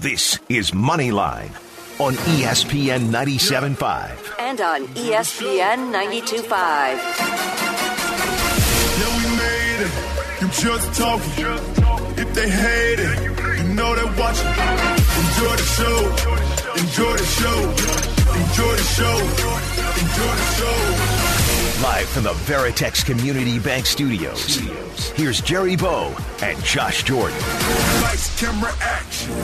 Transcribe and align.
This 0.00 0.40
is 0.48 0.72
Moneyline 0.72 1.52
on 2.00 2.14
ESPN 2.34 3.10
97.5. 3.10 4.34
and 4.40 4.60
on 4.60 4.88
ESPN 4.98 5.92
92.5. 5.94 6.48
Yeah, 8.98 9.14
we 9.14 9.22
made 9.38 9.80
it. 9.86 9.92
You 10.40 10.48
just 10.48 10.92
talking. 10.98 11.54
If 12.18 12.34
they 12.34 12.48
hate 12.50 12.98
it, 12.98 13.18
you 13.58 13.74
know 13.74 13.94
they 13.94 14.04
watching. 14.18 14.48
Enjoy 15.22 15.54
the 15.54 15.68
show. 15.78 15.98
Enjoy 16.82 17.14
the 17.14 17.24
show. 17.38 17.58
Enjoy 18.42 18.74
the 18.74 18.86
show. 18.96 19.16
Enjoy 20.02 20.34
the 20.34 20.46
show. 20.58 21.03
Live 21.82 22.08
from 22.08 22.22
the 22.22 22.32
Veritex 22.32 23.04
Community 23.04 23.58
Bank 23.58 23.84
Studios. 23.84 24.58
Here's 25.16 25.40
Jerry 25.40 25.74
Bow 25.74 26.14
and 26.40 26.62
Josh 26.62 27.02
Jordan. 27.02 27.36
Lights, 28.00 28.40
camera, 28.40 28.72
action. 28.80 29.34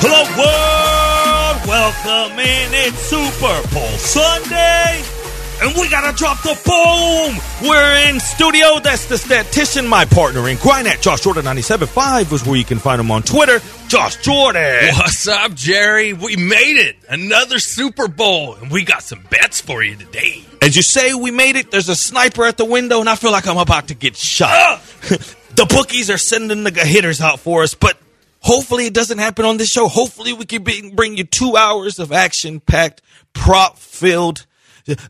Hello, 0.00 0.24
world! 0.36 1.68
Welcome 1.68 2.38
in. 2.40 2.74
It's 2.74 2.98
Super 2.98 3.74
Bowl 3.74 3.96
Sunday. 3.98 5.17
And 5.60 5.74
we 5.74 5.88
gotta 5.90 6.16
drop 6.16 6.40
the 6.42 6.54
boom! 6.64 7.68
We're 7.68 8.08
in 8.08 8.20
studio. 8.20 8.78
That's 8.78 9.06
the 9.06 9.18
statistician, 9.18 9.88
my 9.88 10.04
partner 10.04 10.48
in 10.48 10.56
crime 10.56 10.86
at 10.86 11.02
Josh 11.02 11.22
Jordan 11.22 11.44
97.5 11.44 12.32
is 12.32 12.46
where 12.46 12.56
you 12.56 12.64
can 12.64 12.78
find 12.78 13.00
him 13.00 13.10
on 13.10 13.22
Twitter. 13.24 13.58
Josh 13.88 14.22
Jordan. 14.22 14.94
What's 14.94 15.26
up, 15.26 15.54
Jerry? 15.54 16.12
We 16.12 16.36
made 16.36 16.78
it. 16.78 16.96
Another 17.08 17.58
Super 17.58 18.06
Bowl. 18.06 18.54
And 18.54 18.70
we 18.70 18.84
got 18.84 19.02
some 19.02 19.20
bets 19.30 19.60
for 19.60 19.82
you 19.82 19.96
today. 19.96 20.44
As 20.62 20.76
you 20.76 20.82
say, 20.82 21.14
we 21.14 21.32
made 21.32 21.56
it. 21.56 21.72
There's 21.72 21.88
a 21.88 21.96
sniper 21.96 22.44
at 22.44 22.56
the 22.56 22.64
window, 22.64 23.00
and 23.00 23.08
I 23.08 23.16
feel 23.16 23.32
like 23.32 23.48
I'm 23.48 23.58
about 23.58 23.88
to 23.88 23.94
get 23.94 24.16
shot. 24.16 24.50
Ah! 24.52 24.82
the 25.56 25.66
bookies 25.68 26.08
are 26.08 26.18
sending 26.18 26.62
the 26.62 26.70
hitters 26.70 27.20
out 27.20 27.40
for 27.40 27.64
us, 27.64 27.74
but 27.74 27.98
hopefully 28.40 28.86
it 28.86 28.94
doesn't 28.94 29.18
happen 29.18 29.44
on 29.44 29.56
this 29.56 29.70
show. 29.70 29.88
Hopefully 29.88 30.32
we 30.34 30.44
can 30.44 30.62
be, 30.62 30.92
bring 30.94 31.16
you 31.16 31.24
two 31.24 31.56
hours 31.56 31.98
of 31.98 32.12
action 32.12 32.60
packed, 32.60 33.02
prop 33.32 33.76
filled, 33.76 34.46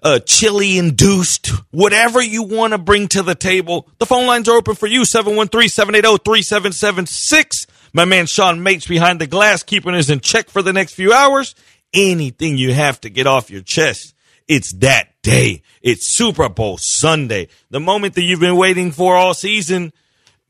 uh, 0.03 0.19
chili 0.21 0.79
induced, 0.79 1.48
whatever 1.71 2.23
you 2.23 2.43
want 2.43 2.73
to 2.73 2.79
bring 2.79 3.09
to 3.09 3.23
the 3.23 3.34
table. 3.34 3.89
The 3.98 4.07
phone 4.07 4.27
lines 4.27 4.48
are 4.48 4.57
open 4.57 4.75
for 4.75 4.87
you 4.87 5.05
713 5.05 5.69
780 5.69 6.23
3776. 6.25 7.67
My 7.93 8.05
man 8.05 8.27
Sean 8.27 8.62
Mates 8.62 8.87
behind 8.87 9.20
the 9.20 9.27
glass, 9.27 9.62
keeping 9.62 9.95
us 9.95 10.11
in 10.11 10.20
check 10.20 10.48
for 10.51 10.62
the 10.62 10.73
next 10.73 10.95
few 10.95 11.12
hours. 11.12 11.55
Anything 11.95 12.59
you 12.59 12.73
have 12.75 13.01
to 13.03 13.11
get 13.11 13.27
off 13.27 13.51
your 13.51 13.62
chest. 13.62 14.15
It's 14.47 14.73
that 14.75 15.09
day. 15.23 15.62
It's 15.83 16.15
Super 16.15 16.48
Bowl 16.48 16.79
Sunday. 16.79 17.48
The 17.70 17.81
moment 17.81 18.15
that 18.15 18.23
you've 18.23 18.41
been 18.41 18.57
waiting 18.57 18.92
for 18.92 19.17
all 19.17 19.35
season. 19.35 19.92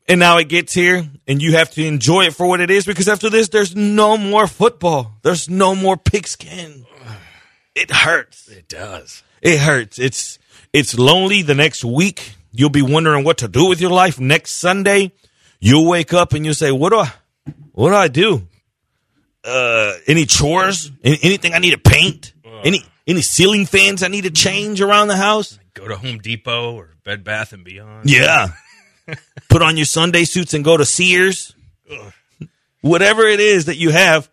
And 0.07 0.19
now 0.19 0.37
it 0.39 0.49
gets 0.49 0.73
here, 0.73 1.07
and 1.27 1.39
you 1.39 1.51
have 1.51 1.69
to 1.73 1.85
enjoy 1.85 2.23
it 2.23 2.33
for 2.33 2.47
what 2.47 2.61
it 2.61 2.71
is 2.71 2.83
because 2.83 3.07
after 3.07 3.29
this, 3.29 3.49
there's 3.49 3.75
no 3.75 4.17
more 4.17 4.47
football. 4.47 5.11
There's 5.21 5.47
no 5.47 5.75
more 5.75 5.97
pigskin. 5.97 6.87
It 7.79 7.91
hurts. 7.91 8.49
It 8.49 8.67
does. 8.67 9.23
It 9.41 9.59
hurts. 9.59 9.99
It's 9.99 10.37
it's 10.73 10.97
lonely 10.97 11.43
the 11.43 11.55
next 11.55 11.85
week. 11.85 12.35
You'll 12.51 12.69
be 12.69 12.81
wondering 12.81 13.23
what 13.23 13.37
to 13.37 13.47
do 13.47 13.67
with 13.69 13.79
your 13.79 13.91
life 13.91 14.19
next 14.19 14.55
Sunday. 14.55 15.13
You'll 15.61 15.87
wake 15.87 16.13
up 16.13 16.33
and 16.33 16.43
you'll 16.43 16.55
say, 16.55 16.71
"What 16.71 16.89
do 16.89 16.99
I 16.99 17.13
what 17.71 17.89
do 17.91 17.95
I 17.95 18.09
do? 18.09 18.47
Uh 19.45 19.93
any 20.07 20.25
chores? 20.25 20.91
Any, 21.03 21.19
anything 21.23 21.53
I 21.53 21.59
need 21.59 21.71
to 21.71 21.77
paint? 21.77 22.33
Any 22.65 22.83
any 23.07 23.21
ceiling 23.21 23.65
fans 23.65 24.03
I 24.03 24.09
need 24.09 24.25
to 24.25 24.31
change 24.31 24.81
around 24.81 25.07
the 25.07 25.17
house?" 25.17 25.57
Go 25.73 25.87
to 25.87 25.95
Home 25.95 26.17
Depot 26.19 26.75
or 26.75 26.95
Bed 27.05 27.23
Bath 27.23 27.53
and 27.53 27.63
Beyond. 27.63 28.09
Yeah. 28.09 28.49
Put 29.49 29.61
on 29.61 29.77
your 29.77 29.85
Sunday 29.85 30.25
suits 30.25 30.53
and 30.53 30.65
go 30.65 30.75
to 30.75 30.83
Sears. 30.85 31.55
Whatever 32.81 33.23
it 33.23 33.39
is 33.39 33.65
that 33.65 33.77
you 33.77 33.89
have, 33.91 34.29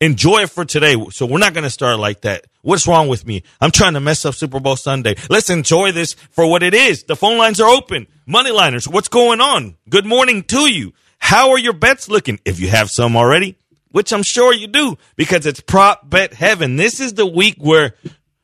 enjoy 0.00 0.42
it 0.42 0.50
for 0.50 0.64
today. 0.64 0.96
So 1.10 1.26
we're 1.26 1.38
not 1.38 1.54
going 1.54 1.64
to 1.64 1.70
start 1.70 1.98
like 1.98 2.22
that. 2.22 2.44
What's 2.62 2.86
wrong 2.86 3.08
with 3.08 3.26
me? 3.26 3.42
I'm 3.60 3.70
trying 3.70 3.94
to 3.94 4.00
mess 4.00 4.24
up 4.24 4.34
Super 4.34 4.60
Bowl 4.60 4.76
Sunday. 4.76 5.14
Let's 5.30 5.50
enjoy 5.50 5.92
this 5.92 6.14
for 6.30 6.48
what 6.48 6.62
it 6.62 6.74
is. 6.74 7.04
The 7.04 7.16
phone 7.16 7.38
lines 7.38 7.60
are 7.60 7.68
open. 7.70 8.06
Moneyliners, 8.28 8.86
what's 8.86 9.08
going 9.08 9.40
on? 9.40 9.76
Good 9.88 10.04
morning 10.06 10.42
to 10.44 10.70
you. 10.70 10.92
How 11.18 11.50
are 11.50 11.58
your 11.58 11.72
bets 11.72 12.08
looking? 12.08 12.38
If 12.44 12.60
you 12.60 12.68
have 12.68 12.90
some 12.90 13.16
already, 13.16 13.56
which 13.90 14.12
I'm 14.12 14.22
sure 14.22 14.52
you 14.52 14.66
do 14.66 14.98
because 15.16 15.46
it's 15.46 15.60
prop 15.60 16.08
bet 16.08 16.34
heaven. 16.34 16.76
This 16.76 17.00
is 17.00 17.14
the 17.14 17.26
week 17.26 17.56
where 17.58 17.94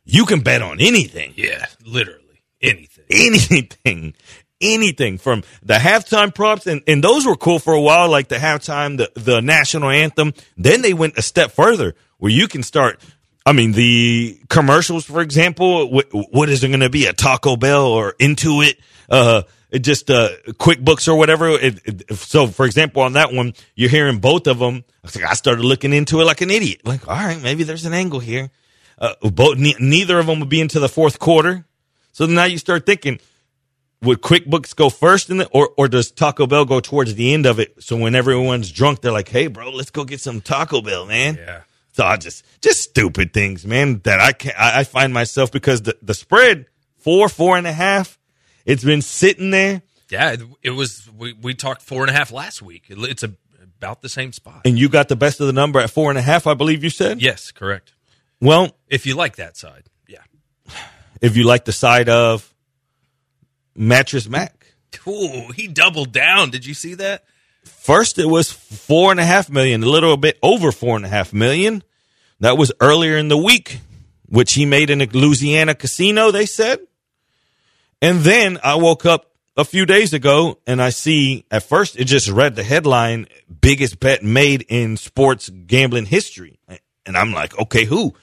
you 0.05 0.25
can 0.27 0.41
bet 0.41 0.63
on 0.63 0.81
anything 0.81 1.35
Yeah, 1.37 1.67
literally 1.85 2.43
anything. 2.61 3.05
anything, 3.11 4.15
anything 4.65 5.19
from 5.19 5.43
the 5.63 5.75
halftime 5.75 6.35
props, 6.35 6.67
and, 6.67 6.83
and 6.87 7.05
those 7.05 7.27
were 7.27 7.37
cool 7.37 7.59
for 7.59 7.75
a 7.75 7.81
while, 7.81 8.09
like 8.09 8.29
the 8.29 8.37
halftime, 8.37 8.97
the, 8.97 9.11
the 9.15 9.41
national 9.41 9.91
anthem. 9.91 10.33
Then 10.57 10.83
they 10.83 10.95
went 10.95 11.19
a 11.19 11.23
step 11.23 11.53
further 11.53 11.95
where 12.19 12.33
you 12.33 12.49
can 12.49 12.63
start. 12.63 13.01
I 13.47 13.53
mean, 13.53 13.73
the 13.73 14.41
commercials, 14.49 15.05
for 15.05 15.21
example, 15.21 15.91
what, 15.91 16.09
what 16.13 16.49
is 16.49 16.65
it 16.65 16.69
going 16.69 16.81
to 16.81 16.91
be? 16.91 17.07
A 17.07 17.13
Taco 17.13 17.57
Bell 17.57 17.87
or 17.87 18.15
Intuit? 18.15 18.79
Uh, 19.09 19.43
just 19.81 20.11
uh, 20.11 20.31
QuickBooks 20.47 21.09
or 21.09 21.17
whatever. 21.17 21.51
It, 21.51 21.81
it, 21.85 22.17
so, 22.17 22.47
for 22.47 22.65
example, 22.65 23.03
on 23.03 23.15
that 23.15 23.33
one, 23.33 23.53
you're 23.75 23.91
hearing 23.91 24.19
both 24.19 24.47
of 24.47 24.59
them. 24.59 24.85
I, 25.05 25.09
like, 25.15 25.31
I 25.31 25.35
started 25.35 25.65
looking 25.65 25.93
into 25.93 26.21
it 26.21 26.25
like 26.25 26.41
an 26.41 26.51
idiot. 26.51 26.83
Like, 26.85 27.07
all 27.07 27.17
right, 27.17 27.43
maybe 27.43 27.65
there's 27.65 27.85
an 27.85 27.93
angle 27.93 28.21
here. 28.21 28.51
Uh, 28.99 29.15
both, 29.21 29.59
ne- 29.59 29.77
neither 29.81 30.19
of 30.19 30.27
them 30.27 30.41
would 30.41 30.49
be 30.49 30.61
into 30.61 30.81
the 30.81 30.89
fourth 30.89 31.19
quarter. 31.19 31.67
So 32.13 32.27
now 32.27 32.45
you 32.45 32.59
start 32.59 32.87
thinking, 32.87 33.19
would 34.03 34.21
QuickBooks 34.21 34.75
go 34.77 34.91
first 34.91 35.31
in 35.31 35.39
the, 35.39 35.49
or, 35.49 35.71
or 35.79 35.89
does 35.89 36.11
Taco 36.11 36.47
Bell 36.47 36.65
go 36.65 36.81
towards 36.81 37.15
the 37.15 37.33
end 37.33 37.47
of 37.47 37.59
it? 37.59 37.83
So 37.83 37.97
when 37.97 38.15
everyone's 38.15 38.71
drunk, 38.71 39.01
they're 39.01 39.13
like, 39.13 39.29
Hey, 39.29 39.47
bro, 39.47 39.71
let's 39.71 39.91
go 39.91 40.05
get 40.05 40.21
some 40.21 40.41
Taco 40.41 40.83
Bell, 40.83 41.07
man. 41.07 41.37
Yeah. 41.37 41.61
So 41.93 42.05
I 42.05 42.17
just, 42.17 42.45
just 42.61 42.81
stupid 42.83 43.33
things, 43.33 43.65
man, 43.65 44.01
that 44.05 44.21
I 44.21 44.33
can 44.33 44.53
I, 44.59 44.81
I 44.81 44.85
find 44.85 45.13
myself 45.15 45.53
because 45.53 45.83
the, 45.83 45.97
the 46.03 46.13
spread 46.15 46.67
four, 46.99 47.29
four 47.29 47.57
and 47.57 47.67
a 47.67 47.73
half, 47.73 48.19
it's 48.67 48.83
been 48.85 49.01
sitting 49.03 49.51
there 49.51 49.81
Yeah, 50.11 50.37
it, 50.63 50.71
was. 50.71 51.09
We, 51.17 51.33
we 51.35 51.55
talked 51.55 51.83
four 51.83 52.03
and 52.03 52.11
a 52.11 52.15
half 52.15 52.33
last 52.33 52.61
week. 52.63 52.85
It- 52.89 52.99
it's 52.99 53.23
a, 53.23 53.33
about 53.79 54.03
the 54.03 54.09
same 54.09 54.33
spot. 54.33 54.63
and 54.65 54.79
you 54.79 54.89
got 54.89 55.09
the 55.09 55.17
best 55.17 55.41
of 55.41 55.47
the 55.47 55.53
number 55.53 55.79
at 55.81 55.91
four 55.91 56.11
and 56.11 56.19
a 56.19 56.23
half, 56.23 56.47
I 56.47 56.55
believe 56.55 56.83
you 56.83 56.91
said. 56.91 57.21
Yes, 57.23 57.51
correct. 57.53 57.93
Well, 58.41 58.77
If 58.89 59.05
you 59.07 59.15
like 59.15 59.37
that 59.37 59.57
side, 59.57 59.85
yeah. 60.09 60.19
if 61.21 61.37
you 61.37 61.45
like 61.45 61.65
the 61.65 61.73
side 61.73 62.09
of 62.09 62.53
Mattress 63.75 64.29
Mac. 64.29 64.75
Ooh, 65.07 65.49
he 65.55 65.67
doubled 65.67 66.13
down. 66.13 66.51
Did 66.51 66.65
you 66.65 66.75
see 66.75 66.95
that? 66.95 67.25
First, 67.65 68.19
it 68.19 68.27
was 68.27 68.53
four 68.53 69.11
and 69.11 69.21
a 69.21 69.25
half 69.25 69.51
million, 69.51 69.83
a 69.83 69.87
little 69.87 70.17
bit 70.17 70.39
over 70.43 70.73
four 70.73 70.97
and 70.97 71.05
a 71.05 71.09
half 71.09 71.33
million. 71.33 71.83
That 72.41 72.59
was 72.59 72.73
earlier 72.81 73.17
in 73.17 73.29
the 73.29 73.37
week, 73.37 73.81
which 74.27 74.55
he 74.55 74.67
made 74.67 74.91
in 74.91 75.01
a 75.01 75.07
Louisiana 75.07 75.75
casino, 75.75 76.31
they 76.31 76.47
said. 76.47 76.81
And 78.03 78.21
then 78.21 78.59
I 78.63 78.77
woke 78.77 79.07
up 79.07 79.31
a 79.57 79.65
few 79.65 79.87
days 79.87 80.13
ago 80.13 80.59
and 80.67 80.83
I 80.83 80.91
see 80.91 81.47
at 81.51 81.63
first 81.63 81.99
it 81.99 82.05
just 82.05 82.29
read 82.29 82.57
the 82.57 82.65
headline 82.65 83.27
biggest 83.61 84.01
bet 84.01 84.23
made 84.23 84.65
in 84.69 84.97
sports 84.97 85.49
gambling 85.49 86.07
history. 86.07 86.59
And 87.07 87.17
I'm 87.17 87.33
like, 87.33 87.59
okay, 87.59 87.85
who? 87.85 88.15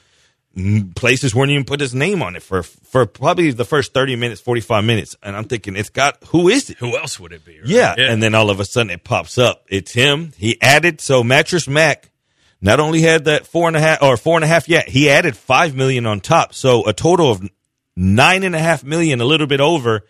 Places 0.95 1.34
weren't 1.34 1.51
even 1.51 1.63
put 1.63 1.79
his 1.79 1.95
name 1.95 2.22
on 2.22 2.35
it 2.35 2.44
for 2.44 2.62
for 2.63 3.06
probably 3.06 3.51
the 3.51 3.63
first 3.63 3.94
30 3.94 4.17
minutes, 4.17 4.41
45 4.41 4.84
minutes. 4.84 5.16
And 5.23 5.35
I'm 5.35 5.45
thinking, 5.45 5.78
it's 5.78 5.89
got 5.89 6.22
who 6.28 6.50
is 6.50 6.69
it? 6.69 6.78
Who 6.79 6.98
else 6.98 7.19
would 7.21 7.31
it 7.31 7.45
be? 7.45 7.59
right? 7.59 7.68
Yeah. 7.68 7.95
And 7.98 8.21
then 8.21 8.36
all 8.36 8.50
of 8.50 8.59
a 8.59 8.65
sudden 8.65 8.89
it 8.89 9.06
pops 9.06 9.38
up. 9.38 9.63
It's 9.69 9.94
him. 9.94 10.33
He 10.38 10.57
added, 10.62 11.00
so 11.00 11.24
Mattress 11.24 11.69
Mac 11.69 12.12
not 12.59 12.81
only 12.81 13.01
had 13.01 13.25
that 13.25 13.48
four 13.48 13.69
and 13.69 13.77
a 13.77 13.80
half 13.80 14.03
or 14.03 14.18
four 14.18 14.36
and 14.38 14.44
a 14.44 14.48
half 14.48 14.68
yet, 14.68 14.89
he 14.89 15.09
added 15.09 15.38
five 15.38 15.74
million 15.74 16.06
on 16.06 16.19
top. 16.19 16.54
So 16.54 16.86
a 16.86 16.92
total 16.92 17.31
of 17.31 17.50
nine 17.95 18.44
and 18.44 18.54
a 18.54 18.59
half 18.59 18.83
million, 18.83 19.21
a 19.21 19.25
little 19.25 19.47
bit 19.47 19.62
over, 19.62 20.06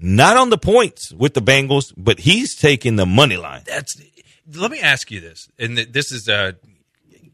not 0.00 0.36
on 0.36 0.50
the 0.50 0.58
points 0.58 1.12
with 1.12 1.34
the 1.34 1.40
Bengals, 1.40 1.94
but 1.96 2.18
he's 2.18 2.56
taking 2.56 2.96
the 2.96 3.06
money 3.06 3.36
line. 3.36 3.62
that's 3.66 3.96
let 4.54 4.70
me 4.70 4.80
ask 4.80 5.10
you 5.10 5.20
this 5.20 5.48
and 5.58 5.76
this 5.76 6.12
is 6.12 6.28
uh 6.28 6.52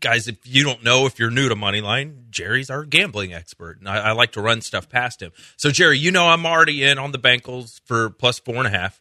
guys 0.03 0.29
if 0.29 0.37
you 0.45 0.63
don't 0.65 0.85
know 0.85 1.07
if 1.07 1.19
you're 1.19 1.31
new 1.31 1.49
to 1.49 1.55
moneyline 1.57 2.29
jerry's 2.31 2.69
our 2.69 2.85
gambling 2.85 3.33
expert 3.33 3.79
and 3.79 3.89
I, 3.89 4.09
I 4.09 4.13
like 4.13 4.33
to 4.33 4.43
run 4.43 4.61
stuff 4.61 4.89
past 4.91 5.23
him 5.23 5.33
so 5.57 5.71
jerry 5.71 5.99
you 5.99 6.11
know 6.11 6.27
i'm 6.27 6.45
already 6.45 6.85
in 6.85 6.99
on 6.99 7.13
the 7.13 7.19
Bengals 7.19 7.81
for 7.87 8.11
plus 8.11 8.39
four 8.39 8.57
and 8.57 8.67
a 8.67 8.71
half 8.71 9.01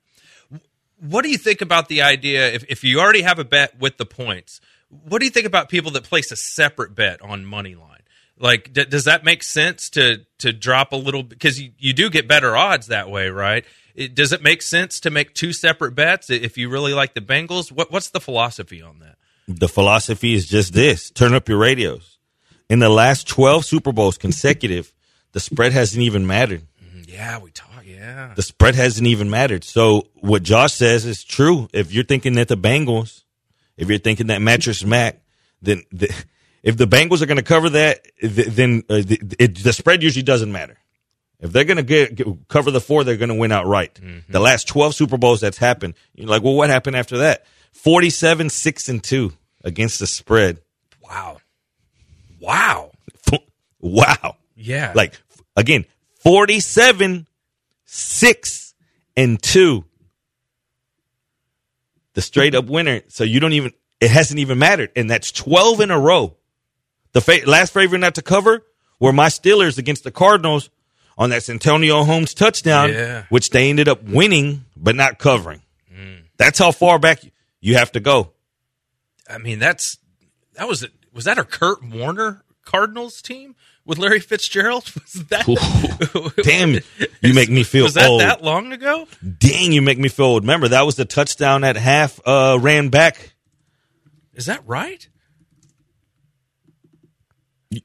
what 1.00 1.24
do 1.24 1.30
you 1.30 1.38
think 1.38 1.62
about 1.62 1.90
the 1.90 2.04
idea 2.04 2.52
if, 2.54 2.64
if 2.70 2.84
you 2.84 3.00
already 3.00 3.24
have 3.24 3.40
a 3.40 3.44
bet 3.44 3.78
with 3.80 3.98
the 3.98 4.06
points 4.06 4.62
what 4.90 5.20
do 5.20 5.26
you 5.26 5.32
think 5.32 5.46
about 5.48 5.70
people 5.70 5.92
that 5.92 6.04
place 6.04 6.32
a 6.32 6.36
separate 6.36 6.96
bet 6.96 7.22
on 7.22 7.46
money 7.46 7.76
line 7.76 8.02
Like, 8.38 8.74
d- 8.74 8.86
does 8.86 9.06
that 9.06 9.24
make 9.24 9.44
sense 9.44 9.90
to 9.92 10.26
to 10.40 10.52
drop 10.52 10.92
a 10.92 10.96
little? 10.98 11.24
Because 11.24 11.62
you, 11.62 11.72
you 11.78 11.94
do 11.94 12.10
get 12.10 12.28
better 12.28 12.56
odds 12.58 12.88
that 12.88 13.10
way, 13.10 13.30
right? 13.30 13.64
It, 13.96 14.16
does 14.16 14.34
it 14.34 14.42
make 14.42 14.62
sense 14.62 15.00
to 15.02 15.10
make 15.10 15.34
two 15.34 15.54
separate 15.54 15.94
bets 15.96 16.30
if 16.30 16.58
you 16.58 16.70
really 16.70 16.94
like 16.94 17.14
the 17.14 17.22
Bengals? 17.22 17.72
What 17.72 17.92
what's 17.92 18.10
the 18.10 18.20
philosophy 18.20 18.82
on 18.82 19.00
that? 19.00 19.18
The 19.60 19.70
philosophy 19.70 20.34
is 20.34 20.48
just 20.48 20.74
this: 20.74 21.10
turn 21.12 21.34
up 21.34 21.48
your 21.50 21.58
radios. 21.58 22.18
In 22.70 22.80
the 22.80 22.90
last 22.90 23.28
twelve 23.28 23.66
Super 23.66 23.92
Bowls 23.92 24.18
consecutive, 24.18 24.94
the 25.34 25.40
spread 25.40 25.72
hasn't 25.74 26.02
even 26.02 26.26
mattered. 26.26 26.68
Yeah, 27.06 27.40
we 27.40 27.52
talk. 27.52 27.68
Yeah, 27.86 28.34
The 28.36 28.42
spread 28.42 28.76
hasn't 28.76 29.06
even 29.08 29.30
mattered. 29.30 29.64
So 29.64 30.08
what 30.16 30.44
Josh 30.44 30.74
says 30.74 31.06
is 31.06 31.24
true. 31.24 31.68
If 31.74 31.94
you're 31.94 32.04
thinking 32.04 32.34
that 32.36 32.48
the 32.48 32.56
Bengals, 32.58 33.24
if 33.78 33.90
you're 33.90 34.00
thinking 34.00 34.28
that 34.28 34.42
mattress 34.42 34.84
Mac, 34.84 35.22
then 35.62 35.84
the, 35.92 36.12
if 36.64 36.78
the 36.78 36.88
Bengals 36.88 37.22
are 37.22 37.26
going 37.26 37.38
to 37.38 37.44
cover 37.44 37.70
that, 37.72 38.06
then 38.22 38.84
uh, 38.90 39.02
the, 39.06 39.36
it, 39.38 39.58
the 39.64 39.74
spread 39.74 40.02
usually 40.04 40.24
doesn't 40.24 40.52
matter. 40.52 40.78
If 41.40 41.52
they're 41.52 41.64
going 41.66 41.78
to 41.78 41.84
get, 41.84 42.16
get 42.16 42.28
cover 42.48 42.72
the 42.72 42.80
four, 42.82 43.04
they're 43.04 43.18
going 43.18 43.30
to 43.30 43.36
win 43.36 43.52
outright. 43.52 44.00
The 44.30 44.40
last 44.40 44.68
12 44.68 44.96
Super 44.96 45.18
Bowls 45.18 45.42
that's 45.42 45.58
happened, 45.58 45.96
you're 46.16 46.28
like, 46.30 46.44
well, 46.44 46.54
what 46.54 46.70
happened 46.70 46.96
after 46.96 47.18
that? 47.20 47.46
47, 47.74 48.50
6 48.50 48.90
and 48.90 49.04
2 49.04 49.34
against 49.64 50.00
the 50.00 50.08
spread. 50.08 50.60
wow, 51.04 51.38
wow, 52.40 52.92
wow. 53.80 54.36
yeah. 54.56 54.92
Like 54.96 55.14
again, 55.56 55.86
47 56.24 57.28
6 57.86 58.74
and 59.18 59.42
2. 59.42 59.84
The 62.14 62.22
straight 62.22 62.56
up 62.56 62.66
winner. 62.66 63.02
So 63.08 63.24
you 63.24 63.40
don't 63.40 63.54
even 63.54 63.72
it 64.00 64.10
hasn't 64.12 64.40
even 64.40 64.58
mattered 64.60 64.92
and 64.96 65.10
that's 65.10 65.32
12 65.32 65.82
in 65.82 65.92
a 65.92 66.00
row. 66.00 66.36
The 67.14 67.22
fa- 67.22 67.42
last 67.46 67.74
favorite 67.74 68.00
not 68.00 68.16
to 68.16 68.22
cover 68.22 68.64
were 69.00 69.14
my 69.14 69.28
Steelers 69.28 69.78
against 69.78 70.04
the 70.04 70.12
Cardinals 70.12 70.70
on 71.18 71.30
that 71.32 71.44
Santonio 71.44 72.04
Holmes 72.04 72.34
touchdown, 72.34 72.90
Yeah. 72.90 73.24
which 73.30 73.50
they 73.50 73.70
ended 73.70 73.88
up 73.88 74.02
winning 74.04 74.66
but 74.78 74.96
not 74.96 75.20
covering. 75.20 75.62
Mm. 75.94 76.24
That's 76.38 76.58
how 76.58 76.72
far 76.72 77.00
back 77.00 77.20
you 77.60 77.76
have 77.76 77.92
to 77.94 78.00
go. 78.00 78.32
I 79.32 79.38
mean, 79.38 79.60
that's 79.60 79.98
that 80.56 80.68
was 80.68 80.84
it. 80.84 80.92
Was 81.14 81.26
that 81.26 81.38
a 81.38 81.44
Kurt 81.44 81.84
Warner 81.84 82.44
Cardinals 82.66 83.22
team 83.22 83.56
with 83.86 83.98
Larry 83.98 84.20
Fitzgerald? 84.20 84.92
Was 84.96 85.14
that? 85.30 86.34
Damn, 86.44 86.74
you 87.22 87.34
make 87.34 87.50
me 87.50 87.64
feel 87.64 87.84
Was 87.86 87.96
that 87.96 88.08
old. 88.10 88.22
that 88.22 88.44
long 88.44 88.72
ago? 88.72 89.08
Dang, 89.40 89.72
you 89.72 89.82
make 89.82 89.98
me 89.98 90.10
feel 90.10 90.26
old. 90.28 90.44
Remember, 90.44 90.68
that 90.70 90.86
was 90.86 90.96
the 90.96 91.06
touchdown 91.06 91.64
at 91.64 91.76
half 91.78 92.20
uh, 92.26 92.58
ran 92.62 92.90
back. 92.90 93.34
Is 94.34 94.46
that 94.46 94.62
right? 94.68 95.08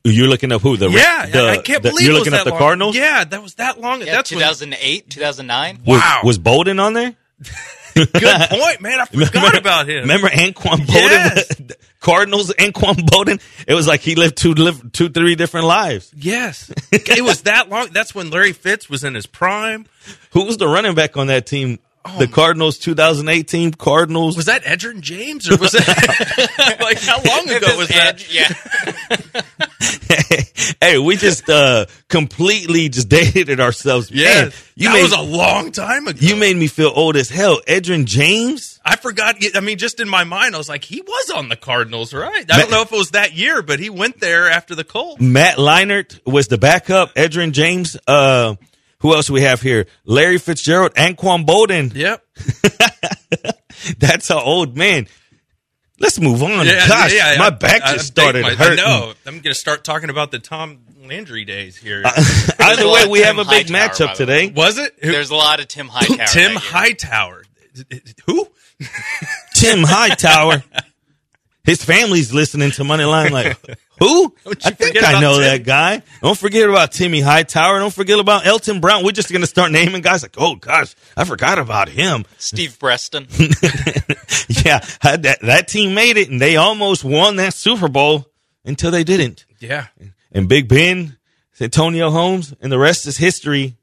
You're 0.04 0.26
looking 0.28 0.50
up 0.50 0.62
who? 0.62 0.76
The 0.76 0.88
Yeah, 0.90 1.26
the- 1.26 1.38
I 1.43 1.50
I 1.52 1.58
can't 1.58 1.82
the- 1.82 1.90
believe 1.90 2.06
You're 2.06 2.16
it 2.16 2.19
was 2.19 2.19
looking 2.20 2.32
that 2.32 2.40
up 2.40 2.44
the 2.46 2.50
long. 2.50 2.58
Cardinals. 2.58 2.96
Yeah, 2.96 3.25
that 3.25 3.43
was 3.43 3.54
that 3.54 3.81
long. 3.81 4.00
Yeah, 4.00 4.12
That's 4.16 4.31
2008, 4.31 5.08
2009. 5.10 5.82
Was, 5.87 6.00
Wow. 6.00 6.20
was 6.25 6.38
Boldin 6.38 6.81
on 6.81 6.93
there? 6.94 7.14
good 8.04 8.40
point, 8.50 8.81
man. 8.81 9.00
I 9.00 9.04
forgot 9.06 9.56
about 9.56 9.88
him. 9.88 10.02
Remember 10.02 10.28
Anquan 10.28 10.78
Boldin? 10.87 11.10
Yes. 11.10 11.60
Cardinals 12.00 12.52
Anquan 12.52 12.94
Boldin. 12.94 13.40
It 13.66 13.75
was 13.75 13.88
like 13.88 14.00
he 14.00 14.14
lived 14.14 14.37
two, 14.37 14.54
live 14.54 14.93
two, 14.93 15.08
three 15.08 15.34
different 15.34 15.66
lives. 15.66 16.12
Yes, 16.14 16.70
it 16.93 17.25
was 17.25 17.43
that 17.43 17.69
long. 17.69 17.88
That's 17.90 18.14
when 18.14 18.31
Larry 18.31 18.52
Fitz 18.52 18.88
was 18.88 19.02
in 19.02 19.14
his 19.14 19.26
prime. 19.26 19.87
Who 20.31 20.44
was 20.44 20.56
the 20.56 20.69
running 20.69 20.94
back 20.94 21.16
on 21.16 21.26
that 21.28 21.46
team? 21.46 21.81
The 22.19 22.29
Cardinals 22.29 22.79
2018 22.79 23.73
Cardinals. 23.73 24.37
Was 24.37 24.47
that 24.47 24.62
Edgerrin 24.64 25.00
James 25.00 25.50
or 25.50 25.56
was 25.56 25.73
that 25.73 26.76
like 26.81 27.00
how 27.00 27.17
long 27.23 27.49
ago 27.49 27.76
was 27.76 27.88
that? 27.88 28.14
Edge, 28.14 28.35
yeah. 28.35 28.49
hey, 30.81 30.99
we 30.99 31.17
just 31.17 31.49
uh 31.49 31.87
completely 32.08 32.88
just 32.88 33.08
dated 33.11 33.61
ourselves. 33.61 34.11
Yeah, 34.11 34.25
Man, 34.44 34.53
you 34.75 34.88
that 34.88 34.94
made 34.94 35.03
was 35.03 35.12
a 35.12 35.20
long 35.23 35.73
time 35.73 36.06
ago. 36.06 36.19
you 36.20 36.37
made 36.37 36.56
me 36.56 36.67
feel 36.67 36.93
old 36.94 37.17
as 37.17 37.29
hell. 37.29 37.61
Edgerrin 37.67 38.05
James. 38.05 38.81
I 38.85 38.97
forgot. 38.97 39.37
I 39.55 39.61
mean, 39.61 39.79
just 39.79 40.00
in 40.00 40.08
my 40.08 40.25
mind, 40.25 40.55
I 40.55 40.58
was 40.58 40.69
like, 40.69 40.85
he 40.85 41.00
was 41.00 41.31
on 41.31 41.49
the 41.49 41.56
Cardinals, 41.56 42.14
right? 42.14 42.44
I 42.50 42.61
don't 42.61 42.70
know 42.70 42.82
if 42.82 42.93
it 42.93 42.97
was 42.97 43.11
that 43.11 43.35
year, 43.35 43.62
but 43.62 43.81
he 43.81 43.91
went 43.91 44.20
there 44.20 44.49
after 44.49 44.75
the 44.75 44.85
Colts. 44.85 45.20
Matt 45.20 45.56
Leinart 45.56 46.20
was 46.25 46.47
the 46.49 46.58
backup. 46.58 47.14
Edgerrin 47.14 47.53
James. 47.53 47.97
Uh, 48.06 48.55
who 49.06 49.14
else 49.14 49.31
we 49.31 49.43
have 49.43 49.62
here? 49.62 49.87
Larry 50.05 50.38
Fitzgerald, 50.38 50.93
Anquan 50.94 51.47
Boldin. 51.47 51.94
Yep. 51.94 52.25
That's 53.99 54.32
our 54.32 54.43
old 54.43 54.76
man. 54.76 55.06
Let's 56.00 56.19
move 56.20 56.43
on. 56.43 56.67
Yeah, 56.67 56.88
Gosh, 56.88 57.14
yeah, 57.14 57.37
my 57.38 57.50
back 57.50 57.82
I- 57.82 57.93
just 57.94 58.19
I 58.19 58.23
started 58.23 58.44
think 58.44 58.58
hurting. 58.58 58.81
I 58.85 58.88
know. 58.88 59.12
I'm 59.26 59.35
going 59.35 59.44
to 59.44 59.55
start 59.55 59.85
talking 59.85 60.11
about 60.11 60.32
the 60.32 60.41
Tom 60.41 60.81
Landry 61.06 61.44
days 61.44 61.76
here. 61.76 62.03
Uh, 62.05 62.11
either 62.58 62.82
a 62.85 62.91
way, 62.91 63.05
of 63.05 63.11
we 63.11 63.20
have 63.20 63.38
a 63.38 63.44
big 63.44 63.70
Hightower, 63.70 63.88
matchup 63.88 64.06
by 64.19 64.25
the 64.25 64.26
way. 64.26 64.47
today. 64.49 64.53
was 64.61 64.79
it? 64.79 64.93
Who- 65.03 65.12
There's 65.12 65.31
a 65.31 65.37
lot 65.37 65.61
of 65.61 65.69
Tim 65.69 65.87
Hightower. 65.88 66.26
Tim. 66.26 66.56
Hightower. 66.56 67.44
Who? 68.26 68.49
Tim 69.55 69.85
Hightower. 69.85 70.64
His 71.64 71.85
family's 71.85 72.32
listening 72.35 72.73
to 72.73 72.82
Moneyline 72.82 73.31
like, 73.31 73.56
who? 73.98 74.34
I 74.46 74.70
think 74.70 75.02
I 75.02 75.20
know 75.20 75.34
Timmy. 75.34 75.44
that 75.44 75.64
guy. 75.64 76.02
Don't 76.22 76.37
forget 76.38 76.69
about 76.69 76.93
Timmy 76.93 77.20
Hightower. 77.20 77.78
Don't 77.78 77.93
forget 77.94 78.19
about 78.19 78.46
Elton 78.46 78.81
Brown. 78.81 79.04
We're 79.04 79.12
just 79.12 79.31
going 79.31 79.40
to 79.40 79.46
start 79.46 79.72
naming 79.72 80.02
guys 80.02 80.22
like, 80.22 80.34
oh 80.38 80.56
gosh, 80.56 80.94
I 81.16 81.25
forgot 81.25 81.58
about 81.58 81.88
him. 81.88 82.25
Steve 82.38 82.78
Breaston. 82.78 83.26
yeah, 84.64 84.78
that, 85.02 85.38
that 85.43 85.69
team 85.69 85.94
made 85.94 86.16
it 86.16 86.31
and 86.31 86.40
they 86.40 86.56
almost 86.56 87.04
won 87.04 87.37
that 87.37 87.54
Super 87.54 87.88
Bowl 87.88 88.26
until 88.64 88.90
they 88.90 89.04
didn't. 89.04 89.44
Yeah. 89.60 89.87
And 90.32 90.48
Big 90.48 90.69
Ben, 90.69 91.16
Antonio 91.60 92.10
Holmes, 92.10 92.54
and 92.60 92.70
the 92.70 92.78
rest 92.78 93.06
is 93.06 93.16
history 93.16 93.76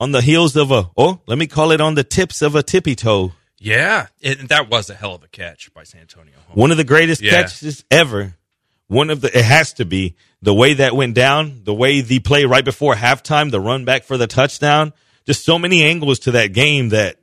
on 0.00 0.12
the 0.12 0.20
heels 0.20 0.56
of 0.56 0.70
a, 0.70 0.90
oh, 0.96 1.20
let 1.26 1.38
me 1.38 1.46
call 1.46 1.70
it 1.70 1.80
on 1.80 1.94
the 1.94 2.04
tips 2.04 2.42
of 2.42 2.54
a 2.54 2.62
tippy 2.62 2.94
toe. 2.94 3.32
Yeah. 3.58 4.08
It, 4.20 4.48
that 4.50 4.68
was 4.68 4.90
a 4.90 4.94
hell 4.94 5.14
of 5.14 5.22
a 5.22 5.28
catch 5.28 5.72
by 5.72 5.84
Santonio 5.84 6.34
Holmes. 6.46 6.56
One 6.58 6.70
of 6.70 6.76
the 6.76 6.84
greatest 6.84 7.22
Yeah. 7.22 7.30
catches 7.42 7.84
ever. 7.90 8.34
One 8.88 9.10
of 9.10 9.20
the, 9.22 9.36
it 9.36 9.44
has 9.44 9.72
to 9.74 9.84
be 9.84 10.14
the 10.42 10.52
way 10.54 10.74
that 10.74 10.94
went 10.94 11.14
down, 11.14 11.62
the 11.64 11.74
way 11.74 12.00
the 12.02 12.18
play 12.20 12.44
right 12.44 12.64
before 12.64 12.94
halftime, 12.94 13.50
the 13.50 13.60
run 13.60 13.84
back 13.84 14.04
for 14.04 14.16
the 14.16 14.26
touchdown. 14.26 14.92
Just 15.26 15.44
so 15.44 15.58
many 15.58 15.82
angles 15.82 16.18
to 16.20 16.32
that 16.32 16.48
game 16.52 16.90
that 16.90 17.16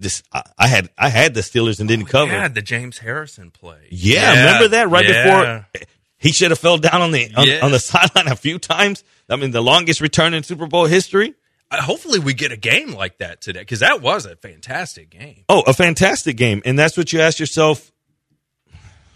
just 0.00 0.24
I, 0.32 0.42
I 0.58 0.66
had 0.66 0.90
I 0.98 1.08
had 1.08 1.32
the 1.34 1.40
Steelers 1.40 1.80
and 1.80 1.88
didn't 1.88 2.06
cover. 2.06 2.32
Yeah, 2.32 2.48
the 2.48 2.60
James 2.62 2.98
Harrison 2.98 3.50
play. 3.50 3.88
Yeah, 3.90 4.30
remember 4.44 4.68
that 4.68 4.90
right 4.90 5.08
Yeah. 5.08 5.24
before 5.72 5.86
he 6.18 6.32
should 6.32 6.50
have 6.50 6.58
fell 6.58 6.76
down 6.78 7.00
on 7.00 7.10
the 7.10 7.32
on, 7.34 7.46
Yeah. 7.46 7.60
on 7.64 7.70
the 7.70 7.78
sideline 7.80 8.28
a 8.28 8.36
few 8.36 8.58
times. 8.58 9.02
I 9.30 9.36
mean, 9.36 9.50
the 9.52 9.62
longest 9.62 10.00
return 10.02 10.34
in 10.34 10.42
Super 10.42 10.66
Bowl 10.66 10.84
history. 10.86 11.34
Uh, 11.70 11.80
hopefully, 11.80 12.18
we 12.18 12.34
get 12.34 12.52
a 12.52 12.56
game 12.56 12.92
like 12.92 13.16
that 13.18 13.40
today 13.40 13.60
because 13.60 13.80
that 13.80 14.02
was 14.02 14.26
a 14.26 14.36
fantastic 14.36 15.08
game. 15.08 15.44
Oh, 15.48 15.62
a 15.66 15.72
fantastic 15.72 16.36
game, 16.36 16.60
and 16.66 16.78
that's 16.78 16.96
what 16.98 17.12
you 17.14 17.20
ask 17.20 17.38
yourself. 17.38 17.90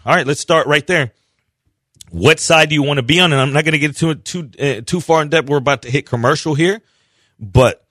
All 0.05 0.15
right, 0.15 0.25
let's 0.25 0.39
start 0.41 0.65
right 0.65 0.85
there. 0.87 1.11
What 2.11 2.39
side 2.39 2.69
do 2.69 2.75
you 2.75 2.83
want 2.83 2.97
to 2.97 3.03
be 3.03 3.19
on? 3.19 3.31
And 3.31 3.41
I'm 3.41 3.53
not 3.53 3.63
going 3.65 3.73
to 3.73 3.79
get 3.79 3.95
too 3.95 4.15
too 4.15 4.49
uh, 4.59 4.81
too 4.85 5.01
far 5.01 5.21
in 5.21 5.29
depth. 5.29 5.49
We're 5.49 5.57
about 5.57 5.83
to 5.83 5.91
hit 5.91 6.05
commercial 6.05 6.53
here, 6.55 6.81
but 7.39 7.85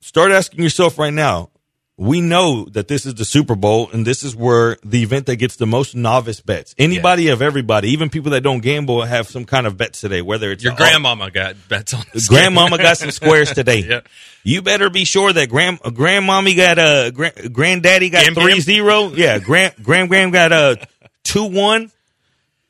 start 0.00 0.32
asking 0.32 0.62
yourself 0.62 0.98
right 0.98 1.12
now. 1.12 1.50
We 1.96 2.20
know 2.20 2.64
that 2.72 2.88
this 2.88 3.06
is 3.06 3.14
the 3.14 3.24
Super 3.24 3.54
Bowl, 3.54 3.88
and 3.92 4.04
this 4.04 4.24
is 4.24 4.34
where 4.34 4.78
the 4.84 5.04
event 5.04 5.26
that 5.26 5.36
gets 5.36 5.54
the 5.54 5.66
most 5.66 5.94
novice 5.94 6.40
bets. 6.40 6.74
Anybody 6.76 7.28
of 7.28 7.40
everybody, 7.40 7.90
even 7.90 8.10
people 8.10 8.32
that 8.32 8.40
don't 8.40 8.58
gamble, 8.62 9.02
have 9.02 9.28
some 9.28 9.44
kind 9.44 9.64
of 9.64 9.76
bets 9.76 10.00
today. 10.00 10.20
Whether 10.20 10.50
it's 10.50 10.64
Your 10.64 10.72
a- 10.72 10.76
grandmama 10.76 11.30
got 11.30 11.54
bets 11.68 11.94
on 11.94 12.02
this. 12.12 12.26
Grandmama 12.26 12.78
got 12.78 12.98
some 12.98 13.12
squares 13.12 13.52
today. 13.54 13.78
Yeah. 13.78 14.00
You 14.42 14.60
better 14.60 14.90
be 14.90 15.04
sure 15.04 15.32
that 15.32 15.48
grand 15.48 15.78
uh, 15.84 15.90
grandmommy 15.90 16.56
got 16.56 16.78
a 16.80 17.12
grand, 17.14 17.54
granddaddy 17.54 18.10
got 18.10 18.26
three 18.34 18.58
zero. 18.58 19.10
Yeah, 19.14 19.38
grand 19.38 19.74
grand 19.80 20.08
grand 20.08 20.32
got 20.32 20.50
a 20.50 20.88
two 21.22 21.44
one. 21.44 21.92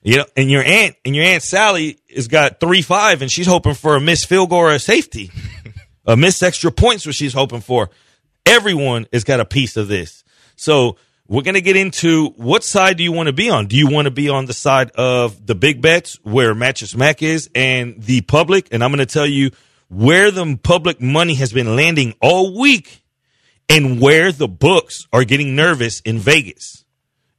You 0.05 0.19
know, 0.19 0.27
and 0.37 0.51
your 0.51 0.63
aunt 0.63 0.97
and 1.05 1.17
your 1.17 1.25
aunt 1.25 1.43
Sally 1.43 1.99
has 2.15 2.29
got 2.29 2.61
three 2.61 2.83
five, 2.83 3.23
and 3.23 3.31
she's 3.31 3.47
hoping 3.47 3.75
for 3.75 3.97
a 3.97 4.01
missed 4.01 4.29
field 4.29 4.51
goal 4.51 4.61
or 4.61 4.73
a 4.75 4.79
safety, 4.79 5.31
a 6.07 6.17
missed 6.17 6.43
extra 6.43 6.71
points, 6.71 7.07
what 7.07 7.15
she's 7.15 7.35
hoping 7.35 7.63
for. 7.63 7.91
Everyone 8.47 9.07
has 9.13 9.25
got 9.25 9.41
a 9.41 9.45
piece 9.47 9.77
of 9.77 9.89
this. 9.89 10.23
So 10.57 10.99
we're 11.27 11.43
going 11.43 11.55
to 11.55 11.63
get 11.63 11.77
into 11.77 12.29
what 12.37 12.63
side 12.63 12.99
do 12.99 13.03
you 13.03 13.13
want 13.13 13.29
to 13.29 13.33
be 13.33 13.49
on? 13.49 13.67
Do 13.67 13.77
you 13.77 13.89
want 13.89 14.05
to 14.05 14.11
be 14.11 14.29
on 14.29 14.45
the 14.45 14.53
side 14.53 14.91
of 14.91 15.47
the 15.47 15.55
big 15.55 15.81
bets 15.81 16.19
where 16.23 16.55
Mattress 16.55 16.95
Mac 16.95 17.23
is 17.23 17.49
and 17.55 18.01
the 18.03 18.21
public? 18.21 18.69
And 18.71 18.85
I'm 18.85 18.91
going 18.91 18.99
to 18.99 19.07
tell 19.07 19.27
you 19.27 19.51
where 19.89 20.31
the 20.31 20.59
public 20.63 21.01
money 21.01 21.35
has 21.37 21.51
been 21.51 21.77
landing 21.77 22.15
all 22.21 22.61
week 22.61 23.03
and 23.71 24.01
where 24.01 24.33
the 24.33 24.49
books 24.49 25.07
are 25.15 25.25
getting 25.25 25.57
nervous 25.57 26.01
in 26.01 26.19
Vegas. 26.19 26.85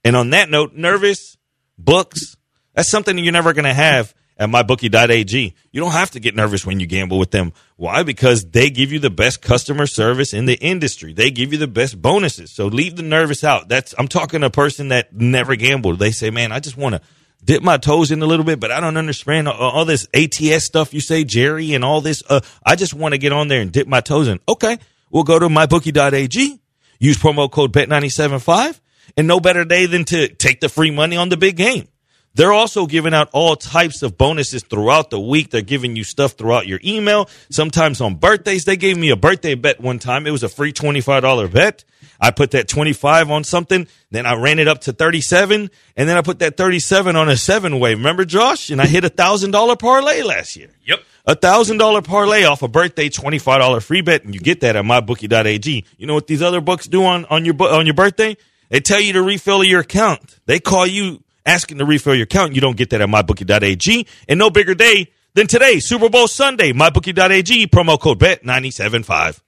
And 0.03 0.15
on 0.15 0.31
that 0.31 0.49
note, 0.49 0.73
nervous 0.73 1.37
books, 1.77 2.34
that's 2.75 2.89
something 2.89 3.17
you're 3.17 3.33
never 3.33 3.53
going 3.53 3.65
to 3.65 3.73
have 3.73 4.13
at 4.37 4.49
mybookie.ag. 4.49 5.55
You 5.71 5.81
don't 5.81 5.93
have 5.93 6.11
to 6.11 6.19
get 6.19 6.35
nervous 6.35 6.65
when 6.65 6.79
you 6.79 6.87
gamble 6.87 7.17
with 7.17 7.31
them. 7.31 7.53
Why? 7.77 8.03
Because 8.03 8.45
they 8.45 8.69
give 8.69 8.91
you 8.91 8.99
the 8.99 9.09
best 9.09 9.41
customer 9.41 9.87
service 9.87 10.33
in 10.33 10.45
the 10.45 10.55
industry. 10.55 11.13
They 11.13 11.31
give 11.31 11.53
you 11.53 11.57
the 11.57 11.67
best 11.67 12.01
bonuses. 12.01 12.51
So 12.51 12.67
leave 12.67 12.97
the 12.97 13.03
nervous 13.03 13.43
out. 13.43 13.69
That's 13.69 13.95
I'm 13.97 14.07
talking 14.07 14.41
to 14.41 14.47
a 14.47 14.51
person 14.51 14.89
that 14.89 15.13
never 15.13 15.55
gambled. 15.55 15.99
They 15.99 16.11
say, 16.11 16.29
"Man, 16.29 16.51
I 16.51 16.59
just 16.59 16.77
want 16.77 16.95
to 16.95 17.01
dip 17.43 17.63
my 17.63 17.77
toes 17.77 18.11
in 18.11 18.21
a 18.21 18.25
little 18.25 18.45
bit, 18.45 18.59
but 18.59 18.71
I 18.71 18.79
don't 18.79 18.97
understand 18.97 19.47
all, 19.47 19.55
all 19.55 19.85
this 19.85 20.07
ATS 20.13 20.65
stuff 20.65 20.93
you 20.93 20.99
say, 20.99 21.23
Jerry, 21.23 21.73
and 21.73 21.85
all 21.85 22.01
this. 22.01 22.23
Uh, 22.27 22.41
I 22.65 22.75
just 22.75 22.93
want 22.93 23.13
to 23.13 23.17
get 23.17 23.31
on 23.31 23.47
there 23.47 23.61
and 23.61 23.71
dip 23.71 23.87
my 23.87 24.01
toes 24.01 24.27
in. 24.27 24.39
Okay, 24.49 24.77
we'll 25.09 25.23
go 25.23 25.39
to 25.39 25.47
mybookie.ag, 25.47 26.59
use 26.99 27.17
promo 27.17 27.49
code 27.49 27.71
bet975, 27.71 28.81
and 29.15 29.27
no 29.27 29.39
better 29.39 29.63
day 29.63 29.85
than 29.85 30.03
to 30.05 30.27
take 30.27 30.59
the 30.59 30.67
free 30.67 30.91
money 30.91 31.15
on 31.15 31.29
the 31.29 31.37
big 31.37 31.55
game. 31.55 31.87
They're 32.35 32.53
also 32.53 32.85
giving 32.85 33.13
out 33.13 33.29
all 33.31 33.55
types 33.55 34.03
of 34.03 34.17
bonuses 34.17 34.63
throughout 34.63 35.09
the 35.09 35.19
week. 35.19 35.51
They're 35.51 35.61
giving 35.61 35.95
you 35.95 36.03
stuff 36.03 36.33
throughout 36.33 36.67
your 36.67 36.79
email. 36.83 37.29
Sometimes 37.49 38.01
on 38.01 38.15
birthdays, 38.15 38.65
they 38.65 38.75
gave 38.75 38.97
me 38.97 39.09
a 39.09 39.15
birthday 39.15 39.55
bet 39.55 39.79
one 39.79 39.99
time. 39.99 40.27
It 40.27 40.31
was 40.31 40.43
a 40.43 40.49
free 40.49 40.73
$25 40.73 41.51
bet. 41.51 41.85
I 42.19 42.31
put 42.31 42.51
that 42.51 42.67
25 42.67 43.31
on 43.31 43.43
something. 43.45 43.87
Then 44.11 44.25
I 44.25 44.35
ran 44.35 44.59
it 44.59 44.67
up 44.67 44.81
to 44.81 44.93
37 44.93 45.69
and 45.95 46.09
then 46.09 46.17
I 46.17 46.21
put 46.21 46.39
that 46.39 46.57
37 46.57 47.15
on 47.15 47.29
a 47.29 47.37
seven 47.37 47.79
way. 47.79 47.95
Remember 47.95 48.25
Josh? 48.25 48.69
And 48.69 48.81
I 48.81 48.85
hit 48.85 49.05
a 49.05 49.09
thousand 49.09 49.51
dollar 49.51 49.75
parlay 49.75 50.21
last 50.21 50.55
year. 50.55 50.69
Yep. 50.85 50.99
A 51.25 51.35
thousand 51.35 51.77
dollar 51.77 52.01
parlay 52.01 52.43
off 52.43 52.61
a 52.61 52.67
birthday 52.67 53.09
$25 53.09 53.81
free 53.81 54.01
bet. 54.01 54.25
And 54.25 54.33
you 54.33 54.41
get 54.41 54.59
that 54.61 54.75
at 54.75 54.83
mybookie.ag. 54.83 55.85
You 55.97 56.07
know 56.07 56.13
what 56.13 56.27
these 56.27 56.41
other 56.41 56.61
books 56.61 56.87
do 56.87 57.03
on, 57.05 57.25
on 57.25 57.45
your, 57.45 57.55
on 57.63 57.85
your 57.85 57.95
birthday? 57.95 58.35
They 58.69 58.81
tell 58.81 58.99
you 58.99 59.13
to 59.13 59.21
refill 59.21 59.63
your 59.63 59.81
account. 59.81 60.39
They 60.45 60.59
call 60.59 60.87
you 60.87 61.23
asking 61.45 61.77
to 61.79 61.85
refill 61.85 62.15
your 62.15 62.23
account. 62.23 62.55
You 62.55 62.61
don't 62.61 62.77
get 62.77 62.89
that 62.91 63.01
at 63.01 63.09
mybookie.ag. 63.09 64.07
And 64.27 64.39
no 64.39 64.49
bigger 64.49 64.75
day 64.75 65.11
than 65.33 65.47
today, 65.47 65.79
Super 65.79 66.09
Bowl 66.09 66.27
Sunday, 66.27 66.73
mybookie.ag, 66.73 67.67
promo 67.67 67.99
code 67.99 68.19
bet975. 68.19 69.41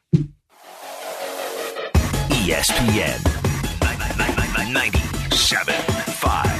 ESPN 2.29 3.37
97.5. 4.77 6.56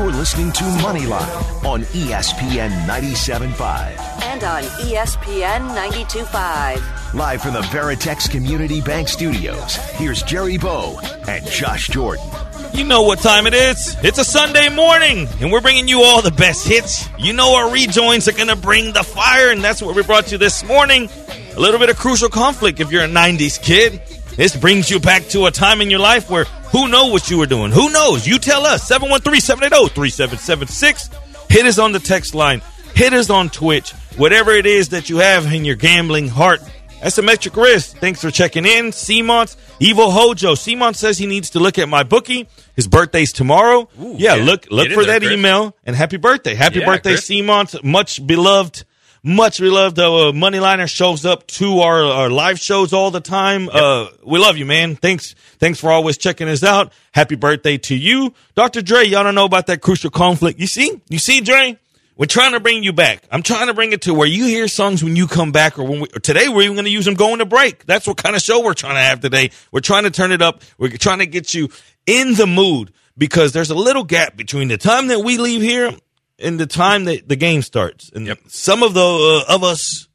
You're 0.00 0.12
listening 0.12 0.50
to 0.52 0.64
Moneyline 0.80 1.62
on 1.62 1.82
ESPN 1.82 2.70
97.5. 2.86 4.22
And 4.22 4.42
on 4.42 4.62
ESPN 4.62 5.76
92.5. 5.76 7.12
Live 7.12 7.42
from 7.42 7.52
the 7.52 7.60
Veritex 7.60 8.30
Community 8.30 8.80
Bank 8.80 9.08
Studios, 9.08 9.76
here's 9.98 10.22
Jerry 10.22 10.56
Bow 10.56 10.98
and 11.28 11.44
Josh 11.46 11.88
Jordan. 11.88 12.24
You 12.72 12.84
know 12.84 13.02
what 13.02 13.18
time 13.18 13.46
it 13.46 13.52
is. 13.52 13.94
It's 14.02 14.16
a 14.16 14.24
Sunday 14.24 14.70
morning, 14.70 15.28
and 15.38 15.52
we're 15.52 15.60
bringing 15.60 15.86
you 15.86 16.02
all 16.02 16.22
the 16.22 16.30
best 16.30 16.66
hits. 16.66 17.06
You 17.18 17.34
know 17.34 17.54
our 17.56 17.70
rejoins 17.70 18.26
are 18.26 18.32
going 18.32 18.48
to 18.48 18.56
bring 18.56 18.94
the 18.94 19.04
fire, 19.04 19.50
and 19.50 19.62
that's 19.62 19.82
what 19.82 19.94
we 19.94 20.02
brought 20.02 20.32
you 20.32 20.38
this 20.38 20.64
morning. 20.64 21.10
A 21.54 21.60
little 21.60 21.78
bit 21.78 21.90
of 21.90 21.98
crucial 21.98 22.30
conflict 22.30 22.80
if 22.80 22.90
you're 22.90 23.04
a 23.04 23.06
90s 23.06 23.60
kid. 23.60 24.00
This 24.36 24.56
brings 24.56 24.88
you 24.88 24.98
back 24.98 25.24
to 25.28 25.44
a 25.44 25.50
time 25.50 25.82
in 25.82 25.90
your 25.90 26.00
life 26.00 26.30
where 26.30 26.46
who 26.72 26.88
know 26.88 27.06
what 27.08 27.30
you 27.30 27.38
were 27.38 27.46
doing? 27.46 27.72
Who 27.72 27.90
knows? 27.90 28.26
You 28.26 28.38
tell 28.38 28.64
us. 28.66 28.90
oh, 28.90 28.98
713-780-3776. 28.98 31.50
Hit 31.50 31.66
us 31.66 31.78
on 31.78 31.92
the 31.92 31.98
text 31.98 32.34
line. 32.34 32.62
Hit 32.94 33.12
us 33.12 33.30
on 33.30 33.50
Twitch. 33.50 33.92
Whatever 34.16 34.52
it 34.52 34.66
is 34.66 34.90
that 34.90 35.08
you 35.08 35.18
have 35.18 35.52
in 35.52 35.64
your 35.64 35.76
gambling 35.76 36.28
heart, 36.28 36.60
Asymmetric 37.00 37.60
Risk. 37.60 37.96
Thanks 37.96 38.20
for 38.20 38.30
checking 38.30 38.66
in. 38.66 38.86
Seamont's 38.86 39.56
Evil 39.80 40.10
Hojo. 40.10 40.54
Seamont 40.54 40.96
says 40.96 41.16
he 41.16 41.26
needs 41.26 41.50
to 41.50 41.60
look 41.60 41.78
at 41.78 41.88
my 41.88 42.02
bookie. 42.02 42.46
His 42.76 42.86
birthday's 42.86 43.32
tomorrow. 43.32 43.88
yeah, 43.98 44.34
yeah. 44.34 44.44
look 44.44 44.66
look 44.70 44.88
for 44.90 45.04
there, 45.04 45.18
that 45.18 45.22
Chris. 45.22 45.32
email 45.32 45.74
and 45.84 45.96
happy 45.96 46.18
birthday. 46.18 46.54
Happy 46.54 46.80
Yeah, 46.80 46.86
birthday, 46.86 47.12
Chris. 47.12 47.28
Seamont. 47.28 47.82
Much 47.82 48.24
beloved. 48.26 48.84
Much 49.22 49.60
we 49.60 49.68
beloved 49.68 49.98
uh, 49.98 50.32
Moneyliner 50.32 50.88
shows 50.88 51.26
up 51.26 51.46
to 51.46 51.80
our, 51.80 52.02
our 52.04 52.30
live 52.30 52.58
shows 52.58 52.94
all 52.94 53.10
the 53.10 53.20
time. 53.20 53.68
Uh, 53.68 54.06
we 54.24 54.38
love 54.38 54.56
you, 54.56 54.64
man. 54.64 54.96
Thanks, 54.96 55.34
thanks 55.58 55.78
for 55.78 55.90
always 55.90 56.16
checking 56.16 56.48
us 56.48 56.64
out. 56.64 56.94
Happy 57.12 57.34
birthday 57.34 57.76
to 57.76 57.94
you, 57.94 58.32
Dr. 58.54 58.80
Dre. 58.80 59.04
Y'all 59.04 59.22
don't 59.22 59.34
know 59.34 59.44
about 59.44 59.66
that 59.66 59.82
crucial 59.82 60.08
conflict. 60.10 60.58
You 60.58 60.66
see, 60.66 61.02
you 61.10 61.18
see, 61.18 61.42
Dre. 61.42 61.78
We're 62.16 62.26
trying 62.26 62.52
to 62.52 62.60
bring 62.60 62.82
you 62.82 62.94
back. 62.94 63.22
I'm 63.30 63.42
trying 63.42 63.66
to 63.66 63.74
bring 63.74 63.92
it 63.92 64.02
to 64.02 64.14
where 64.14 64.26
you 64.26 64.46
hear 64.46 64.68
songs 64.68 65.04
when 65.04 65.16
you 65.16 65.26
come 65.26 65.52
back, 65.52 65.78
or 65.78 65.84
when 65.84 66.00
we, 66.00 66.08
or 66.14 66.20
today 66.20 66.48
we're 66.48 66.62
even 66.62 66.74
going 66.74 66.84
to 66.86 66.90
use 66.90 67.04
them 67.04 67.14
going 67.14 67.40
to 67.40 67.46
break. 67.46 67.84
That's 67.84 68.06
what 68.06 68.16
kind 68.16 68.34
of 68.34 68.40
show 68.40 68.62
we're 68.62 68.74
trying 68.74 68.94
to 68.94 69.00
have 69.00 69.20
today. 69.20 69.50
We're 69.70 69.80
trying 69.80 70.04
to 70.04 70.10
turn 70.10 70.32
it 70.32 70.40
up. 70.40 70.62
We're 70.78 70.90
trying 70.96 71.18
to 71.18 71.26
get 71.26 71.52
you 71.52 71.68
in 72.06 72.34
the 72.34 72.46
mood 72.46 72.92
because 73.18 73.52
there's 73.52 73.70
a 73.70 73.74
little 73.74 74.04
gap 74.04 74.36
between 74.36 74.68
the 74.68 74.78
time 74.78 75.08
that 75.08 75.20
we 75.20 75.36
leave 75.36 75.60
here 75.62 75.92
and 76.40 76.58
the 76.58 76.66
time 76.66 77.04
that 77.04 77.28
the 77.28 77.36
game 77.36 77.62
starts. 77.62 78.10
And 78.14 78.36
some 78.48 78.82
of 78.82 78.94
the 78.94 79.44
uh, 79.48 79.54
of 79.54 79.64
us 79.64 80.08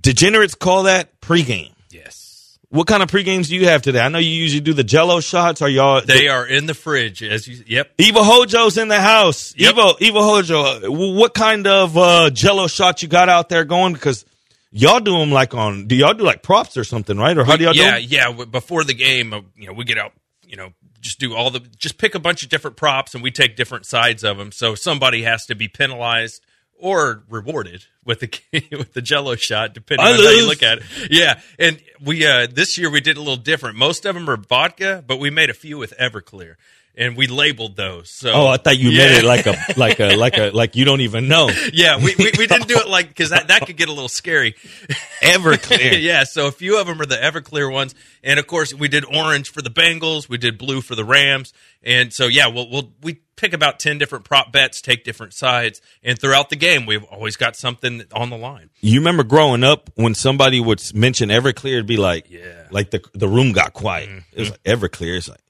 degenerates 0.00 0.54
call 0.54 0.84
that 0.84 1.20
pregame. 1.20 1.72
Yes. 1.90 2.58
What 2.68 2.86
kind 2.86 3.02
of 3.02 3.10
pregames 3.10 3.48
do 3.48 3.56
you 3.56 3.68
have 3.68 3.82
today? 3.82 4.00
I 4.00 4.08
know 4.08 4.18
you 4.18 4.30
usually 4.30 4.60
do 4.60 4.72
the 4.72 4.84
Jello 4.84 5.20
shots. 5.20 5.62
Are 5.62 5.68
y'all? 5.68 6.02
They 6.02 6.28
are 6.28 6.46
in 6.46 6.66
the 6.66 6.74
fridge 6.74 7.22
as 7.22 7.46
you. 7.48 7.64
Yep. 7.66 7.96
Evo 7.98 8.22
Hojo's 8.22 8.78
in 8.78 8.88
the 8.88 9.00
house. 9.00 9.54
Yep. 9.56 9.74
Evo, 9.74 9.98
Evo 9.98 10.20
Hojo, 10.20 10.62
uh, 10.62 10.80
what 11.16 11.34
kind 11.34 11.66
of 11.66 11.96
uh, 11.96 12.30
Jello 12.30 12.66
shot 12.66 13.02
you 13.02 13.08
got 13.08 13.28
out 13.28 13.48
there 13.48 13.64
going? 13.64 13.92
Because 13.92 14.24
y'all 14.70 15.00
do 15.00 15.18
them 15.18 15.30
like 15.30 15.54
on. 15.54 15.86
Do 15.86 15.94
y'all 15.94 16.14
do 16.14 16.24
like 16.24 16.42
props 16.42 16.76
or 16.76 16.84
something, 16.84 17.16
right? 17.16 17.36
Or 17.38 17.44
how 17.44 17.56
do 17.56 17.64
y'all 17.64 17.74
yeah, 17.74 17.98
do? 17.98 18.04
'em? 18.16 18.36
yeah. 18.38 18.44
Before 18.44 18.84
the 18.84 18.94
game, 18.94 19.32
uh, 19.32 19.40
you 19.56 19.68
know, 19.68 19.72
we 19.72 19.84
get 19.84 19.98
out, 19.98 20.12
you 20.46 20.56
know, 20.56 20.72
just 21.04 21.20
do 21.20 21.34
all 21.34 21.50
the, 21.50 21.60
just 21.60 21.98
pick 21.98 22.14
a 22.14 22.18
bunch 22.18 22.42
of 22.42 22.48
different 22.48 22.76
props, 22.76 23.14
and 23.14 23.22
we 23.22 23.30
take 23.30 23.54
different 23.54 23.86
sides 23.86 24.24
of 24.24 24.38
them. 24.38 24.50
So 24.50 24.74
somebody 24.74 25.22
has 25.22 25.46
to 25.46 25.54
be 25.54 25.68
penalized 25.68 26.42
or 26.78 27.22
rewarded 27.28 27.84
with 28.04 28.20
the 28.20 28.28
with 28.76 28.94
the 28.94 29.02
Jello 29.02 29.36
shot, 29.36 29.74
depending 29.74 30.06
I 30.06 30.10
on 30.10 30.16
how 30.16 30.30
you 30.30 30.46
look 30.46 30.62
at 30.62 30.78
it. 30.78 30.84
Yeah, 31.10 31.40
and 31.58 31.80
we 32.02 32.26
uh 32.26 32.48
this 32.50 32.76
year 32.78 32.90
we 32.90 33.00
did 33.00 33.16
a 33.16 33.20
little 33.20 33.36
different. 33.36 33.76
Most 33.76 34.04
of 34.04 34.14
them 34.14 34.28
are 34.28 34.36
vodka, 34.36 35.04
but 35.06 35.18
we 35.18 35.30
made 35.30 35.50
a 35.50 35.54
few 35.54 35.78
with 35.78 35.94
Everclear. 35.98 36.56
And 36.96 37.16
we 37.16 37.26
labeled 37.26 37.74
those. 37.74 38.08
So 38.08 38.32
Oh, 38.32 38.46
I 38.46 38.56
thought 38.56 38.78
you 38.78 38.90
Yeah. 38.90 39.08
made 39.08 39.16
it 39.18 39.24
like 39.24 39.46
a 39.46 39.56
like 39.76 39.98
a 39.98 40.14
like 40.14 40.38
a 40.38 40.50
like 40.50 40.76
you 40.76 40.84
don't 40.84 41.00
even 41.00 41.26
know. 41.26 41.50
yeah, 41.72 41.96
we, 41.96 42.14
we, 42.16 42.30
we 42.38 42.46
didn't 42.46 42.68
do 42.68 42.76
it 42.78 42.86
like 42.88 43.08
because 43.08 43.30
that, 43.30 43.48
that 43.48 43.66
could 43.66 43.76
get 43.76 43.88
a 43.88 43.92
little 43.92 44.08
scary. 44.08 44.54
Everclear. 45.22 46.00
yeah, 46.02 46.24
so 46.24 46.46
a 46.46 46.52
few 46.52 46.78
of 46.80 46.86
them 46.86 47.00
are 47.00 47.06
the 47.06 47.16
Everclear 47.16 47.72
ones, 47.72 47.94
and 48.22 48.38
of 48.38 48.46
course 48.46 48.72
we 48.74 48.88
did 48.88 49.04
orange 49.04 49.50
for 49.50 49.62
the 49.62 49.70
Bengals, 49.70 50.28
we 50.28 50.38
did 50.38 50.58
blue 50.58 50.80
for 50.80 50.94
the 50.94 51.04
Rams, 51.04 51.52
and 51.82 52.12
so 52.12 52.26
yeah, 52.26 52.46
we'll, 52.48 52.68
we'll 52.70 52.92
we 53.02 53.20
pick 53.36 53.52
about 53.52 53.80
ten 53.80 53.98
different 53.98 54.24
prop 54.24 54.52
bets, 54.52 54.80
take 54.80 55.04
different 55.04 55.32
sides, 55.32 55.80
and 56.02 56.18
throughout 56.18 56.50
the 56.50 56.56
game 56.56 56.86
we've 56.86 57.04
always 57.04 57.36
got 57.36 57.56
something 57.56 58.02
on 58.12 58.30
the 58.30 58.38
line. 58.38 58.70
You 58.80 59.00
remember 59.00 59.24
growing 59.24 59.64
up 59.64 59.90
when 59.94 60.14
somebody 60.14 60.60
would 60.60 60.82
mention 60.94 61.28
Everclear, 61.30 61.74
it'd 61.74 61.86
be 61.86 61.96
like, 61.96 62.30
Yeah. 62.30 62.40
Mm-hmm. 62.40 62.74
like 62.74 62.90
the 62.90 63.02
the 63.14 63.28
room 63.28 63.52
got 63.52 63.72
quiet. 63.72 64.10
It 64.32 64.38
was 64.40 64.50
like 64.50 64.62
Everclear. 64.62 65.16
It's 65.16 65.28
like, 65.28 65.38
did, 65.38 65.42
did 65.42 65.43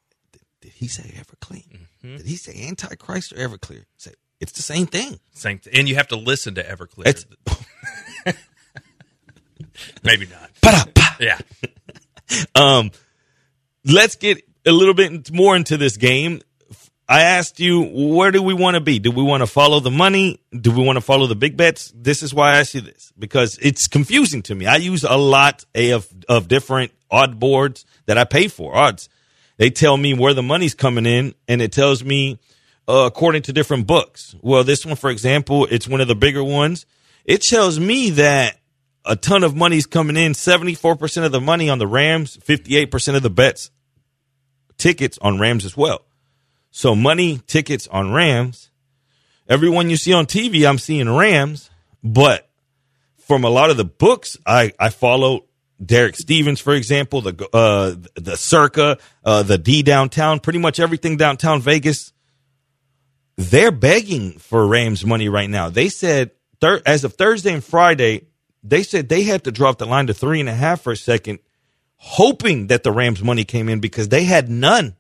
he 0.75 0.89
say 0.89 1.03
Everclear? 1.17 1.65
Mm-hmm. 2.05 2.17
Did 2.17 2.27
he 2.27 2.37
say 2.37 2.67
Antichrist 2.69 3.33
or 3.33 3.37
Everclear? 3.37 3.85
Say 3.97 4.13
it's 4.41 4.53
the 4.53 4.63
same 4.63 4.87
thing. 4.87 5.19
Same, 5.33 5.59
th- 5.59 5.77
and 5.79 5.89
you 5.89 5.95
have 5.95 6.09
to 6.09 6.17
listen 6.17 6.55
to 6.57 6.63
Everclear. 6.63 7.25
Maybe 10.03 10.27
not. 10.27 10.51
Pa-da-pa. 10.63 11.17
Yeah, 11.21 11.39
Um, 12.55 12.91
let's 13.85 14.17
get 14.17 14.43
a 14.67 14.73
little 14.73 14.95
bit 14.95 15.31
more 15.33 15.55
into 15.57 15.77
this 15.77 15.97
game. 15.97 16.41
I 17.07 17.21
asked 17.23 17.61
you, 17.61 17.83
where 17.83 18.31
do 18.31 18.43
we 18.43 18.55
want 18.55 18.77
to 18.77 18.81
be? 18.81 18.99
Do 18.99 19.11
we 19.11 19.23
want 19.23 19.43
to 19.43 19.47
follow 19.47 19.79
the 19.79 19.91
money? 19.91 20.41
Do 20.59 20.73
we 20.73 20.83
want 20.83 20.97
to 20.97 21.03
follow 21.03 21.27
the 21.27 21.35
big 21.35 21.57
bets? 21.57 21.93
This 21.95 22.23
is 22.23 22.33
why 22.33 22.59
I 22.59 22.65
you 22.73 22.81
this 22.81 23.13
because 23.19 23.59
it's 23.61 23.87
confusing 23.87 24.43
to 24.45 24.55
me. 24.55 24.67
I 24.67 24.77
use 24.77 25.05
a 25.05 25.17
lot 25.17 25.65
of, 25.75 26.09
of 26.31 26.49
different 26.49 26.93
odd 27.11 27.39
boards 27.39 27.85
that 28.07 28.17
I 28.17 28.25
pay 28.25 28.49
for 28.49 28.75
odds. 28.75 29.11
They 29.57 29.71
tell 29.71 29.97
me 29.97 30.15
where 30.15 30.35
the 30.35 30.43
money's 30.43 30.75
coming 30.75 31.07
in 31.07 31.35
and 31.49 31.63
it 31.63 31.73
tells 31.73 32.05
me, 32.05 32.39
uh, 32.89 33.05
according 33.07 33.43
to 33.43 33.53
different 33.53 33.87
books. 33.87 34.35
Well, 34.43 34.65
this 34.65 34.85
one, 34.85 34.97
for 34.97 35.11
example, 35.11 35.67
it's 35.71 35.89
one 35.89 36.01
of 36.01 36.09
the 36.09 36.15
bigger 36.15 36.45
ones. 36.45 36.87
It 37.25 37.43
tells 37.43 37.79
me 37.79 38.11
that 38.11 38.59
a 39.05 39.17
ton 39.17 39.45
of 39.45 39.55
money's 39.55 39.87
coming 39.87 40.17
in. 40.17 40.33
74% 40.33 41.25
of 41.25 41.33
the 41.33 41.41
money 41.41 41.71
on 41.71 41.79
the 41.79 41.87
Rams, 41.87 42.37
58% 42.37 43.17
of 43.17 43.23
the 43.23 43.31
bets, 43.31 43.71
tickets 44.77 45.19
on 45.23 45.39
Rams 45.39 45.65
as 45.65 45.77
well. 45.77 46.05
So 46.71 46.95
money, 46.95 47.41
tickets 47.47 47.87
on 47.89 48.13
Rams. 48.13 48.71
Everyone 49.49 49.91
you 49.91 49.97
see 49.97 50.13
on 50.13 50.27
TV, 50.27 50.69
I'm 50.69 50.79
seeing 50.79 51.09
Rams, 51.09 51.71
but 52.03 52.49
from 53.19 53.45
a 53.45 53.51
lot 53.51 53.71
of 53.71 53.77
the 53.77 53.85
books 53.85 54.37
I, 54.47 54.73
I 54.79 54.89
follow, 54.89 55.45
Derek 55.85 56.17
Stevens, 56.17 56.61
for 56.61 56.75
example, 56.75 57.21
the 57.21 57.49
uh, 57.53 57.95
the 58.15 58.37
Circa, 58.37 58.99
uh, 59.25 59.43
the 59.43 59.59
D 59.59 59.83
downtown, 59.83 60.41
pretty 60.41 60.59
much 60.59 60.79
everything 60.81 61.17
downtown 61.17 61.61
Vegas. 61.61 62.13
They're 63.37 63.73
begging 63.73 64.39
for 64.39 64.67
Rams 64.67 65.05
money 65.05 65.29
right 65.29 65.51
now. 65.51 65.69
They 65.69 65.89
said 65.89 66.31
thir- 66.61 66.83
as 66.87 67.03
of 67.03 67.15
Thursday 67.15 67.53
and 67.53 67.65
Friday, 67.65 68.29
they 68.63 68.85
said 68.85 69.09
they 69.09 69.25
had 69.25 69.45
to 69.45 69.53
drop 69.53 69.79
the 69.79 69.87
line 69.87 70.07
to 70.07 70.15
three 70.15 70.41
and 70.41 70.49
a 70.49 70.55
half 70.55 70.83
for 70.83 70.93
a 70.93 70.97
second 70.97 71.41
hoping 71.97 72.67
that 72.67 72.83
the 72.83 72.93
Rams 72.93 73.23
money 73.23 73.45
came 73.45 73.69
in 73.69 73.81
because 73.81 74.11
they 74.11 74.25
had 74.25 74.51
none. 74.51 74.95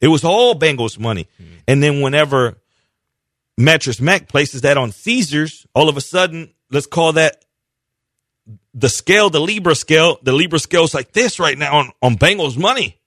It 0.00 0.06
was 0.06 0.24
all 0.24 0.54
Bengals 0.54 0.96
money. 0.96 1.28
And 1.66 1.82
then 1.82 2.00
whenever 2.00 2.58
Mattress 3.56 4.00
Mac 4.00 4.28
places 4.28 4.60
that 4.60 4.78
on 4.78 4.92
Caesars, 4.92 5.66
all 5.74 5.88
of 5.88 5.96
a 5.96 6.00
sudden, 6.00 6.54
let's 6.70 6.86
call 6.86 7.14
that 7.14 7.44
the 8.78 8.88
scale, 8.88 9.28
the 9.28 9.40
Libra 9.40 9.74
scale. 9.74 10.18
The 10.22 10.32
Libra 10.32 10.58
scale 10.58 10.84
is 10.84 10.94
like 10.94 11.12
this 11.12 11.40
right 11.40 11.58
now 11.58 11.78
on, 11.78 11.92
on 12.00 12.16
Bengals 12.16 12.56
money. 12.56 12.98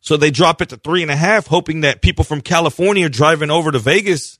So 0.00 0.16
they 0.16 0.30
drop 0.30 0.62
it 0.62 0.70
to 0.70 0.76
three 0.76 1.02
and 1.02 1.10
a 1.10 1.16
half, 1.16 1.46
hoping 1.46 1.80
that 1.80 2.02
people 2.02 2.24
from 2.24 2.40
California 2.40 3.08
driving 3.08 3.50
over 3.50 3.70
to 3.70 3.78
Vegas 3.78 4.38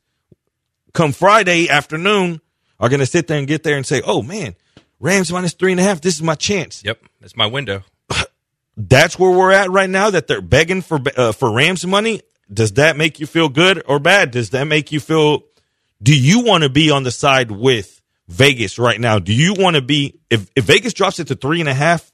come 0.92 1.12
Friday 1.12 1.68
afternoon 1.68 2.40
are 2.78 2.88
going 2.88 3.00
to 3.00 3.06
sit 3.06 3.26
there 3.26 3.38
and 3.38 3.46
get 3.46 3.62
there 3.62 3.76
and 3.76 3.86
say, 3.86 4.02
oh 4.04 4.22
man, 4.22 4.54
Rams 4.98 5.32
minus 5.32 5.54
three 5.54 5.72
and 5.72 5.80
a 5.80 5.84
half. 5.84 6.00
This 6.00 6.14
is 6.14 6.22
my 6.22 6.34
chance. 6.34 6.82
Yep, 6.84 7.02
that's 7.20 7.36
my 7.36 7.46
window. 7.46 7.82
That's 8.78 9.18
where 9.18 9.30
we're 9.30 9.52
at 9.52 9.70
right 9.70 9.88
now 9.88 10.10
that 10.10 10.26
they're 10.26 10.42
begging 10.42 10.82
for, 10.82 11.00
uh, 11.16 11.32
for 11.32 11.50
Rams 11.50 11.86
money. 11.86 12.20
Does 12.52 12.72
that 12.72 12.98
make 12.98 13.18
you 13.18 13.26
feel 13.26 13.48
good 13.48 13.82
or 13.88 13.98
bad? 13.98 14.32
Does 14.32 14.50
that 14.50 14.64
make 14.64 14.92
you 14.92 15.00
feel, 15.00 15.44
do 16.02 16.14
you 16.14 16.44
want 16.44 16.62
to 16.62 16.68
be 16.68 16.90
on 16.90 17.02
the 17.02 17.10
side 17.10 17.50
with 17.50 17.95
Vegas 18.28 18.78
right 18.78 19.00
now? 19.00 19.18
Do 19.18 19.32
you 19.32 19.54
want 19.54 19.76
to 19.76 19.82
be, 19.82 20.18
if, 20.30 20.50
if 20.56 20.64
Vegas 20.64 20.92
drops 20.92 21.20
it 21.20 21.28
to 21.28 21.34
three 21.34 21.60
and 21.60 21.68
a 21.68 21.74
half, 21.74 22.10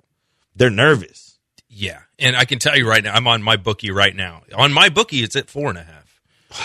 they're 0.55 0.71
nervous. 0.71 1.39
Yeah, 1.69 2.01
and 2.19 2.37
I 2.37 2.45
can 2.45 2.59
tell 2.59 2.77
you 2.77 2.87
right 2.87 3.03
now, 3.03 3.15
I'm 3.15 3.27
on 3.27 3.43
my 3.43 3.57
bookie 3.57 3.91
right 3.91 4.15
now. 4.15 4.43
On 4.55 4.73
my 4.73 4.91
bookie, 4.91 5.23
it's 5.23 5.37
at 5.37 5.49
four 5.49 5.71
and 5.71 5.79
a 5.79 5.83
half. 5.83 6.21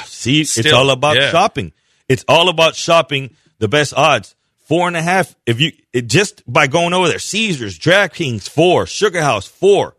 See, 0.06 0.42
it's 0.42 0.74
all 0.74 0.90
about 0.90 1.16
yeah. 1.16 1.30
shopping. 1.30 1.72
It's 2.10 2.26
all 2.28 2.50
about 2.50 2.76
shopping 2.76 3.36
the 3.60 3.70
best 3.70 3.94
odds. 3.94 4.36
Four 4.66 4.90
and 4.90 4.98
a 4.98 5.02
half. 5.02 5.34
If 5.46 5.62
you 5.62 5.72
it 5.94 6.08
just 6.08 6.44
by 6.46 6.68
going 6.68 6.94
over 6.94 7.08
there, 7.08 7.20
Caesars, 7.20 7.80
DraftKings, 7.80 8.50
four, 8.50 8.86
Sugar 8.86 9.22
House, 9.22 9.48
four. 9.48 9.96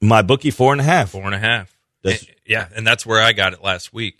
My 0.00 0.22
bookie, 0.22 0.50
four 0.50 0.72
and 0.72 0.80
a 0.80 0.84
half. 0.84 1.10
Four 1.10 1.26
and 1.26 1.34
a 1.34 1.38
half. 1.38 1.76
And- 2.02 2.26
yeah, 2.46 2.68
and 2.74 2.86
that's 2.86 3.04
where 3.04 3.20
I 3.20 3.32
got 3.32 3.52
it 3.52 3.62
last 3.62 3.92
week. 3.92 4.18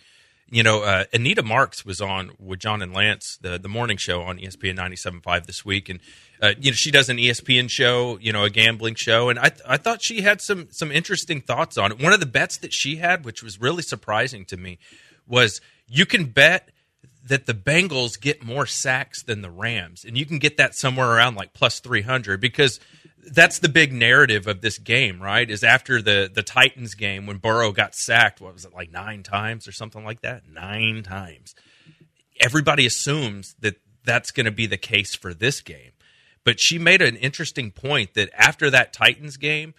You 0.52 0.64
know, 0.64 0.82
uh, 0.82 1.04
Anita 1.12 1.44
Marks 1.44 1.84
was 1.84 2.00
on 2.00 2.32
with 2.40 2.58
John 2.58 2.82
and 2.82 2.92
Lance, 2.92 3.38
the 3.40 3.56
the 3.56 3.68
morning 3.68 3.96
show 3.96 4.22
on 4.22 4.38
ESPN 4.38 4.76
97.5 4.76 5.46
this 5.46 5.64
week, 5.64 5.88
and 5.88 6.00
uh, 6.42 6.54
you 6.58 6.72
know 6.72 6.74
she 6.74 6.90
does 6.90 7.08
an 7.08 7.18
ESPN 7.18 7.70
show, 7.70 8.18
you 8.20 8.32
know, 8.32 8.42
a 8.42 8.50
gambling 8.50 8.96
show, 8.96 9.28
and 9.28 9.38
I 9.38 9.50
th- 9.50 9.62
I 9.64 9.76
thought 9.76 10.02
she 10.02 10.22
had 10.22 10.40
some 10.40 10.66
some 10.72 10.90
interesting 10.90 11.40
thoughts 11.40 11.78
on 11.78 11.92
it. 11.92 12.02
One 12.02 12.12
of 12.12 12.18
the 12.18 12.26
bets 12.26 12.56
that 12.58 12.72
she 12.72 12.96
had, 12.96 13.24
which 13.24 13.44
was 13.44 13.60
really 13.60 13.82
surprising 13.82 14.44
to 14.46 14.56
me, 14.56 14.78
was 15.24 15.60
you 15.86 16.04
can 16.04 16.24
bet 16.24 16.70
that 17.28 17.46
the 17.46 17.54
Bengals 17.54 18.20
get 18.20 18.42
more 18.42 18.66
sacks 18.66 19.22
than 19.22 19.42
the 19.42 19.50
Rams, 19.50 20.04
and 20.04 20.18
you 20.18 20.26
can 20.26 20.40
get 20.40 20.56
that 20.56 20.74
somewhere 20.74 21.12
around 21.12 21.36
like 21.36 21.54
plus 21.54 21.78
three 21.78 22.02
hundred 22.02 22.40
because 22.40 22.80
that's 23.32 23.58
the 23.58 23.68
big 23.68 23.92
narrative 23.92 24.46
of 24.46 24.60
this 24.60 24.78
game, 24.78 25.22
right? 25.22 25.48
Is 25.48 25.62
after 25.62 26.00
the 26.00 26.30
the 26.32 26.42
Titans 26.42 26.94
game 26.94 27.26
when 27.26 27.38
Burrow 27.38 27.72
got 27.72 27.94
sacked, 27.94 28.40
what 28.40 28.54
was 28.54 28.64
it 28.64 28.74
like 28.74 28.90
nine 28.90 29.22
times 29.22 29.68
or 29.68 29.72
something 29.72 30.04
like 30.04 30.22
that? 30.22 30.48
Nine 30.48 31.02
times. 31.02 31.54
Everybody 32.40 32.86
assumes 32.86 33.54
that 33.60 33.76
that's 34.04 34.30
going 34.30 34.46
to 34.46 34.52
be 34.52 34.66
the 34.66 34.78
case 34.78 35.14
for 35.14 35.34
this 35.34 35.60
game, 35.60 35.92
but 36.44 36.58
she 36.58 36.78
made 36.78 37.02
an 37.02 37.16
interesting 37.16 37.70
point 37.70 38.14
that 38.14 38.30
after 38.34 38.70
that 38.70 38.92
Titans 38.92 39.36
game, 39.36 39.74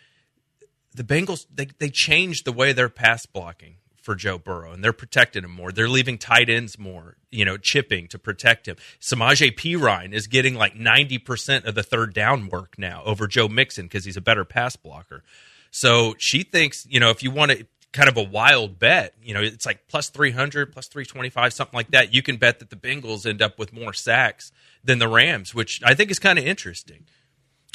the 0.93 1.03
Bengals 1.03 1.45
they 1.53 1.67
they 1.79 1.89
changed 1.89 2.45
the 2.45 2.51
way 2.51 2.73
they're 2.73 2.89
pass 2.89 3.25
blocking 3.25 3.77
for 4.01 4.15
Joe 4.15 4.37
Burrow 4.37 4.71
and 4.71 4.83
they're 4.83 4.93
protecting 4.93 5.43
him 5.43 5.51
more. 5.51 5.71
They're 5.71 5.87
leaving 5.87 6.17
tight 6.17 6.49
ends 6.49 6.77
more, 6.77 7.15
you 7.29 7.45
know, 7.45 7.57
chipping 7.57 8.07
to 8.09 8.19
protect 8.19 8.67
him. 8.67 8.75
Samaje 8.99 9.55
Perine 9.55 10.13
is 10.13 10.27
getting 10.27 10.55
like 10.55 10.73
90% 10.75 11.65
of 11.65 11.75
the 11.75 11.83
third 11.83 12.13
down 12.13 12.49
work 12.49 12.75
now 12.77 13.03
over 13.05 13.27
Joe 13.27 13.47
Mixon 13.47 13.85
because 13.85 14.05
he's 14.05 14.17
a 14.17 14.21
better 14.21 14.43
pass 14.43 14.75
blocker. 14.75 15.23
So 15.69 16.15
she 16.17 16.43
thinks, 16.43 16.85
you 16.89 16.99
know, 16.99 17.11
if 17.11 17.23
you 17.23 17.31
want 17.31 17.51
to 17.51 17.65
kind 17.93 18.09
of 18.09 18.17
a 18.17 18.23
wild 18.23 18.79
bet, 18.79 19.13
you 19.23 19.33
know, 19.33 19.41
it's 19.41 19.65
like 19.65 19.87
plus 19.87 20.09
300, 20.09 20.71
plus 20.71 20.87
325, 20.87 21.53
something 21.53 21.77
like 21.77 21.91
that. 21.91 22.13
You 22.13 22.21
can 22.21 22.37
bet 22.37 22.59
that 22.59 22.69
the 22.69 22.75
Bengals 22.75 23.25
end 23.25 23.41
up 23.41 23.59
with 23.59 23.73
more 23.73 23.93
sacks 23.93 24.51
than 24.83 24.99
the 24.99 25.07
Rams, 25.07 25.53
which 25.53 25.81
I 25.83 25.93
think 25.93 26.11
is 26.11 26.19
kind 26.19 26.39
of 26.39 26.45
interesting. 26.45 27.05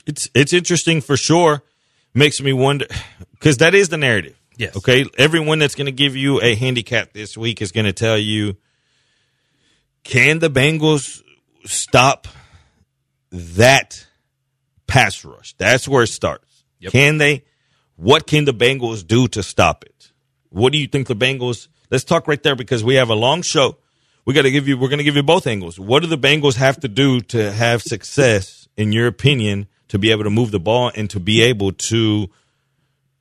It's 0.06 0.28
it's 0.34 0.52
interesting 0.52 1.00
for 1.00 1.16
sure. 1.16 1.62
Makes 2.14 2.40
me 2.40 2.52
wonder 2.52 2.86
because 3.32 3.58
that 3.58 3.74
is 3.74 3.90
the 3.90 3.98
narrative. 3.98 4.36
Yes. 4.56 4.76
Okay. 4.76 5.04
Everyone 5.18 5.58
that's 5.58 5.74
going 5.74 5.86
to 5.86 5.92
give 5.92 6.16
you 6.16 6.40
a 6.40 6.54
handicap 6.54 7.12
this 7.12 7.36
week 7.36 7.60
is 7.60 7.72
going 7.72 7.84
to 7.86 7.92
tell 7.92 8.16
you, 8.16 8.56
can 10.02 10.38
the 10.38 10.48
Bengals 10.48 11.22
stop 11.64 12.28
that 13.30 14.06
pass 14.86 15.24
rush? 15.24 15.54
That's 15.58 15.86
where 15.86 16.04
it 16.04 16.08
starts. 16.08 16.64
Yep. 16.80 16.92
Can 16.92 17.18
they? 17.18 17.44
What 17.96 18.26
can 18.26 18.44
the 18.44 18.54
Bengals 18.54 19.06
do 19.06 19.26
to 19.28 19.42
stop 19.42 19.84
it? 19.84 20.12
What 20.50 20.72
do 20.72 20.78
you 20.78 20.86
think 20.86 21.06
the 21.06 21.16
Bengals? 21.16 21.68
Let's 21.90 22.04
talk 22.04 22.28
right 22.28 22.42
there 22.42 22.56
because 22.56 22.84
we 22.84 22.94
have 22.94 23.10
a 23.10 23.14
long 23.14 23.42
show. 23.42 23.78
We 24.24 24.34
got 24.34 24.42
to 24.42 24.50
give 24.50 24.68
you. 24.68 24.78
We're 24.78 24.88
going 24.88 24.98
to 24.98 25.04
give 25.04 25.16
you 25.16 25.22
both 25.22 25.46
angles. 25.46 25.78
What 25.78 26.00
do 26.00 26.08
the 26.08 26.18
Bengals 26.18 26.56
have 26.56 26.80
to 26.80 26.88
do 26.88 27.20
to 27.20 27.52
have 27.52 27.82
success, 27.82 28.68
in 28.76 28.92
your 28.92 29.06
opinion, 29.06 29.66
to 29.88 29.98
be 29.98 30.10
able 30.10 30.24
to 30.24 30.30
move 30.30 30.50
the 30.50 30.60
ball 30.60 30.90
and 30.94 31.08
to 31.10 31.20
be 31.20 31.42
able 31.42 31.72
to 31.72 32.28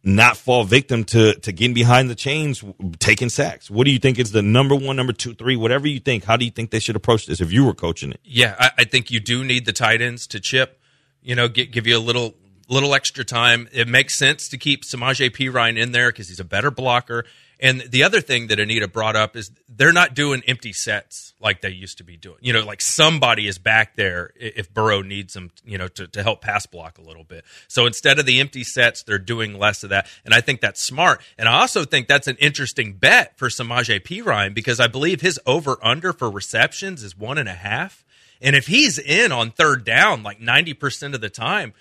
not 0.06 0.38
fall 0.38 0.63
victim 0.63 1.04
to 1.04 1.34
to 1.34 1.52
getting 1.52 1.74
behind 1.74 2.10
the 2.10 2.15
chains, 2.15 2.63
taking 3.00 3.30
sacks? 3.30 3.70
What 3.70 3.86
do 3.86 3.91
you 3.91 4.00
think 4.00 4.20
is 4.20 4.32
the 4.32 4.44
number 4.44 4.76
one, 4.76 4.96
number 4.96 5.13
two, 5.13 5.34
three, 5.34 5.56
whatever 5.56 5.88
you 5.88 6.00
think? 6.00 6.24
How 6.24 6.38
do 6.38 6.46
you 6.46 6.52
think 6.52 6.70
they 6.70 6.80
should 6.80 6.96
approach 6.96 7.26
this 7.26 7.41
if 7.41 7.52
you 7.52 7.65
were 7.65 7.74
coaching 7.74 8.12
it? 8.12 8.20
Yeah, 8.24 8.56
I, 8.58 8.72
I 8.80 8.84
think 8.86 9.10
you 9.12 9.20
do 9.20 9.44
need 9.44 9.65
the 9.65 9.74
tight 9.74 10.02
ends 10.02 10.28
to 10.28 10.39
chip. 10.39 10.80
You 11.22 11.36
know, 11.36 11.48
get, 11.48 11.72
give 11.72 11.88
you 11.88 11.98
a 11.98 12.00
little 12.00 12.36
little 12.70 12.94
extra 12.94 13.26
time. 13.26 13.68
It 13.72 13.88
makes 13.88 14.18
sense 14.18 14.48
to 14.50 14.58
keep 14.58 14.84
Samaje 14.84 15.30
Perine 15.32 15.78
in 15.78 15.91
there 15.91 16.10
because 16.10 16.30
he's 16.30 16.39
a 16.39 16.46
better 16.46 16.72
blocker. 16.72 17.26
And 17.60 17.82
the 17.82 18.04
other 18.04 18.22
thing 18.22 18.48
that 18.48 18.60
Anita 18.60 18.88
brought 18.88 19.15
up 19.15 19.36
is 19.36 19.52
they're 19.70 19.94
not 19.94 20.13
doing 20.13 20.44
empty 20.48 20.74
sets 20.74 21.34
like 21.39 21.62
they 21.62 21.70
used 21.70 21.98
to 22.00 22.04
be 22.04 22.18
doing. 22.18 22.38
You 22.41 22.54
know, 22.54 22.65
like 22.65 22.82
somebody 22.82 23.48
is 23.48 23.58
back 23.58 23.96
there 23.96 24.32
if 24.36 24.74
Burrow 24.74 25.02
needs 25.02 25.34
them, 25.34 25.52
you 25.63 25.78
know, 25.78 25.88
to, 25.89 26.08
to 26.08 26.24
help 26.24 26.41
pass 26.41 26.65
block 26.65 26.98
a 26.98 27.02
little 27.02 27.24
bit. 27.24 27.46
So 27.68 27.86
instead 27.86 28.20
of 28.20 28.26
the 28.26 28.39
empty 28.39 28.63
sets, 28.63 29.04
they're 29.04 29.20
doing 29.20 29.58
less 29.58 29.84
of 29.84 29.89
that. 29.91 30.08
And 30.26 30.34
I 30.34 30.41
think 30.41 30.62
that's 30.62 30.84
smart. 30.84 31.22
And 31.38 31.48
I 31.48 31.60
also 31.62 31.86
think 31.86 32.08
that's 32.08 32.28
an 32.28 32.38
interesting 32.38 32.94
bet 32.94 33.38
for 33.38 33.50
Samaje 33.50 34.02
Perine 34.02 34.54
because 34.54 34.80
I 34.80 34.88
believe 34.88 35.22
his 35.22 35.39
over 35.46 35.78
under 35.82 36.13
for 36.13 36.30
receptions 36.30 37.04
is 37.04 37.18
one 37.18 37.38
and 37.38 37.50
a 37.50 37.54
half. 37.54 38.06
And 38.41 38.56
if 38.56 38.68
he's 38.68 39.00
in 39.00 39.32
on 39.32 39.52
third 39.52 39.86
down 39.86 40.24
like 40.24 40.39
90% 40.39 41.13
of 41.13 41.22
the 41.22 41.30
time, 41.30 41.74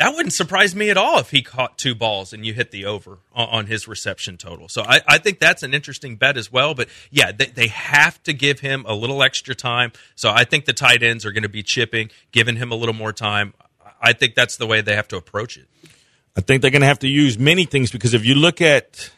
that 0.00 0.14
wouldn't 0.14 0.32
surprise 0.32 0.74
me 0.74 0.88
at 0.88 0.96
all 0.96 1.18
if 1.18 1.30
he 1.30 1.42
caught 1.42 1.76
two 1.76 1.94
balls 1.94 2.32
and 2.32 2.46
you 2.46 2.54
hit 2.54 2.70
the 2.70 2.86
over 2.86 3.18
on, 3.34 3.48
on 3.48 3.66
his 3.66 3.86
reception 3.86 4.38
total. 4.38 4.66
So 4.66 4.82
I, 4.82 5.02
I 5.06 5.18
think 5.18 5.38
that's 5.40 5.62
an 5.62 5.74
interesting 5.74 6.16
bet 6.16 6.38
as 6.38 6.50
well. 6.50 6.74
But 6.74 6.88
yeah, 7.10 7.32
they, 7.32 7.44
they 7.44 7.66
have 7.66 8.20
to 8.22 8.32
give 8.32 8.60
him 8.60 8.86
a 8.88 8.94
little 8.94 9.22
extra 9.22 9.54
time. 9.54 9.92
So 10.14 10.30
I 10.30 10.44
think 10.44 10.64
the 10.64 10.72
tight 10.72 11.02
ends 11.02 11.26
are 11.26 11.32
going 11.32 11.42
to 11.42 11.50
be 11.50 11.62
chipping, 11.62 12.08
giving 12.32 12.56
him 12.56 12.72
a 12.72 12.76
little 12.76 12.94
more 12.94 13.12
time. 13.12 13.52
I 14.00 14.14
think 14.14 14.34
that's 14.34 14.56
the 14.56 14.66
way 14.66 14.80
they 14.80 14.96
have 14.96 15.08
to 15.08 15.18
approach 15.18 15.58
it. 15.58 15.68
I 16.34 16.40
think 16.40 16.62
they're 16.62 16.70
going 16.70 16.80
to 16.80 16.88
have 16.88 17.00
to 17.00 17.08
use 17.08 17.38
many 17.38 17.66
things 17.66 17.92
because 17.92 18.14
if 18.14 18.24
you 18.24 18.36
look 18.36 18.62
at, 18.62 19.10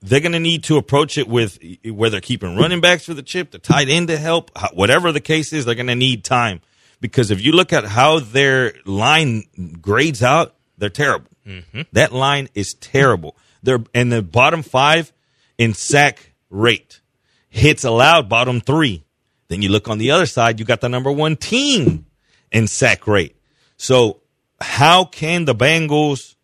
they're 0.00 0.20
going 0.20 0.32
to 0.32 0.40
need 0.40 0.64
to 0.64 0.78
approach 0.78 1.18
it 1.18 1.28
with 1.28 1.58
where 1.84 2.08
they're 2.08 2.22
keeping 2.22 2.56
running 2.56 2.80
backs 2.80 3.04
for 3.04 3.12
the 3.12 3.22
chip, 3.22 3.50
the 3.50 3.58
tight 3.58 3.90
end 3.90 4.08
to 4.08 4.16
help, 4.16 4.50
whatever 4.72 5.12
the 5.12 5.20
case 5.20 5.52
is, 5.52 5.66
they're 5.66 5.74
going 5.74 5.88
to 5.88 5.94
need 5.94 6.24
time. 6.24 6.62
Because 7.00 7.30
if 7.30 7.42
you 7.42 7.52
look 7.52 7.72
at 7.72 7.84
how 7.84 8.20
their 8.20 8.74
line 8.84 9.44
grades 9.80 10.22
out, 10.22 10.54
they're 10.78 10.88
terrible. 10.88 11.30
Mm-hmm. 11.46 11.82
That 11.92 12.12
line 12.12 12.48
is 12.54 12.74
terrible. 12.74 13.36
They're 13.62 13.84
in 13.94 14.08
the 14.08 14.22
bottom 14.22 14.62
five 14.62 15.12
in 15.58 15.74
sack 15.74 16.32
rate, 16.50 17.00
hits 17.48 17.84
allowed 17.84 18.28
bottom 18.28 18.60
three. 18.60 19.04
Then 19.48 19.62
you 19.62 19.68
look 19.68 19.88
on 19.88 19.98
the 19.98 20.10
other 20.10 20.26
side, 20.26 20.58
you 20.58 20.66
got 20.66 20.80
the 20.80 20.88
number 20.88 21.12
one 21.12 21.36
team 21.36 22.06
in 22.50 22.66
sack 22.66 23.06
rate. 23.06 23.36
So 23.76 24.20
how 24.60 25.04
can 25.04 25.44
the 25.44 25.54
Bengals 25.54 26.34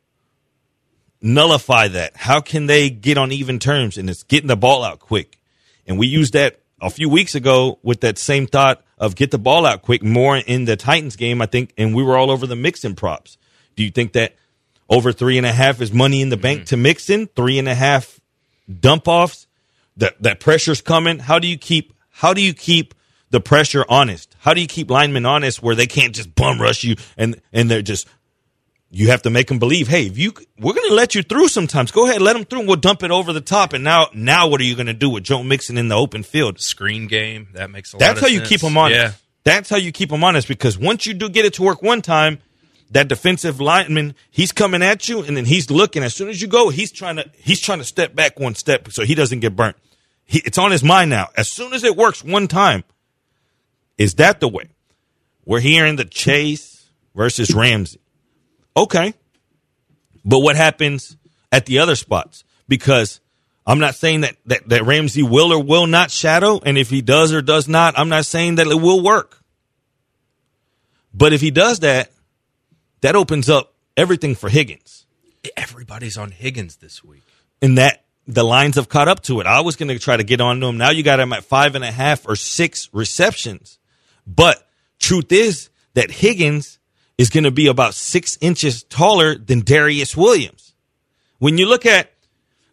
nullify 1.21 1.89
that? 1.89 2.17
How 2.17 2.41
can 2.41 2.67
they 2.67 2.91
get 2.91 3.19
on 3.19 3.33
even 3.33 3.59
terms? 3.59 3.99
And 3.99 4.09
it's 4.09 4.23
getting 4.23 4.49
the 4.49 4.57
ball 4.57 4.85
out 4.85 5.01
quick. 5.01 5.39
And 5.87 5.99
we 5.99 6.07
use 6.07 6.31
that 6.33 6.61
a 6.83 6.91
few 6.91 7.09
weeks 7.09 7.35
ago 7.35 7.79
with 7.83 8.01
that 8.01 8.19
same 8.19 8.47
thought 8.47 8.85
of 8.99 9.15
get 9.15 9.31
the 9.31 9.39
ball 9.39 9.65
out 9.65 9.83
quick 9.83 10.03
more 10.03 10.37
in 10.37 10.65
the 10.65 10.77
Titans 10.77 11.17
game, 11.17 11.41
I 11.41 11.47
think, 11.47 11.73
and 11.79 11.95
we 11.95 12.03
were 12.03 12.17
all 12.17 12.31
over 12.31 12.47
the 12.47 12.57
Mixon 12.57 12.95
props. 12.95 13.39
Do 13.77 13.85
you 13.85 13.91
think 13.91 14.13
that 14.13 14.35
over 14.91 15.13
three 15.13 15.39
and 15.39 15.47
a 15.47 15.53
half 15.53 15.81
is 15.81 15.93
money 15.93 16.21
in 16.21 16.29
the 16.29 16.37
bank 16.37 16.61
mm-hmm. 16.61 16.67
to 16.67 16.77
Mixon? 16.77 17.27
Three 17.29 17.59
and 17.59 17.69
a 17.69 17.75
half 17.75 18.21
dump 18.69 19.09
offs? 19.09 19.47
That 19.97 20.23
that 20.23 20.41
pressure's 20.41 20.81
coming. 20.81 21.19
How 21.19 21.39
do 21.39 21.47
you 21.47 21.59
keep 21.59 21.95
how 22.11 22.35
do 22.35 22.43
you 22.43 22.55
keep 22.55 22.95
the 23.31 23.41
pressure 23.41 23.85
honest? 23.89 24.35
How 24.41 24.55
do 24.55 24.61
you 24.61 24.67
keep 24.67 24.91
linemen 24.91 25.27
honest 25.27 25.63
where 25.63 25.75
they 25.75 25.87
can't 25.87 26.15
just 26.15 26.35
bum 26.35 26.61
rush 26.61 26.83
you 26.85 26.97
and 27.17 27.41
and 27.53 27.71
they're 27.71 27.83
just 27.83 28.09
you 28.95 29.09
have 29.09 29.23
to 29.23 29.31
make 29.31 29.49
them 29.49 29.59
believe, 29.59 29.89
hey, 29.89 30.07
if 30.07 30.19
you 30.19 30.35
we're 30.61 30.75
going 30.75 30.89
to 30.89 30.95
let 30.95 31.15
you 31.15 31.23
through 31.23 31.49
sometimes. 31.49 31.91
Go 31.91 32.07
ahead, 32.07 32.21
let 32.21 32.35
them 32.35 32.45
through. 32.45 32.61
and 32.61 32.69
We'll 32.69 32.77
dump 32.77 33.03
it 33.03 33.11
over 33.11 33.33
the 33.33 33.41
top. 33.41 33.73
And 33.73 33.83
now, 33.83 34.09
now 34.13 34.49
what 34.49 34.61
are 34.61 34.65
you 34.65 34.75
going 34.75 34.87
to 34.87 34.93
do 34.93 35.09
with 35.09 35.25
Joe 35.25 35.43
Mixon 35.43 35.79
in 35.79 35.89
the 35.89 35.97
open 35.97 36.23
field? 36.23 36.61
Screen 36.61 37.07
game, 37.07 37.49
that 37.55 37.71
makes 37.71 37.95
a 37.95 37.97
lot 37.97 38.03
of 38.03 38.07
things. 38.07 38.21
That's 38.21 38.21
how 38.21 38.35
you 38.35 38.43
keep 38.43 38.61
them 38.61 38.77
honest. 38.77 39.01
Yeah. 39.01 39.13
That's 39.45 39.71
how 39.71 39.79
you 39.79 39.93
keep 39.93 40.11
them 40.11 40.23
honest 40.23 40.47
because 40.47 40.79
once 40.79 41.07
you 41.07 41.15
do 41.15 41.31
get 41.31 41.47
it 41.47 41.55
to 41.55 41.63
work 41.63 41.83
one 41.83 42.03
time, 42.03 42.39
that 42.91 43.09
defensive 43.09 43.61
lineman, 43.63 44.15
he's 44.31 44.53
coming 44.53 44.83
at 44.83 45.09
you, 45.09 45.23
and 45.23 45.35
then 45.37 45.47
he's 45.47 45.71
looking. 45.71 46.03
As 46.03 46.15
soon 46.15 46.29
as 46.29 46.43
you 46.43 46.47
go, 46.47 46.69
he's 46.69 46.93
trying 46.93 47.17
to 47.17 47.31
he's 47.39 47.61
trying 47.61 47.79
to 47.79 47.85
step 47.85 48.15
back 48.15 48.39
one 48.39 48.55
step 48.55 48.93
so 48.93 49.05
he 49.05 49.15
doesn't 49.15 49.41
get 49.41 49.57
burnt. 49.57 49.77
He, 50.25 50.43
it's 50.45 50.59
on 50.59 50.71
his 50.71 50.85
mind 50.85 51.09
now. 51.09 51.29
As 51.35 51.51
soon 51.51 51.73
as 51.73 51.83
it 51.83 51.97
works 51.97 52.23
one 52.23 52.47
time, 52.47 52.85
is 53.97 54.17
that 54.17 54.41
the 54.41 54.49
way? 54.49 54.69
We're 55.47 55.61
hearing 55.61 55.97
the 55.97 56.05
Chase 56.05 56.91
versus 57.15 57.55
Ramsey. 57.55 58.02
Okay, 58.77 59.15
but 60.25 60.41
what 60.41 60.57
happens 60.57 61.17
at 61.51 61.67
the 61.67 61.79
other 61.81 61.97
spots? 61.97 62.45
Because 62.69 63.21
I'm 63.67 63.79
not 63.79 63.95
saying 63.95 64.23
that, 64.23 64.37
that 64.47 64.69
that 64.69 64.85
Ramsey 64.85 65.23
will 65.23 65.53
or 65.53 65.63
will 65.63 65.87
not 65.87 66.11
shadow, 66.11 66.61
and 66.65 66.79
if 66.79 66.91
he 66.91 67.03
does 67.03 67.33
or 67.33 67.43
does 67.43 67.69
not, 67.69 67.99
I'm 67.99 68.09
not 68.09 68.27
saying 68.27 68.57
that 68.57 68.67
it 68.67 68.81
will 68.81 69.03
work. 69.03 69.43
But 71.15 71.33
if 71.33 71.41
he 71.41 71.51
does 71.51 71.81
that, 71.81 72.11
that 73.03 73.17
opens 73.17 73.51
up 73.51 73.75
everything 73.97 74.35
for 74.35 74.49
Higgins. 74.49 75.07
Everybody's 75.57 76.17
on 76.17 76.31
Higgins 76.31 76.77
this 76.77 77.05
week. 77.05 77.23
And 77.61 77.79
that 77.79 78.05
the 78.27 78.45
lines 78.45 78.77
have 78.77 78.89
caught 78.89 79.09
up 79.09 79.23
to 79.25 79.41
it. 79.41 79.47
I 79.47 79.61
was 79.61 79.77
going 79.77 79.89
to 79.89 79.99
try 79.99 80.17
to 80.17 80.25
get 80.25 80.41
on 80.41 80.61
to 80.61 80.67
him. 80.67 80.79
Now 80.79 80.91
you 80.91 81.03
got 81.03 81.21
him 81.21 81.33
at 81.33 81.45
five 81.45 81.75
and 81.75 81.85
a 81.85 81.91
half 81.91 82.27
or 82.27 82.37
six 82.37 82.89
receptions. 82.93 83.79
But 84.27 84.67
truth 84.99 85.33
is 85.33 85.71
that 85.95 86.11
Higgins 86.11 86.79
is 87.23 87.31
going 87.31 87.45
to 87.45 87.53
be 87.53 87.69
about 87.69 87.95
six 87.95 88.37
inches 88.41 88.83
taller 88.83 89.37
than 89.37 89.63
Darious 89.63 90.17
Williams. 90.17 90.75
When 91.39 91.57
you 91.57 91.67
look 91.67 91.87
at, 91.87 92.13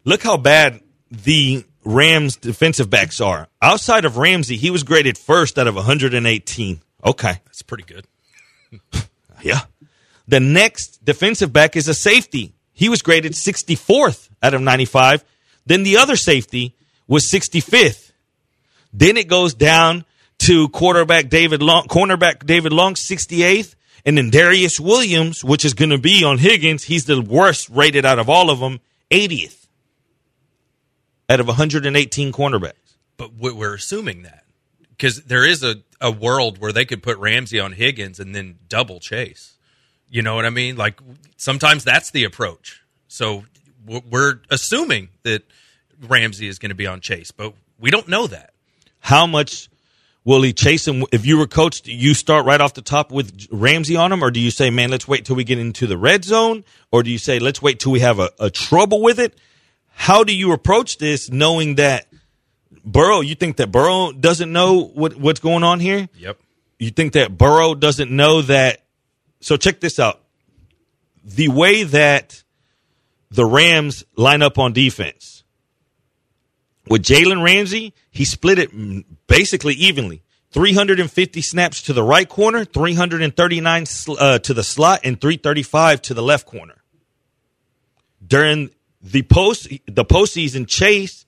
look 0.04 0.24
how 0.24 0.36
bad 0.38 0.80
the 1.08 1.64
Rams 1.84 2.34
defensive 2.34 2.90
backs 2.90 3.20
are. 3.20 3.46
Outside 3.62 4.04
of 4.04 4.16
Ramsey, 4.16 4.56
he 4.56 4.70
was 4.70 4.82
graded 4.82 5.16
first 5.16 5.56
out 5.56 5.68
of 5.68 5.76
118. 5.76 6.80
Okay. 7.04 7.40
That's 7.44 7.62
pretty 7.62 7.84
good. 7.84 8.06
Yeah. 9.42 9.60
The 10.28 10.38
next 10.38 11.02
defensive 11.02 11.50
back 11.50 11.74
is 11.74 11.88
a 11.88 11.94
safety. 11.94 12.52
He 12.74 12.90
was 12.90 13.00
graded 13.00 13.32
64th 13.32 14.28
out 14.42 14.52
of 14.52 14.60
95. 14.60 15.24
Then 15.64 15.82
the 15.82 15.96
other 15.96 16.14
safety 16.16 16.76
was 17.08 17.24
65th. 17.24 18.12
Then 18.92 19.16
it 19.16 19.28
goes 19.28 19.54
down 19.54 20.04
to 20.40 20.68
quarterback 20.68 21.30
David 21.30 21.62
Long, 21.62 21.86
cornerback 21.86 22.44
David 22.44 22.74
Long, 22.74 22.92
68th. 22.92 23.76
And 24.04 24.16
then 24.16 24.30
Darious 24.30 24.80
Williams, 24.80 25.44
which 25.44 25.64
is 25.64 25.74
going 25.74 25.90
to 25.90 25.98
be 25.98 26.24
on 26.24 26.38
Higgins, 26.38 26.84
he's 26.84 27.04
the 27.04 27.20
worst 27.20 27.68
rated 27.68 28.04
out 28.04 28.18
of 28.18 28.28
all 28.28 28.50
of 28.50 28.60
them, 28.60 28.80
80th 29.10 29.66
out 31.28 31.40
of 31.40 31.46
118 31.46 32.32
cornerbacks. 32.32 32.72
But 33.16 33.34
we- 33.34 33.52
we're 33.52 33.74
assuming 33.74 34.22
that 34.22 34.44
because 34.90 35.22
there 35.24 35.44
is 35.46 35.62
a, 35.62 35.76
a 36.00 36.10
world 36.10 36.58
where 36.58 36.72
they 36.72 36.84
could 36.84 37.02
put 37.02 37.18
Ramsey 37.18 37.60
on 37.60 37.72
Higgins 37.72 38.18
and 38.20 38.34
then 38.34 38.58
double 38.68 39.00
chase. 39.00 39.54
You 40.08 40.22
know 40.22 40.34
what 40.34 40.44
I 40.44 40.50
mean? 40.50 40.76
Like 40.76 41.00
sometimes 41.36 41.84
that's 41.84 42.10
the 42.10 42.24
approach. 42.24 42.82
So 43.08 43.44
we're 43.86 44.40
assuming 44.50 45.08
that 45.22 45.42
Ramsey 46.06 46.48
is 46.48 46.58
going 46.58 46.70
to 46.70 46.74
be 46.74 46.86
on 46.86 47.00
Chase, 47.00 47.30
but 47.30 47.54
we 47.78 47.90
don't 47.90 48.08
know 48.08 48.26
that. 48.26 48.52
How 49.00 49.26
much 49.26 49.68
will 50.24 50.42
he 50.42 50.52
chase 50.52 50.86
him? 50.86 51.04
If 51.12 51.26
you 51.26 51.38
were 51.38 51.46
coached, 51.46 51.86
you 51.86 52.14
start 52.14 52.46
right 52.46 52.60
off 52.60 52.74
the 52.74 52.82
top 52.82 53.12
with 53.12 53.48
Ramsey 53.50 53.96
on 53.96 54.12
him, 54.12 54.22
or 54.22 54.30
do 54.30 54.40
you 54.40 54.50
say, 54.50 54.70
man, 54.70 54.90
let's 54.90 55.08
wait 55.08 55.24
till 55.24 55.36
we 55.36 55.44
get 55.44 55.58
into 55.58 55.86
the 55.86 55.98
red 55.98 56.24
zone, 56.24 56.64
or 56.90 57.02
do 57.02 57.10
you 57.10 57.18
say, 57.18 57.38
let's 57.38 57.62
wait 57.62 57.80
till 57.80 57.92
we 57.92 58.00
have 58.00 58.18
a, 58.18 58.30
a 58.38 58.50
trouble 58.50 59.02
with 59.02 59.18
it? 59.18 59.38
How 59.88 60.24
do 60.24 60.34
you 60.34 60.52
approach 60.52 60.98
this, 60.98 61.30
knowing 61.30 61.76
that 61.76 62.06
Burrow? 62.84 63.20
You 63.20 63.34
think 63.34 63.56
that 63.56 63.70
Burrow 63.70 64.12
doesn't 64.12 64.52
know 64.52 64.84
what, 64.84 65.16
what's 65.16 65.40
going 65.40 65.62
on 65.62 65.80
here? 65.80 66.08
Yep. 66.16 66.38
You 66.78 66.90
think 66.90 67.12
that 67.12 67.36
Burrow 67.36 67.74
doesn't 67.74 68.10
know 68.10 68.42
that? 68.42 68.82
So 69.40 69.56
check 69.56 69.80
this 69.80 69.98
out. 69.98 70.20
The 71.24 71.48
way 71.48 71.82
that 71.84 72.42
the 73.30 73.44
Rams 73.44 74.04
line 74.16 74.42
up 74.42 74.58
on 74.58 74.72
defense 74.72 75.39
with 76.90 77.02
Jalen 77.04 77.42
Ramsey, 77.42 77.94
he 78.10 78.24
split 78.24 78.58
it 78.58 78.70
basically 79.28 79.74
evenly. 79.74 80.22
350 80.50 81.40
snaps 81.40 81.82
to 81.82 81.92
the 81.92 82.02
right 82.02 82.28
corner, 82.28 82.64
339 82.64 83.84
uh, 84.18 84.38
to 84.40 84.52
the 84.52 84.64
slot, 84.64 85.00
and 85.04 85.20
335 85.20 86.02
to 86.02 86.14
the 86.14 86.22
left 86.22 86.46
corner. 86.46 86.74
During 88.26 88.70
the 89.00 89.22
post 89.22 89.68
the 89.86 90.04
postseason 90.04 90.66
chase, 90.66 91.24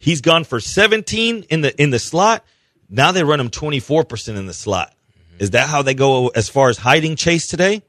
he's 0.00 0.20
gone 0.20 0.42
for 0.42 0.58
17 0.58 1.44
in 1.48 1.60
the 1.60 1.80
in 1.80 1.90
the 1.90 2.00
slot. 2.00 2.44
Now 2.90 3.12
they 3.12 3.22
run 3.22 3.38
him 3.38 3.50
24% 3.50 4.36
in 4.36 4.46
the 4.46 4.52
slot. 4.52 4.92
Is 5.38 5.50
that 5.50 5.68
how 5.68 5.82
they 5.82 5.94
go 5.94 6.28
as 6.28 6.48
far 6.48 6.68
as 6.68 6.76
hiding 6.76 7.16
Chase 7.16 7.46
today? 7.46 7.82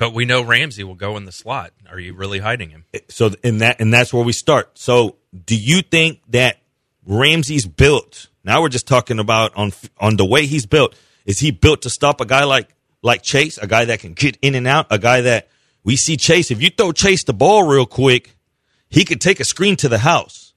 But 0.00 0.14
we 0.14 0.24
know 0.24 0.40
Ramsey 0.40 0.82
will 0.82 0.94
go 0.94 1.18
in 1.18 1.26
the 1.26 1.30
slot. 1.30 1.72
Are 1.90 1.98
you 1.98 2.14
really 2.14 2.38
hiding 2.38 2.70
him? 2.70 2.86
So 3.10 3.32
in 3.44 3.58
that 3.58 3.82
and 3.82 3.92
that's 3.92 4.14
where 4.14 4.24
we 4.24 4.32
start. 4.32 4.78
So 4.78 5.16
do 5.44 5.54
you 5.54 5.82
think 5.82 6.22
that 6.30 6.56
Ramsey's 7.04 7.66
built? 7.66 8.28
Now 8.42 8.62
we're 8.62 8.70
just 8.70 8.88
talking 8.88 9.18
about 9.18 9.54
on 9.56 9.72
on 9.98 10.16
the 10.16 10.24
way 10.24 10.46
he's 10.46 10.64
built. 10.64 10.96
Is 11.26 11.38
he 11.38 11.50
built 11.50 11.82
to 11.82 11.90
stop 11.90 12.22
a 12.22 12.24
guy 12.24 12.44
like 12.44 12.74
like 13.02 13.22
Chase, 13.22 13.58
a 13.58 13.66
guy 13.66 13.84
that 13.84 14.00
can 14.00 14.14
get 14.14 14.38
in 14.40 14.54
and 14.54 14.66
out, 14.66 14.86
a 14.88 14.98
guy 14.98 15.20
that 15.20 15.48
we 15.84 15.96
see 15.96 16.16
Chase. 16.16 16.50
If 16.50 16.62
you 16.62 16.70
throw 16.70 16.92
Chase 16.92 17.24
the 17.24 17.34
ball 17.34 17.68
real 17.68 17.84
quick, 17.84 18.34
he 18.88 19.04
could 19.04 19.20
take 19.20 19.38
a 19.38 19.44
screen 19.44 19.76
to 19.76 19.88
the 19.90 19.98
house. 19.98 20.54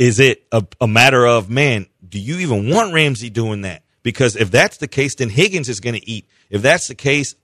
Is 0.00 0.18
it 0.18 0.44
a, 0.50 0.66
a 0.80 0.88
matter 0.88 1.24
of 1.24 1.48
man? 1.48 1.86
Do 2.06 2.18
you 2.18 2.38
even 2.38 2.68
want 2.70 2.92
Ramsey 2.92 3.30
doing 3.30 3.60
that? 3.60 3.84
Because 4.02 4.34
if 4.34 4.50
that's 4.50 4.78
the 4.78 4.88
case, 4.88 5.14
then 5.14 5.30
Higgins 5.30 5.68
is 5.68 5.78
going 5.78 5.94
to 5.94 6.10
eat. 6.10 6.26
If 6.50 6.60
that's 6.60 6.88
the 6.88 6.96
case, 6.96 7.36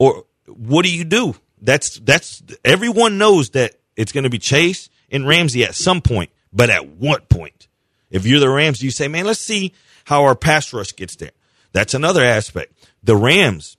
or 0.00 0.24
what 0.46 0.84
do 0.84 0.92
you 0.92 1.04
do? 1.04 1.36
That's 1.60 2.00
that's 2.00 2.42
everyone 2.64 3.18
knows 3.18 3.50
that 3.50 3.74
it's 3.94 4.10
going 4.10 4.24
to 4.24 4.30
be 4.30 4.38
Chase 4.38 4.88
and 5.12 5.28
Ramsey 5.28 5.62
at 5.62 5.76
some 5.76 6.00
point, 6.00 6.30
but 6.52 6.70
at 6.70 6.88
what 6.88 7.28
point? 7.28 7.68
If 8.10 8.26
you're 8.26 8.40
the 8.40 8.48
Rams, 8.50 8.82
you 8.82 8.90
say, 8.90 9.06
man, 9.06 9.26
let's 9.26 9.40
see 9.40 9.72
how 10.04 10.24
our 10.24 10.34
pass 10.34 10.72
rush 10.72 10.96
gets 10.96 11.16
there. 11.16 11.30
That's 11.72 11.94
another 11.94 12.24
aspect. 12.24 12.72
The 13.04 13.14
Rams, 13.14 13.76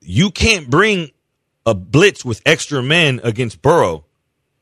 you 0.00 0.30
can't 0.30 0.70
bring 0.70 1.10
a 1.66 1.74
blitz 1.74 2.24
with 2.24 2.40
extra 2.46 2.82
men 2.82 3.20
against 3.24 3.60
Burrow. 3.60 4.04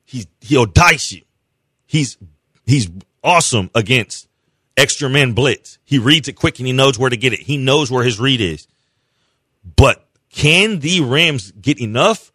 He's 0.06 0.26
he'll 0.40 0.66
dice 0.66 1.12
you. 1.12 1.22
He's 1.86 2.16
he's 2.66 2.90
awesome 3.22 3.70
against 3.74 4.26
extra 4.74 5.10
men 5.10 5.34
blitz. 5.34 5.78
He 5.84 5.98
reads 5.98 6.28
it 6.28 6.32
quick 6.32 6.58
and 6.58 6.66
he 6.66 6.72
knows 6.72 6.98
where 6.98 7.10
to 7.10 7.16
get 7.16 7.34
it. 7.34 7.40
He 7.40 7.58
knows 7.58 7.90
where 7.90 8.02
his 8.02 8.18
read 8.18 8.40
is. 8.40 8.66
But 9.76 10.04
can 10.34 10.80
the 10.80 11.00
Rams 11.00 11.52
get 11.52 11.80
enough 11.80 12.32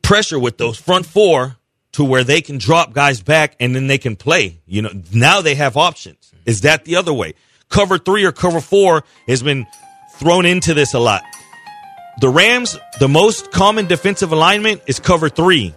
pressure 0.00 0.38
with 0.38 0.58
those 0.58 0.78
front 0.78 1.06
four 1.06 1.56
to 1.92 2.04
where 2.04 2.22
they 2.22 2.40
can 2.40 2.58
drop 2.58 2.92
guys 2.92 3.20
back 3.20 3.56
and 3.58 3.74
then 3.74 3.88
they 3.88 3.98
can 3.98 4.14
play? 4.14 4.60
You 4.64 4.82
know, 4.82 5.02
now 5.12 5.40
they 5.40 5.56
have 5.56 5.76
options. 5.76 6.32
Is 6.46 6.60
that 6.62 6.84
the 6.84 6.96
other 6.96 7.12
way? 7.12 7.34
Cover 7.68 7.98
three 7.98 8.24
or 8.24 8.32
cover 8.32 8.60
four 8.60 9.02
has 9.26 9.42
been 9.42 9.66
thrown 10.14 10.46
into 10.46 10.72
this 10.72 10.94
a 10.94 11.00
lot. 11.00 11.22
The 12.20 12.28
Rams, 12.28 12.76
the 13.00 13.08
most 13.08 13.50
common 13.50 13.86
defensive 13.86 14.32
alignment 14.32 14.82
is 14.86 15.00
cover 15.00 15.28
three. 15.28 15.74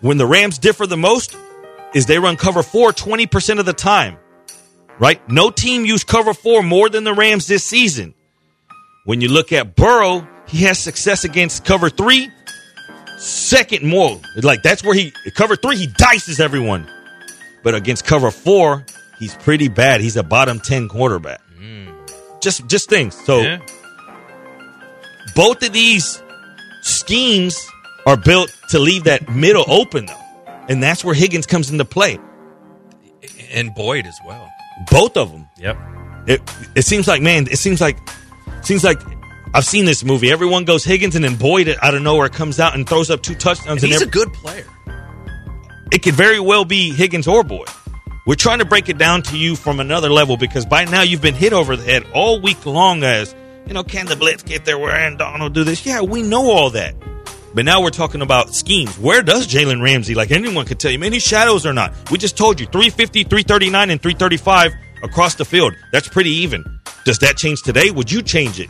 When 0.00 0.18
the 0.18 0.26
Rams 0.26 0.58
differ 0.58 0.86
the 0.86 0.96
most 0.96 1.36
is 1.94 2.06
they 2.06 2.18
run 2.18 2.36
cover 2.36 2.62
four 2.62 2.92
20% 2.92 3.60
of 3.60 3.66
the 3.66 3.72
time, 3.72 4.18
right? 4.98 5.26
No 5.30 5.50
team 5.50 5.84
used 5.84 6.08
cover 6.08 6.34
four 6.34 6.62
more 6.62 6.88
than 6.88 7.04
the 7.04 7.14
Rams 7.14 7.46
this 7.46 7.64
season. 7.64 8.14
When 9.04 9.20
you 9.20 9.28
look 9.28 9.52
at 9.52 9.76
Burrow, 9.76 10.26
he 10.48 10.64
has 10.64 10.78
success 10.78 11.24
against 11.24 11.64
cover 11.64 11.90
three, 11.90 12.30
second 13.18 13.86
more. 13.86 14.20
Like 14.42 14.62
that's 14.62 14.82
where 14.82 14.94
he 14.94 15.12
cover 15.36 15.56
three, 15.56 15.76
he 15.76 15.86
dices 15.86 16.40
everyone. 16.40 16.90
But 17.62 17.74
against 17.74 18.04
cover 18.06 18.30
four, 18.30 18.84
he's 19.18 19.34
pretty 19.36 19.68
bad. 19.68 20.00
He's 20.00 20.16
a 20.16 20.22
bottom 20.22 20.60
ten 20.60 20.88
quarterback. 20.88 21.40
Hmm. 21.58 21.88
Just 22.40 22.66
just 22.66 22.88
things. 22.88 23.14
So 23.24 23.40
Yeah. 23.40 23.58
both 25.34 25.62
of 25.62 25.72
these 25.72 26.22
schemes 26.82 27.56
are 28.06 28.16
built 28.16 28.54
to 28.70 28.78
leave 28.78 29.04
that 29.04 29.28
middle 29.28 29.64
open 29.68 30.06
though. 30.06 30.20
And 30.68 30.82
that's 30.82 31.04
where 31.04 31.14
Higgins 31.14 31.46
comes 31.46 31.70
into 31.70 31.84
play. 31.84 32.18
And 33.52 33.74
Boyd 33.74 34.06
as 34.06 34.16
well. 34.26 34.50
Both 34.90 35.16
of 35.16 35.30
them. 35.30 35.46
Yep. 35.58 35.78
It 36.26 36.42
it 36.74 36.82
seems 36.82 37.06
like 37.06 37.20
man, 37.22 37.46
it 37.50 37.58
seems 37.58 37.80
like 37.80 37.98
seems 38.66 38.84
like 38.84 39.00
I've 39.52 39.64
seen 39.64 39.84
this 39.84 40.04
movie. 40.04 40.30
Everyone 40.32 40.64
goes 40.64 40.84
Higgins, 40.84 41.14
and 41.16 41.24
then 41.24 41.36
Boyd 41.36 41.74
out 41.82 41.94
of 41.94 42.02
nowhere 42.02 42.28
comes 42.28 42.58
out 42.60 42.74
and 42.74 42.88
throws 42.88 43.10
up 43.10 43.22
two 43.22 43.34
touchdowns. 43.34 43.82
And 43.82 43.92
he's 43.92 44.02
every- 44.02 44.08
a 44.08 44.10
good 44.10 44.32
player. 44.32 44.66
it 45.92 46.02
could 46.02 46.14
very 46.14 46.40
well 46.40 46.64
be 46.64 46.92
Higgins 46.92 47.28
or 47.28 47.44
Boyd. 47.44 47.68
We're 48.26 48.34
trying 48.36 48.58
to 48.60 48.64
break 48.64 48.88
it 48.88 48.96
down 48.98 49.22
to 49.24 49.36
you 49.38 49.54
from 49.54 49.80
another 49.80 50.08
level 50.08 50.36
because 50.36 50.64
by 50.64 50.86
now 50.86 51.02
you've 51.02 51.20
been 51.20 51.34
hit 51.34 51.52
over 51.52 51.76
the 51.76 51.84
head 51.84 52.04
all 52.14 52.40
week 52.40 52.64
long 52.64 53.02
as, 53.04 53.34
you 53.66 53.74
know, 53.74 53.84
can 53.84 54.06
the 54.06 54.16
blitz 54.16 54.42
get 54.42 54.64
there? 54.64 54.78
Where 54.78 54.92
Aaron 54.92 55.16
Donald 55.18 55.52
do 55.52 55.62
this? 55.62 55.84
Yeah, 55.84 56.00
we 56.00 56.22
know 56.22 56.50
all 56.50 56.70
that. 56.70 56.94
But 57.54 57.64
now 57.66 57.82
we're 57.82 57.90
talking 57.90 58.22
about 58.22 58.52
schemes. 58.54 58.98
Where 58.98 59.22
does 59.22 59.46
Jalen 59.46 59.82
Ramsey, 59.82 60.14
like 60.14 60.32
anyone 60.32 60.64
could 60.64 60.80
tell 60.80 60.90
you, 60.90 60.98
man, 60.98 61.12
he 61.12 61.20
shadows 61.20 61.64
or 61.66 61.72
not? 61.74 61.92
We 62.10 62.18
just 62.18 62.36
told 62.36 62.58
you 62.58 62.66
350, 62.66 63.24
339, 63.24 63.90
and 63.90 64.02
335 64.02 64.72
across 65.04 65.34
the 65.36 65.44
field. 65.44 65.74
That's 65.92 66.08
pretty 66.08 66.30
even. 66.30 66.73
Does 67.04 67.18
that 67.18 67.36
change 67.36 67.62
today? 67.62 67.90
Would 67.90 68.10
you 68.10 68.22
change 68.22 68.58
it? 68.58 68.68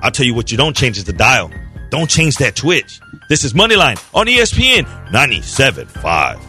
I'll 0.00 0.12
tell 0.12 0.26
you 0.26 0.34
what 0.34 0.52
you 0.52 0.56
don't 0.56 0.76
change 0.76 0.96
is 0.96 1.04
the 1.04 1.12
dial. 1.12 1.50
Don't 1.90 2.08
change 2.08 2.36
that 2.36 2.54
Twitch. 2.54 3.00
This 3.28 3.42
is 3.44 3.52
Moneyline 3.52 3.98
on 4.14 4.26
ESPN 4.26 4.84
97.5. 5.10 6.40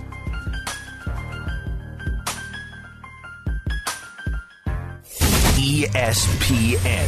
E 5.57 5.85
ESPN 5.87 7.07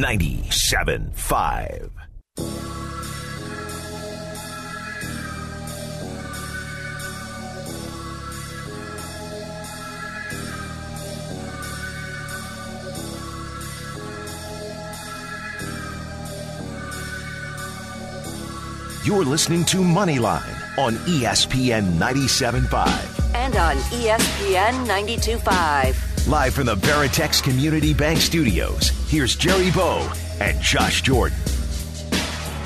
97.5. 0.00 1.90
You're 19.06 19.24
listening 19.24 19.64
to 19.66 19.76
Moneyline 19.76 20.78
on 20.78 20.96
ESPN 21.06 21.92
97.5. 21.92 23.34
And 23.36 23.54
on 23.54 23.76
ESPN 23.76 24.84
92.5. 24.84 26.26
Live 26.26 26.52
from 26.52 26.66
the 26.66 26.74
Veritex 26.74 27.40
Community 27.40 27.94
Bank 27.94 28.18
Studios, 28.18 28.88
here's 29.08 29.36
Jerry 29.36 29.70
Bow 29.70 30.12
and 30.40 30.60
Josh 30.60 31.02
Jordan. 31.02 31.38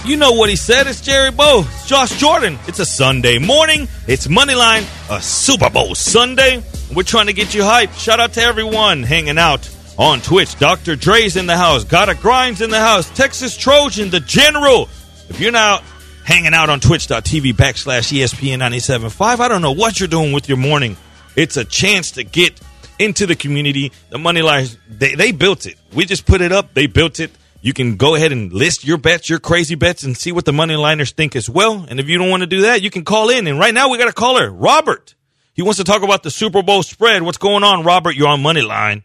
You 0.07 0.17
know 0.17 0.33
what 0.33 0.49
he 0.49 0.57
said. 0.57 0.87
It's 0.87 1.03
Jerry 1.03 1.31
Bow. 1.31 1.65
It's 1.67 1.87
Josh 1.87 2.19
Jordan. 2.19 2.59
It's 2.67 2.79
a 2.79 2.87
Sunday 2.87 3.39
morning. 3.39 3.87
It's 4.07 4.27
Moneyline, 4.27 4.89
a 5.15 5.21
Super 5.21 5.69
Bowl 5.69 5.95
Sunday. 5.95 6.63
We're 6.95 7.03
trying 7.03 7.27
to 7.27 7.35
get 7.35 7.53
you 7.53 7.65
hyped. 7.65 7.99
Shout 7.99 8.19
out 8.19 8.33
to 8.33 8.41
everyone 8.41 9.03
hanging 9.03 9.37
out 9.37 9.69
on 9.99 10.23
Twitch. 10.23 10.59
Dr. 10.59 10.97
Dre's 10.97 11.37
in 11.37 11.45
the 11.45 11.59
house. 11.59 11.85
Gotta 11.85 12.15
Grinds 12.15 12.63
in 12.63 12.71
the 12.71 12.81
house. 12.81 13.11
Texas 13.11 13.59
Trojan, 13.59 14.09
the 14.09 14.21
General. 14.21 14.89
If 15.29 15.39
you're 15.39 15.53
not 15.53 15.85
hanging 16.31 16.55
out 16.55 16.71
on 16.71 16.79
twitch.tv 16.79 17.55
backslash 17.55 18.13
ESPN 18.13 18.59
97.5, 18.59 19.41
I 19.41 19.49
don't 19.49 19.63
know 19.63 19.73
what 19.73 19.99
you're 19.99 20.09
doing 20.09 20.31
with 20.31 20.49
your 20.49 20.59
morning. 20.59 20.97
It's 21.35 21.57
a 21.57 21.65
chance 21.65 22.13
to 22.13 22.23
get 22.23 22.61
into 23.01 23.27
the 23.27 23.35
community. 23.35 23.91
The 24.11 24.19
money 24.19 24.41
lines, 24.41 24.79
they, 24.89 25.17
they 25.17 25.33
built 25.33 25.67
it. 25.67 25.77
We 25.93 26.05
just 26.05 26.27
put 26.27 26.41
it 26.41 26.53
up. 26.53 26.73
They 26.73 26.87
built 26.87 27.19
it. 27.19 27.33
You 27.63 27.73
can 27.73 27.97
go 27.97 28.15
ahead 28.15 28.31
and 28.31 28.53
list 28.53 28.85
your 28.85 28.97
bets, 28.97 29.29
your 29.29 29.41
crazy 29.41 29.75
bets, 29.75 30.05
and 30.05 30.17
see 30.17 30.31
what 30.31 30.45
the 30.45 30.53
money 30.53 30.77
liners 30.77 31.11
think 31.11 31.35
as 31.35 31.51
well. 31.51 31.85
And 31.89 31.99
if 31.99 32.09
you 32.09 32.17
don't 32.17 32.31
want 32.31 32.43
to 32.43 32.47
do 32.47 32.63
that, 32.63 32.81
you 32.81 32.91
can 32.91 33.05
call 33.05 33.29
in. 33.29 33.49
And 33.49 33.59
right 33.59 33.75
now 33.75 33.91
we 33.91 33.99
got 33.99 34.09
a 34.09 34.13
caller, 34.13 34.51
Robert. 34.51 35.15
He 35.53 35.63
wants 35.63 35.79
to 35.79 35.85
talk 35.85 36.03
about 36.03 36.23
the 36.23 36.31
Super 36.31 36.63
Bowl 36.63 36.85
spread. 36.85 37.23
What's 37.23 37.39
going 37.39 37.65
on, 37.65 37.85
Robert? 37.85 38.15
You're 38.15 38.29
on 38.29 38.41
money 38.41 38.63
line. 38.63 39.03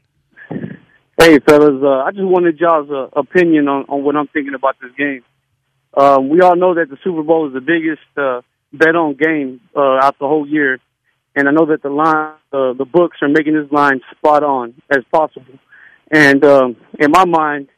Hey, 1.19 1.39
fellas, 1.39 1.81
uh, 1.81 2.03
I 2.03 2.11
just 2.11 2.23
wanted 2.23 2.59
y'all's 2.59 2.91
uh, 2.91 3.07
opinion 3.19 3.67
on, 3.67 3.85
on 3.89 4.03
what 4.03 4.15
I'm 4.15 4.27
thinking 4.27 4.53
about 4.53 4.75
this 4.79 4.91
game. 4.95 5.23
Um, 5.95 6.29
we 6.29 6.41
all 6.41 6.55
know 6.55 6.75
that 6.75 6.89
the 6.89 6.97
Super 7.03 7.23
Bowl 7.23 7.47
is 7.47 7.53
the 7.53 7.62
biggest 7.62 8.01
uh, 8.17 8.41
bet 8.73 8.95
on 8.95 9.15
game 9.15 9.62
uh, 9.75 9.99
out 10.03 10.19
the 10.19 10.27
whole 10.27 10.47
year, 10.47 10.79
and 11.36 11.47
I 11.47 11.51
know 11.51 11.65
that 11.67 11.81
the 11.84 11.89
line, 11.89 12.34
uh, 12.51 12.73
the 12.73 12.86
books 12.86 13.17
are 13.21 13.29
making 13.29 13.53
this 13.53 13.71
line 13.71 14.01
spot 14.12 14.43
on 14.43 14.73
as 14.89 15.03
possible. 15.12 15.60
And 16.12 16.43
um, 16.43 16.75
in 16.99 17.12
my 17.12 17.25
mind, 17.25 17.69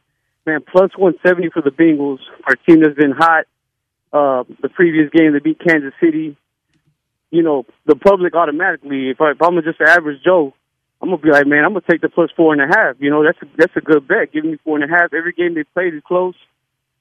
man, 0.46 0.60
plus 0.60 0.90
170 0.96 1.50
for 1.50 1.62
the 1.62 1.70
Bengals, 1.70 2.18
our 2.46 2.56
team 2.56 2.82
that's 2.82 2.96
been 2.96 3.12
hot. 3.12 3.46
Uh, 4.10 4.44
the 4.62 4.70
previous 4.70 5.10
game 5.10 5.34
they 5.34 5.38
beat 5.38 5.60
Kansas 5.60 5.92
City. 6.02 6.36
You 7.30 7.42
know, 7.42 7.66
the 7.84 7.94
public 7.94 8.34
automatically, 8.34 9.10
if, 9.10 9.20
I, 9.20 9.32
if 9.32 9.42
I'm 9.42 9.54
just 9.62 9.80
an 9.80 9.88
average 9.88 10.22
Joe, 10.24 10.54
I'm 11.00 11.10
gonna 11.10 11.20
be 11.20 11.30
like, 11.30 11.46
man, 11.46 11.64
I'm 11.64 11.72
gonna 11.72 11.84
take 11.88 12.00
the 12.00 12.08
plus 12.08 12.30
four 12.34 12.54
and 12.54 12.62
a 12.62 12.66
half. 12.66 12.96
You 12.98 13.10
know, 13.10 13.22
that's 13.22 13.38
a, 13.42 13.46
that's 13.56 13.76
a 13.76 13.80
good 13.80 14.08
bet. 14.08 14.32
Giving 14.32 14.52
me 14.52 14.58
four 14.64 14.80
and 14.80 14.90
a 14.90 14.94
half. 14.94 15.12
Every 15.12 15.32
game 15.32 15.54
they 15.54 15.64
played 15.64 15.94
is 15.94 16.02
close. 16.06 16.34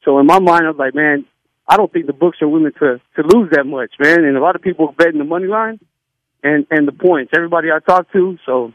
So 0.08 0.20
in 0.20 0.26
my 0.26 0.40
mind, 0.40 0.66
I 0.66 0.70
was 0.70 0.78
like, 0.80 0.96
man, 0.96 1.26
I 1.68 1.76
don't 1.76 1.92
think 1.92 2.06
the 2.06 2.14
books 2.14 2.38
are 2.42 2.48
willing 2.48 2.72
to 2.80 3.02
to 3.18 3.22
lose 3.24 3.50
that 3.52 3.66
much, 3.66 3.92
man. 4.00 4.24
And 4.24 4.38
a 4.38 4.40
lot 4.40 4.56
of 4.56 4.62
people 4.62 4.88
are 4.88 4.94
betting 4.94 5.18
the 5.18 5.26
money 5.26 5.48
line 5.48 5.82
and 6.42 6.66
and 6.72 6.88
the 6.88 6.94
points. 6.94 7.34
Everybody 7.36 7.68
I 7.74 7.80
talk 7.80 8.10
to, 8.14 8.38
so 8.46 8.74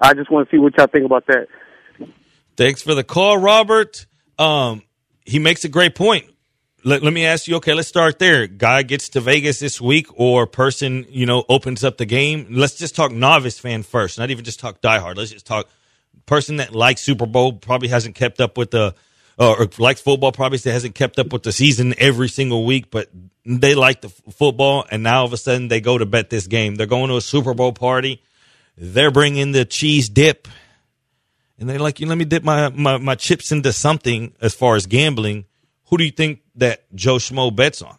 I 0.00 0.14
just 0.14 0.32
want 0.32 0.50
to 0.50 0.56
see 0.56 0.58
what 0.58 0.76
y'all 0.76 0.88
think 0.88 1.06
about 1.06 1.28
that. 1.28 1.46
Thanks 2.56 2.82
for 2.82 2.96
the 2.96 3.04
call, 3.04 3.38
Robert. 3.38 4.04
Um, 4.36 4.82
he 5.24 5.38
makes 5.38 5.64
a 5.64 5.68
great 5.68 5.94
point. 5.94 6.26
Let, 6.82 7.04
let 7.04 7.12
me 7.12 7.24
ask 7.24 7.46
you, 7.46 7.56
okay, 7.56 7.72
let's 7.72 7.88
start 7.88 8.18
there. 8.18 8.48
Guy 8.48 8.82
gets 8.82 9.10
to 9.10 9.20
Vegas 9.20 9.60
this 9.60 9.80
week 9.80 10.08
or 10.18 10.46
person, 10.46 11.06
you 11.08 11.24
know, 11.24 11.44
opens 11.48 11.84
up 11.84 11.98
the 11.98 12.04
game. 12.04 12.48
Let's 12.50 12.74
just 12.74 12.94
talk 12.94 13.12
novice 13.12 13.58
fan 13.58 13.84
first, 13.84 14.18
not 14.18 14.30
even 14.30 14.44
just 14.44 14.60
talk 14.60 14.80
diehard. 14.80 15.16
Let's 15.16 15.30
just 15.30 15.46
talk 15.46 15.68
person 16.26 16.56
that 16.56 16.74
likes 16.74 17.00
Super 17.00 17.26
Bowl, 17.26 17.54
probably 17.54 17.88
hasn't 17.88 18.16
kept 18.16 18.40
up 18.40 18.58
with 18.58 18.72
the, 18.72 18.94
uh, 19.38 19.54
or 19.58 19.68
likes 19.78 20.00
football, 20.00 20.32
probably 20.32 20.58
hasn't 20.58 20.94
kept 20.94 21.18
up 21.18 21.32
with 21.32 21.42
the 21.42 21.52
season 21.52 21.94
every 21.98 22.28
single 22.28 22.64
week, 22.64 22.90
but 22.90 23.10
they 23.44 23.74
like 23.74 24.00
the 24.00 24.08
f- 24.08 24.34
football. 24.34 24.84
And 24.90 25.02
now 25.02 25.20
all 25.20 25.26
of 25.26 25.32
a 25.32 25.36
sudden 25.36 25.68
they 25.68 25.80
go 25.80 25.98
to 25.98 26.06
bet 26.06 26.30
this 26.30 26.46
game. 26.46 26.76
They're 26.76 26.86
going 26.86 27.10
to 27.10 27.16
a 27.16 27.20
Super 27.20 27.54
Bowl 27.54 27.72
party. 27.72 28.22
They're 28.76 29.10
bringing 29.10 29.52
the 29.52 29.64
cheese 29.64 30.08
dip 30.08 30.48
and 31.58 31.68
they're 31.68 31.78
like, 31.78 32.00
you 32.00 32.06
let 32.06 32.18
me 32.18 32.24
dip 32.24 32.42
my, 32.42 32.68
my, 32.70 32.98
my 32.98 33.14
chips 33.14 33.52
into 33.52 33.72
something 33.72 34.34
as 34.40 34.54
far 34.54 34.76
as 34.76 34.86
gambling. 34.86 35.44
Who 35.86 35.98
do 35.98 36.04
you 36.04 36.10
think 36.10 36.40
that 36.56 36.84
Joe 36.94 37.16
Schmo 37.16 37.54
bets 37.54 37.82
on? 37.82 37.96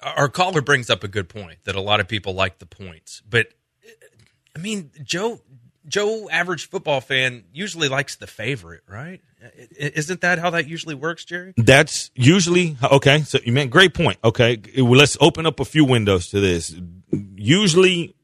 Our 0.00 0.28
caller 0.28 0.62
brings 0.62 0.90
up 0.90 1.04
a 1.04 1.08
good 1.08 1.28
point 1.28 1.58
that 1.64 1.74
a 1.74 1.80
lot 1.80 2.00
of 2.00 2.08
people 2.08 2.32
like 2.32 2.60
the 2.60 2.66
points, 2.66 3.20
but 3.28 3.48
I 4.56 4.60
mean, 4.60 4.90
Joe, 5.02 5.40
Joe, 5.86 6.28
average 6.30 6.68
football 6.68 7.00
fan 7.00 7.44
usually 7.52 7.88
likes 7.88 8.16
the 8.16 8.26
favorite, 8.26 8.82
right? 8.86 9.20
Isn't 9.78 10.20
that 10.20 10.38
how 10.38 10.50
that 10.50 10.66
usually 10.66 10.94
works, 10.94 11.24
Jerry? 11.24 11.54
That's 11.56 12.10
usually 12.14 12.76
okay. 12.82 13.22
So 13.22 13.38
you 13.44 13.52
meant 13.52 13.70
great 13.70 13.94
point. 13.94 14.18
Okay, 14.22 14.60
let's 14.76 15.16
open 15.20 15.46
up 15.46 15.60
a 15.60 15.64
few 15.64 15.84
windows 15.84 16.28
to 16.30 16.40
this. 16.40 16.74
Usually, 17.36 18.16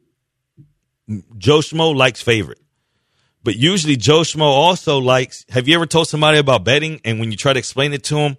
Joe 1.38 1.58
Schmo 1.60 1.94
likes 1.94 2.20
favorite, 2.20 2.60
but 3.42 3.56
usually 3.56 3.96
Joe 3.96 4.20
Schmo 4.20 4.42
also 4.42 4.98
likes. 4.98 5.46
Have 5.50 5.68
you 5.68 5.74
ever 5.74 5.86
told 5.86 6.08
somebody 6.08 6.38
about 6.38 6.64
betting, 6.64 7.00
and 7.04 7.20
when 7.20 7.30
you 7.30 7.36
try 7.36 7.52
to 7.52 7.58
explain 7.58 7.92
it 7.92 8.02
to 8.04 8.16
them, 8.16 8.36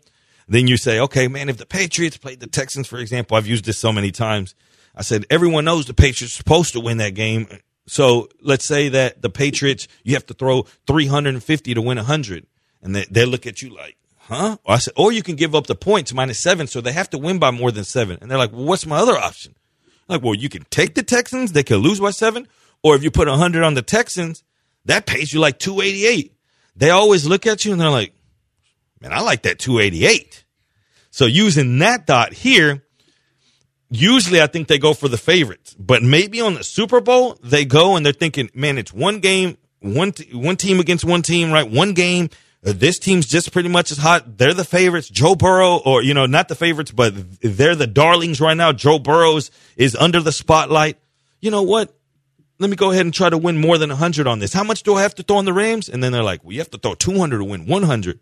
then 0.48 0.68
you 0.68 0.78
say, 0.78 1.00
"Okay, 1.00 1.28
man, 1.28 1.50
if 1.50 1.58
the 1.58 1.66
Patriots 1.66 2.18
played 2.18 2.42
the 2.42 2.48
Texans, 2.48 2.88
for 2.88 3.00
example, 3.00 3.38
I've 3.38 3.48
used 3.48 3.66
this 3.66 3.78
so 3.78 3.92
many 3.92 4.12
times. 4.12 4.54
I 4.96 5.02
said 5.02 5.26
everyone 5.30 5.66
knows 5.66 5.86
the 5.86 5.94
Patriots 5.94 6.36
are 6.36 6.38
supposed 6.38 6.74
to 6.74 6.80
win 6.80 6.98
that 6.98 7.16
game. 7.16 7.48
So 7.88 8.30
let's 8.42 8.66
say 8.66 8.90
that 8.90 9.22
the 9.22 9.30
Patriots, 9.30 9.88
you 10.04 10.14
have 10.16 10.26
to 10.28 10.34
throw 10.34 10.64
350 10.88 11.74
to 11.74 11.82
win 11.82 11.98
100, 11.98 12.46
and 12.82 12.96
they, 12.96 13.06
they 13.10 13.26
look 13.26 13.46
at 13.46 13.62
you 13.62 13.70
like, 13.70 13.98
huh? 14.18 14.58
Or 14.64 14.76
I 14.76 14.78
said, 14.80 14.94
or 14.98 15.12
you 15.12 15.22
can 15.22 15.36
give 15.36 15.54
up 15.54 15.68
the 15.68 15.76
points 15.76 16.14
minus 16.14 16.40
seven, 16.40 16.68
so 16.68 16.82
they 16.82 16.94
have 16.94 17.10
to 17.12 17.18
win 17.18 17.38
by 17.38 17.52
more 17.52 17.72
than 17.72 17.84
seven. 17.84 18.18
And 18.22 18.30
they're 18.30 18.38
like, 18.38 18.52
well, 18.52 18.66
what's 18.66 18.86
my 18.86 18.98
other 18.98 19.18
option? 19.18 19.56
Like, 20.08 20.24
well, 20.24 20.36
you 20.36 20.50
can 20.50 20.66
take 20.70 20.96
the 20.96 21.04
Texans, 21.04 21.52
they 21.52 21.64
could 21.64 21.80
lose 21.80 22.00
by 22.00 22.12
seven, 22.12 22.48
or 22.84 22.96
if 22.96 23.04
you 23.04 23.12
put 23.12 23.28
100 23.28 23.64
on 23.64 23.74
the 23.74 23.82
Texans, 23.82 24.44
that 24.86 25.06
pays 25.06 25.34
you 25.34 25.40
like 25.40 25.60
288. 25.60 26.34
They 26.76 26.90
always 26.90 27.26
look 27.26 27.48
at 27.48 27.66
you 27.66 27.72
and 27.72 27.82
they're 27.82 27.90
like, 27.90 28.14
man, 29.02 29.14
I 29.14 29.22
like 29.22 29.44
that 29.44 29.60
288. 29.60 30.44
So 31.10 31.26
using 31.26 31.80
that 31.80 32.06
dot 32.06 32.34
here, 32.34 32.84
usually 33.90 34.42
I 34.42 34.48
think 34.48 34.68
they 34.68 34.78
go 34.78 34.94
for 34.94 35.08
the 35.08 35.18
favorites, 35.18 35.76
but 35.78 36.04
maybe 36.04 36.42
on 36.42 36.56
the 36.56 36.64
Super 36.64 37.02
Bowl 37.02 37.38
they 37.44 37.66
go 37.66 37.96
and 37.96 38.06
they're 38.06 38.14
thinking, 38.14 38.50
man, 38.54 38.78
it's 38.78 38.94
one 38.94 39.20
game, 39.20 39.58
one 39.80 40.12
t- 40.12 40.34
one 40.36 40.58
team 40.58 40.80
against 40.80 41.06
one 41.06 41.22
team, 41.22 41.52
right? 41.52 41.70
One 41.70 41.94
game. 41.94 42.30
Uh, 42.66 42.74
this 42.76 42.98
team's 42.98 43.28
just 43.28 43.52
pretty 43.52 43.70
much 43.70 43.92
as 43.92 43.98
hot. 43.98 44.38
They're 44.38 44.54
the 44.54 44.64
favorites. 44.64 45.08
Joe 45.08 45.36
Burrow, 45.36 45.78
or 45.78 46.02
you 46.02 46.14
know, 46.14 46.26
not 46.26 46.48
the 46.48 46.56
favorites, 46.56 46.92
but 46.92 47.14
they're 47.42 47.76
the 47.76 47.88
darlings 47.88 48.42
right 48.42 48.58
now. 48.58 48.72
Joe 48.72 48.98
Burrows 48.98 49.52
is 49.78 49.96
under 49.96 50.20
the 50.20 50.32
spotlight. 50.32 50.98
You 51.42 51.52
know 51.52 51.62
what? 51.62 51.94
Let 52.58 52.70
me 52.70 52.76
go 52.76 52.92
ahead 52.92 53.06
and 53.06 53.14
try 53.14 53.30
to 53.30 53.38
win 53.38 53.58
more 53.58 53.78
than 53.78 53.90
100 53.90 54.28
on 54.28 54.40
this. 54.40 54.54
How 54.54 54.64
much 54.64 54.84
do 54.84 54.96
I 54.96 55.02
have 55.02 55.14
to 55.16 55.24
throw 55.24 55.38
on 55.38 55.46
the 55.46 55.54
Rams? 55.54 55.90
And 55.90 56.02
then 56.02 56.14
they're 56.14 56.24
like, 56.24 56.44
well, 56.44 56.54
you 56.54 56.60
have 56.60 56.72
to 56.72 56.78
throw 56.78 56.96
200 56.96 57.38
to 57.38 57.44
win 57.44 57.66
100. 57.66 58.20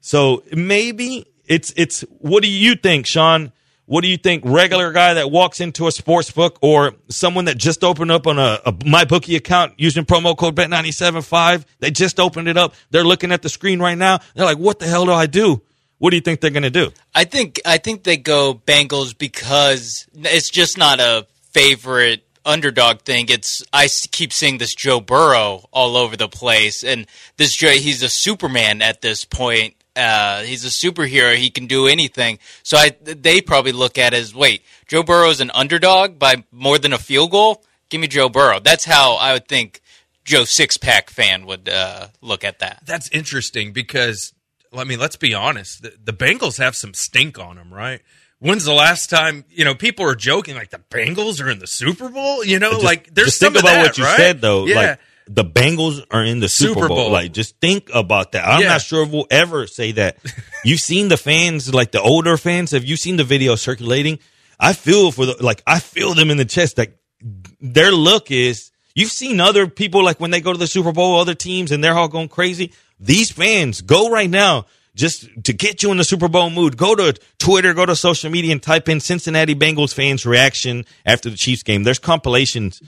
So 0.00 0.42
maybe 0.52 1.26
it's 1.46 1.72
it's 1.76 2.02
what 2.18 2.42
do 2.42 2.48
you 2.50 2.74
think, 2.74 3.06
Sean? 3.06 3.52
What 3.92 4.00
do 4.00 4.08
you 4.08 4.16
think? 4.16 4.44
Regular 4.46 4.90
guy 4.90 5.12
that 5.12 5.30
walks 5.30 5.60
into 5.60 5.86
a 5.86 5.92
sports 5.92 6.30
book 6.30 6.58
or 6.62 6.94
someone 7.10 7.44
that 7.44 7.58
just 7.58 7.84
opened 7.84 8.10
up 8.10 8.26
on 8.26 8.38
a, 8.38 8.58
a 8.64 8.74
my 8.86 9.04
bookie 9.04 9.36
account 9.36 9.74
using 9.76 10.06
promo 10.06 10.34
code 10.34 10.56
bet975, 10.56 11.66
they 11.78 11.90
just 11.90 12.18
opened 12.18 12.48
it 12.48 12.56
up. 12.56 12.72
They're 12.88 13.04
looking 13.04 13.32
at 13.32 13.42
the 13.42 13.50
screen 13.50 13.80
right 13.80 13.98
now. 13.98 14.20
They're 14.34 14.46
like, 14.46 14.56
what 14.56 14.78
the 14.78 14.86
hell 14.86 15.04
do 15.04 15.12
I 15.12 15.26
do? 15.26 15.60
What 15.98 16.08
do 16.08 16.16
you 16.16 16.22
think 16.22 16.40
they're 16.40 16.48
going 16.50 16.62
to 16.62 16.70
do? 16.70 16.90
I 17.14 17.24
think 17.24 17.60
I 17.66 17.76
think 17.76 18.04
they 18.04 18.16
go 18.16 18.54
Bengals 18.54 19.16
because 19.16 20.06
it's 20.14 20.48
just 20.48 20.78
not 20.78 20.98
a 20.98 21.26
favorite 21.50 22.24
underdog 22.46 23.02
thing. 23.02 23.26
It's 23.28 23.62
I 23.74 23.88
keep 24.10 24.32
seeing 24.32 24.56
this 24.56 24.74
Joe 24.74 25.00
Burrow 25.00 25.66
all 25.70 25.98
over 25.98 26.16
the 26.16 26.28
place, 26.28 26.82
and 26.82 27.06
this 27.36 27.54
Joe 27.54 27.72
he's 27.72 28.02
a 28.02 28.08
Superman 28.08 28.80
at 28.80 29.02
this 29.02 29.26
point. 29.26 29.74
Uh, 29.94 30.42
he's 30.42 30.64
a 30.64 30.68
superhero. 30.68 31.34
He 31.36 31.50
can 31.50 31.66
do 31.66 31.86
anything. 31.86 32.38
So 32.62 32.76
I 32.76 32.96
they 33.02 33.40
probably 33.40 33.72
look 33.72 33.98
at 33.98 34.14
it 34.14 34.18
as 34.18 34.34
wait, 34.34 34.62
Joe 34.88 35.02
Burrow's 35.02 35.40
an 35.40 35.50
underdog 35.54 36.18
by 36.18 36.44
more 36.50 36.78
than 36.78 36.92
a 36.92 36.98
field 36.98 37.30
goal. 37.30 37.64
Give 37.90 38.00
me 38.00 38.06
Joe 38.06 38.28
Burrow. 38.30 38.58
That's 38.58 38.84
how 38.86 39.16
I 39.16 39.34
would 39.34 39.46
think 39.48 39.82
Joe 40.24 40.44
Six 40.44 40.76
Pack 40.78 41.10
fan 41.10 41.44
would 41.46 41.68
uh, 41.68 42.08
look 42.22 42.42
at 42.44 42.60
that. 42.60 42.82
That's 42.86 43.10
interesting 43.10 43.72
because 43.72 44.32
I 44.74 44.84
mean, 44.84 44.98
let's 44.98 45.16
be 45.16 45.34
honest. 45.34 45.82
The, 45.82 45.92
the 46.02 46.12
Bengals 46.14 46.56
have 46.56 46.74
some 46.74 46.94
stink 46.94 47.38
on 47.38 47.56
them, 47.56 47.72
right? 47.72 48.00
When's 48.38 48.64
the 48.64 48.72
last 48.72 49.10
time 49.10 49.44
you 49.50 49.64
know 49.66 49.74
people 49.74 50.06
are 50.06 50.14
joking 50.16 50.54
like 50.54 50.70
the 50.70 50.80
Bengals 50.90 51.44
are 51.44 51.50
in 51.50 51.58
the 51.58 51.66
Super 51.66 52.08
Bowl? 52.08 52.42
You 52.42 52.58
know, 52.58 52.72
Just- 52.72 52.84
like 52.84 53.12
there's 53.14 53.28
just 53.28 53.40
some 53.40 53.52
think 53.52 53.64
of 53.64 53.70
about 53.70 53.74
that, 53.74 53.82
what 53.88 53.98
you 53.98 54.04
right? 54.04 54.16
said 54.16 54.40
though. 54.40 54.64
Yeah, 54.66 54.76
Like 54.76 54.98
the 55.26 55.44
Bengals 55.44 56.04
are 56.10 56.24
in 56.24 56.40
the 56.40 56.48
Super, 56.48 56.74
Super 56.74 56.88
Bowl. 56.88 56.96
Bowl. 56.96 57.10
Like 57.10 57.32
just 57.32 57.58
think 57.60 57.88
about 57.94 58.32
that. 58.32 58.46
I'm 58.46 58.60
Yeah. 58.62 58.68
not 58.68 58.82
sure 58.82 59.02
if 59.04 59.10
we'll 59.10 59.26
ever 59.30 59.66
say 59.66 59.92
that. 59.92 60.18
You've 60.64 60.80
seen 60.80 61.08
the 61.08 61.16
fans, 61.16 61.72
like 61.72 61.92
the 61.92 62.00
older 62.00 62.36
fans. 62.36 62.72
Have 62.72 62.84
you 62.84 62.96
seen 62.96 63.16
the 63.16 63.24
video 63.24 63.54
circulating? 63.54 64.18
I 64.58 64.72
feel 64.72 65.10
for 65.12 65.26
the 65.26 65.36
like 65.40 65.62
I 65.66 65.78
feel 65.80 66.14
them 66.14 66.30
in 66.30 66.36
the 66.36 66.44
chest. 66.44 66.78
Like 66.78 66.96
their 67.60 67.92
look 67.92 68.30
is. 68.30 68.70
You've 68.94 69.10
seen 69.10 69.40
other 69.40 69.66
people 69.68 70.04
like 70.04 70.20
when 70.20 70.30
they 70.32 70.40
go 70.42 70.52
to 70.52 70.58
the 70.58 70.66
Super 70.66 70.92
Bowl, 70.92 71.16
other 71.18 71.34
teams, 71.34 71.72
and 71.72 71.82
they're 71.82 71.94
all 71.94 72.08
going 72.08 72.28
crazy. 72.28 72.72
These 73.00 73.30
fans 73.32 73.80
go 73.80 74.10
right 74.10 74.28
now 74.28 74.66
just 74.94 75.26
to 75.44 75.54
get 75.54 75.82
you 75.82 75.90
in 75.90 75.96
the 75.96 76.04
Super 76.04 76.28
Bowl 76.28 76.50
mood. 76.50 76.76
Go 76.76 76.94
to 76.94 77.14
Twitter, 77.38 77.72
go 77.72 77.86
to 77.86 77.96
social 77.96 78.30
media, 78.30 78.52
and 78.52 78.62
type 78.62 78.90
in 78.90 79.00
Cincinnati 79.00 79.54
Bengals 79.54 79.94
fans 79.94 80.26
reaction 80.26 80.84
after 81.06 81.30
the 81.30 81.36
Chiefs 81.38 81.62
game. 81.62 81.84
There's 81.84 81.98
compilations 81.98 82.82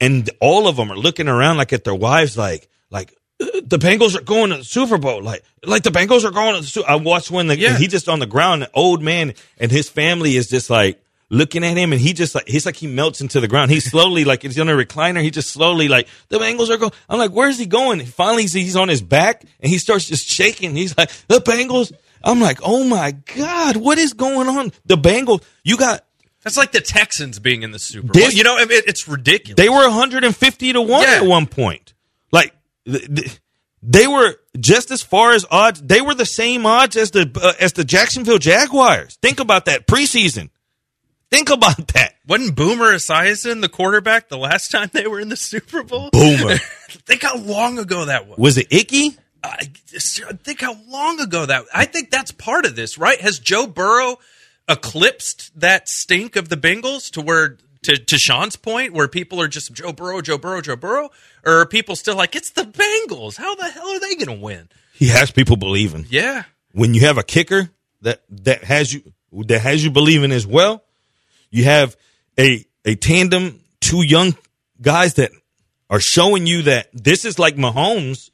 and 0.00 0.28
all 0.40 0.68
of 0.68 0.76
them 0.76 0.90
are 0.90 0.96
looking 0.96 1.28
around 1.28 1.56
like 1.56 1.72
at 1.72 1.84
their 1.84 1.94
wives, 1.94 2.36
like 2.36 2.68
like 2.90 3.12
"Uh, 3.40 3.46
the 3.64 3.78
Bengals 3.78 4.14
are 4.16 4.22
going 4.22 4.50
to 4.50 4.58
the 4.58 4.64
Super 4.64 4.98
Bowl, 4.98 5.22
like 5.22 5.42
like 5.64 5.82
the 5.82 5.90
Bengals 5.90 6.24
are 6.24 6.30
going 6.30 6.54
to 6.54 6.60
the 6.60 6.66
Super. 6.66 6.88
I 6.88 6.96
watched 6.96 7.30
when 7.30 7.46
the 7.48 7.58
Yeah. 7.58 7.76
he 7.76 7.86
just 7.88 8.08
on 8.08 8.18
the 8.18 8.26
ground, 8.26 8.62
an 8.62 8.68
old 8.74 9.02
man, 9.02 9.34
and 9.58 9.70
his 9.70 9.88
family 9.88 10.36
is 10.36 10.48
just 10.48 10.70
like 10.70 11.02
looking 11.28 11.64
at 11.64 11.76
him, 11.76 11.92
and 11.92 12.00
he 12.00 12.12
just 12.12 12.34
like 12.34 12.46
he's 12.48 12.64
like 12.66 12.76
he 12.76 12.86
melts 12.86 13.20
into 13.20 13.40
the 13.40 13.48
ground. 13.48 13.70
He's 13.72 13.90
slowly 13.90 14.24
like 14.24 14.42
he's 14.42 14.58
on 14.60 14.68
a 14.68 14.72
recliner. 14.72 15.20
He 15.22 15.30
just 15.30 15.50
slowly 15.50 15.88
like 15.88 16.06
the 16.28 16.38
Bengals 16.38 16.70
are 16.70 16.76
going. 16.76 16.92
I'm 17.08 17.18
like, 17.18 17.32
where's 17.32 17.58
he 17.58 17.66
going? 17.66 18.04
Finally, 18.06 18.46
he's 18.46 18.76
on 18.76 18.88
his 18.88 19.02
back, 19.02 19.42
and 19.60 19.70
he 19.70 19.78
starts 19.78 20.04
just 20.06 20.28
shaking. 20.28 20.76
He's 20.76 20.96
like, 20.96 21.10
the 21.28 21.40
Bengals. 21.40 21.92
I'm 22.24 22.40
like, 22.40 22.58
oh 22.62 22.82
my 22.84 23.12
god, 23.12 23.76
what 23.76 23.98
is 23.98 24.12
going 24.12 24.48
on? 24.48 24.72
The 24.84 24.96
Bengals, 24.96 25.44
you 25.62 25.76
got 25.76 26.04
that's 26.46 26.56
like 26.56 26.70
the 26.70 26.80
Texans 26.80 27.40
being 27.40 27.64
in 27.64 27.72
the 27.72 27.78
Super 27.80 28.06
Bowl. 28.06 28.12
This- 28.22 28.36
you 28.36 28.44
know, 28.44 28.56
I 28.56 28.66
mean, 28.66 28.80
it's 28.86 29.08
ridiculous. 29.08 29.56
They 29.56 29.68
were 29.68 29.82
150 29.88 30.72
to 30.74 30.80
1 30.80 31.02
Yeah. 31.02 31.08
at 31.16 31.24
one 31.24 31.46
point. 31.46 31.92
Like 32.30 32.54
th- 32.86 33.04
th- 33.12 33.40
they 33.82 34.06
were 34.06 34.36
just 34.60 34.92
as 34.92 35.02
far 35.02 35.32
as 35.32 35.44
odds, 35.50 35.82
they 35.82 36.00
were 36.00 36.14
the 36.14 36.24
same 36.24 36.64
odds 36.64 36.96
as 36.96 37.10
the 37.10 37.28
uh, 37.42 37.54
as 37.58 37.72
the 37.72 37.82
Jacksonville 37.82 38.38
Jaguars. 38.38 39.16
Think 39.20 39.40
about 39.40 39.64
that 39.64 39.88
preseason. 39.88 40.50
Think 41.32 41.50
about 41.50 41.88
that. 41.94 42.14
Wasn't 42.28 42.54
Boomer 42.54 42.92
Esiason 42.94 43.60
the 43.60 43.68
quarterback 43.68 44.28
the 44.28 44.38
last 44.38 44.70
time 44.70 44.88
they 44.92 45.08
were 45.08 45.18
in 45.18 45.28
the 45.28 45.36
Super 45.36 45.82
Bowl? 45.82 46.10
Boomer. 46.12 46.58
think 46.88 47.22
how 47.22 47.36
long 47.38 47.80
ago 47.80 48.04
that 48.04 48.28
was. 48.28 48.38
Was 48.38 48.56
it 48.58 48.68
Ickey? 48.72 49.16
I 49.42 49.64
think 50.44 50.60
how 50.60 50.76
long 50.86 51.18
ago 51.20 51.44
that. 51.46 51.64
I 51.74 51.84
think 51.86 52.12
that's 52.12 52.30
part 52.30 52.66
of 52.66 52.76
this, 52.76 52.98
right? 52.98 53.20
Has 53.20 53.40
Joe 53.40 53.66
Burrow 53.66 54.18
eclipsed 54.68 55.58
that 55.58 55.88
stink 55.88 56.36
of 56.36 56.48
the 56.48 56.56
Bengals 56.56 57.10
to 57.12 57.20
where 57.20 57.58
to 57.82 57.96
to 57.96 58.18
Sean's 58.18 58.56
point, 58.56 58.92
where 58.92 59.08
people 59.08 59.40
are 59.40 59.48
just 59.48 59.72
Joe 59.72 59.92
Burrow, 59.92 60.20
Joe 60.20 60.38
Burrow, 60.38 60.60
Joe 60.60 60.76
Burrow, 60.76 61.10
or 61.44 61.60
are 61.60 61.66
people 61.66 61.96
still 61.96 62.16
like 62.16 62.34
it's 62.34 62.50
the 62.50 62.62
Bengals? 62.62 63.36
How 63.36 63.54
the 63.54 63.70
hell 63.70 63.88
are 63.88 64.00
they 64.00 64.14
going 64.14 64.38
to 64.38 64.44
win? 64.44 64.68
He 64.92 65.08
has 65.08 65.30
people 65.30 65.56
believing. 65.56 66.06
Yeah, 66.08 66.44
When 66.72 66.94
you 66.94 67.02
have 67.02 67.18
a 67.18 67.22
kicker 67.22 67.70
that 68.02 68.22
that 68.30 68.64
has 68.64 68.92
you 68.92 69.12
that 69.32 69.60
has 69.60 69.84
you 69.84 69.90
believing 69.90 70.32
as 70.32 70.46
well, 70.46 70.82
you 71.50 71.64
have 71.64 71.96
a 72.38 72.64
a 72.84 72.94
tandem 72.96 73.60
two 73.80 74.02
young 74.04 74.36
guys 74.80 75.14
that 75.14 75.30
are 75.88 76.00
showing 76.00 76.46
you 76.46 76.62
that 76.62 76.88
this 76.92 77.24
is 77.24 77.38
like 77.38 77.56
Mahomes. 77.56 78.30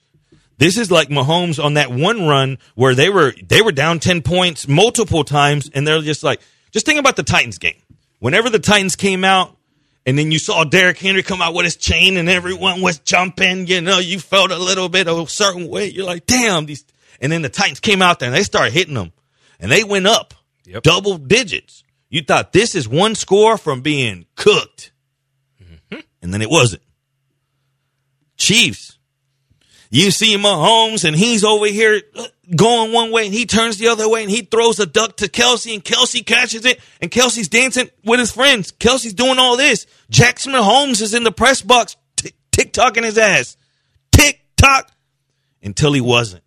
This 0.59 0.79
is 0.79 0.91
like 0.91 1.09
Mahomes 1.09 1.63
on 1.63 1.75
that 1.75 1.91
one 1.91 2.27
run 2.27 2.59
where 2.75 2.95
they 2.95 3.11
were 3.11 3.33
they 3.43 3.63
were 3.63 3.73
down 3.73 3.99
10 3.99 4.23
points 4.23 4.69
multiple 4.69 5.25
times 5.25 5.71
and 5.75 5.87
they're 5.87 6.01
just 6.03 6.23
like 6.23 6.41
just 6.71 6.87
think 6.87 7.01
about 7.01 7.17
the 7.17 7.23
Titans 7.23 7.59
game. 7.59 7.81
Whenever 8.21 8.49
the 8.51 8.59
Titans 8.59 8.95
came 8.95 9.25
out 9.25 9.57
and 10.07 10.17
then 10.17 10.31
you 10.31 10.39
saw 10.39 10.65
Derrick 10.65 10.99
Henry 10.99 11.23
come 11.23 11.43
out 11.43 11.55
with 11.55 11.65
his 11.65 11.77
chain 11.77 12.17
and 12.17 12.29
everyone 12.29 12.81
was 12.81 12.99
jumping, 13.01 13.67
you 13.67 13.81
know, 13.81 13.99
you 13.99 14.19
felt 14.21 14.51
a 14.51 14.59
little 14.59 14.89
bit 14.89 15.09
of 15.09 15.19
a 15.19 15.27
certain 15.27 15.69
way. 15.69 15.87
You're 15.89 16.07
like, 16.07 16.27
"Damn, 16.27 16.67
these." 16.67 16.85
And 17.21 17.31
then 17.33 17.43
the 17.43 17.49
Titans 17.49 17.81
came 17.81 18.03
out 18.03 18.19
there 18.19 18.29
and 18.29 18.35
they 18.37 18.43
started 18.43 18.73
hitting 18.73 18.95
them 18.95 19.13
and 19.59 19.71
they 19.71 19.85
went 19.85 20.07
up 20.07 20.35
Yep. 20.65 20.83
double 20.85 21.19
digits. 21.19 21.83
You 22.09 22.23
thought 22.23 22.53
this 22.53 22.75
is 22.75 22.89
one 22.89 23.15
score 23.15 23.57
from 23.57 23.81
being 23.81 24.27
cooked. 24.37 24.93
Mm-hmm. 25.63 26.01
And 26.21 26.33
then 26.33 26.43
it 26.43 26.51
wasn't. 26.51 26.83
Chiefs. 28.37 28.99
You 29.95 30.11
see 30.11 30.39
Mahomes 30.39 31.05
and 31.05 31.15
he's 31.15 31.45
over 31.45 31.67
here 31.67 32.01
uh, 32.17 32.27
going 32.57 32.95
one 32.95 33.13
way 33.13 33.27
and 33.27 33.35
he 33.35 33.45
turns 33.45 33.77
the 33.77 33.89
other 33.89 34.09
way 34.09 34.23
and 34.23 34.31
he 34.31 34.41
throws 34.41 34.81
a 34.81 34.87
duck 34.87 35.19
to 35.19 35.29
Kelce 35.29 35.75
and 35.75 35.85
Kelce 35.85 36.25
catches 36.25 36.65
it 36.65 36.81
and 37.03 37.11
Kelce's 37.11 37.49
dancing 37.49 37.91
with 38.03 38.19
his 38.19 38.33
friends. 38.33 38.73
Kelce's 38.73 39.13
doing 39.13 39.39
all 39.39 39.59
this. 39.59 39.87
Jackson 40.09 40.55
Mahomes 40.55 41.03
is 41.03 41.13
in 41.13 41.25
the 41.25 41.31
press 41.31 41.61
box 41.61 41.97
tick 42.53 42.73
tocking 42.73 43.05
his 43.05 43.19
ass. 43.19 43.59
Tick 44.13 44.43
tock 44.57 44.91
until 45.63 45.93
he 45.93 46.01
wasn't. 46.01 46.43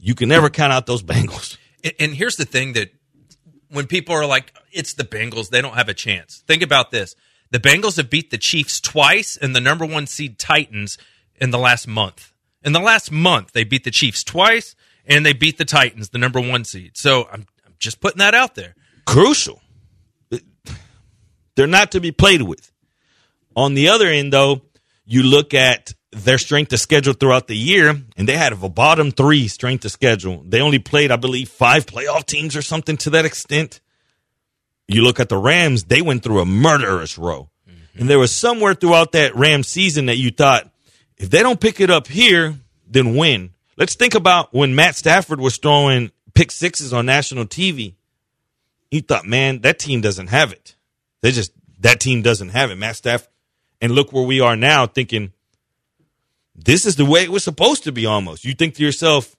You 0.00 0.16
can 0.16 0.28
never 0.28 0.50
count 0.50 0.72
out 0.72 0.86
those 0.86 1.04
Bengals. 1.04 1.56
And- 1.84 1.94
and 2.00 2.14
here's 2.14 2.34
the 2.34 2.44
thing 2.44 2.72
that 2.72 2.90
when 3.68 3.86
people 3.86 4.12
are 4.16 4.26
like, 4.26 4.52
it's 4.72 4.94
the 4.94 5.04
Bengals, 5.04 5.50
they 5.50 5.62
don't 5.62 5.74
have 5.74 5.88
a 5.88 5.94
chance. 5.94 6.42
Think 6.48 6.62
about 6.62 6.90
this. 6.90 7.14
The 7.52 7.60
Bengals 7.60 7.96
have 7.96 8.10
beat 8.10 8.32
the 8.32 8.38
Chiefs 8.38 8.80
twice 8.80 9.36
and 9.36 9.54
the 9.54 9.60
number 9.60 9.86
one 9.86 10.08
seed 10.08 10.36
Titans 10.36 10.98
in 11.38 11.50
the 11.50 11.58
last 11.58 11.86
month. 11.86 12.32
In 12.62 12.72
the 12.72 12.80
last 12.80 13.12
month, 13.12 13.52
they 13.52 13.64
beat 13.64 13.84
the 13.84 13.90
Chiefs 13.90 14.24
twice 14.24 14.74
and 15.06 15.24
they 15.24 15.32
beat 15.32 15.58
the 15.58 15.64
Titans, 15.64 16.08
the 16.08 16.18
number 16.18 16.40
one 16.40 16.64
seed. 16.64 16.92
So 16.96 17.28
I'm, 17.32 17.46
I'm 17.64 17.74
just 17.78 18.00
putting 18.00 18.18
that 18.18 18.34
out 18.34 18.54
there. 18.54 18.74
crucial. 19.06 19.60
They're 21.54 21.66
not 21.66 21.92
to 21.92 22.00
be 22.00 22.12
played 22.12 22.42
with. 22.42 22.70
On 23.56 23.74
the 23.74 23.88
other 23.88 24.08
end, 24.08 24.32
though, 24.32 24.62
you 25.06 25.22
look 25.22 25.54
at 25.54 25.94
their 26.12 26.38
strength 26.38 26.72
of 26.72 26.80
schedule 26.80 27.14
throughout 27.14 27.46
the 27.46 27.56
year, 27.56 27.98
and 28.16 28.28
they 28.28 28.36
had 28.36 28.52
a 28.52 28.68
bottom 28.68 29.10
three 29.10 29.48
strength 29.48 29.84
of 29.84 29.90
schedule. 29.90 30.42
They 30.46 30.60
only 30.60 30.78
played, 30.78 31.10
I 31.10 31.16
believe, 31.16 31.48
five 31.48 31.86
playoff 31.86 32.26
teams 32.26 32.56
or 32.56 32.62
something 32.62 32.96
to 32.98 33.10
that 33.10 33.24
extent. 33.24 33.80
You 34.86 35.02
look 35.02 35.18
at 35.18 35.28
the 35.28 35.38
Rams, 35.38 35.84
they 35.84 36.02
went 36.02 36.22
through 36.22 36.40
a 36.40 36.46
murderous 36.46 37.16
row. 37.16 37.48
Mm-hmm. 37.68 38.00
And 38.00 38.10
there 38.10 38.18
was 38.18 38.34
somewhere 38.34 38.74
throughout 38.74 39.12
that 39.12 39.34
Rams 39.34 39.68
season 39.68 40.06
that 40.06 40.16
you 40.16 40.30
thought, 40.30 40.70
if 41.18 41.30
they 41.30 41.42
don't 41.42 41.60
pick 41.60 41.80
it 41.80 41.90
up 41.90 42.06
here, 42.06 42.54
then 42.86 43.14
when? 43.14 43.50
Let's 43.76 43.94
think 43.94 44.14
about 44.14 44.54
when 44.54 44.74
Matt 44.74 44.96
Stafford 44.96 45.40
was 45.40 45.56
throwing 45.58 46.10
pick 46.34 46.50
sixes 46.50 46.92
on 46.92 47.06
national 47.06 47.46
TV 47.46 47.94
you 48.90 49.00
thought, 49.00 49.26
man, 49.26 49.60
that 49.60 49.78
team 49.78 50.00
doesn't 50.00 50.28
have 50.28 50.52
it. 50.52 50.74
They 51.22 51.30
just 51.30 51.52
that 51.80 52.00
team 52.00 52.22
doesn't 52.22 52.50
have 52.50 52.70
it. 52.70 52.76
Matt 52.76 52.96
Staff, 52.96 53.28
and 53.80 53.92
look 53.92 54.12
where 54.12 54.24
we 54.24 54.40
are 54.40 54.56
now, 54.56 54.86
thinking 54.86 55.32
this 56.54 56.86
is 56.86 56.96
the 56.96 57.04
way 57.04 57.22
it 57.22 57.30
was 57.30 57.44
supposed 57.44 57.84
to 57.84 57.92
be. 57.92 58.06
Almost, 58.06 58.44
you 58.44 58.54
think 58.54 58.74
to 58.76 58.82
yourself, 58.82 59.36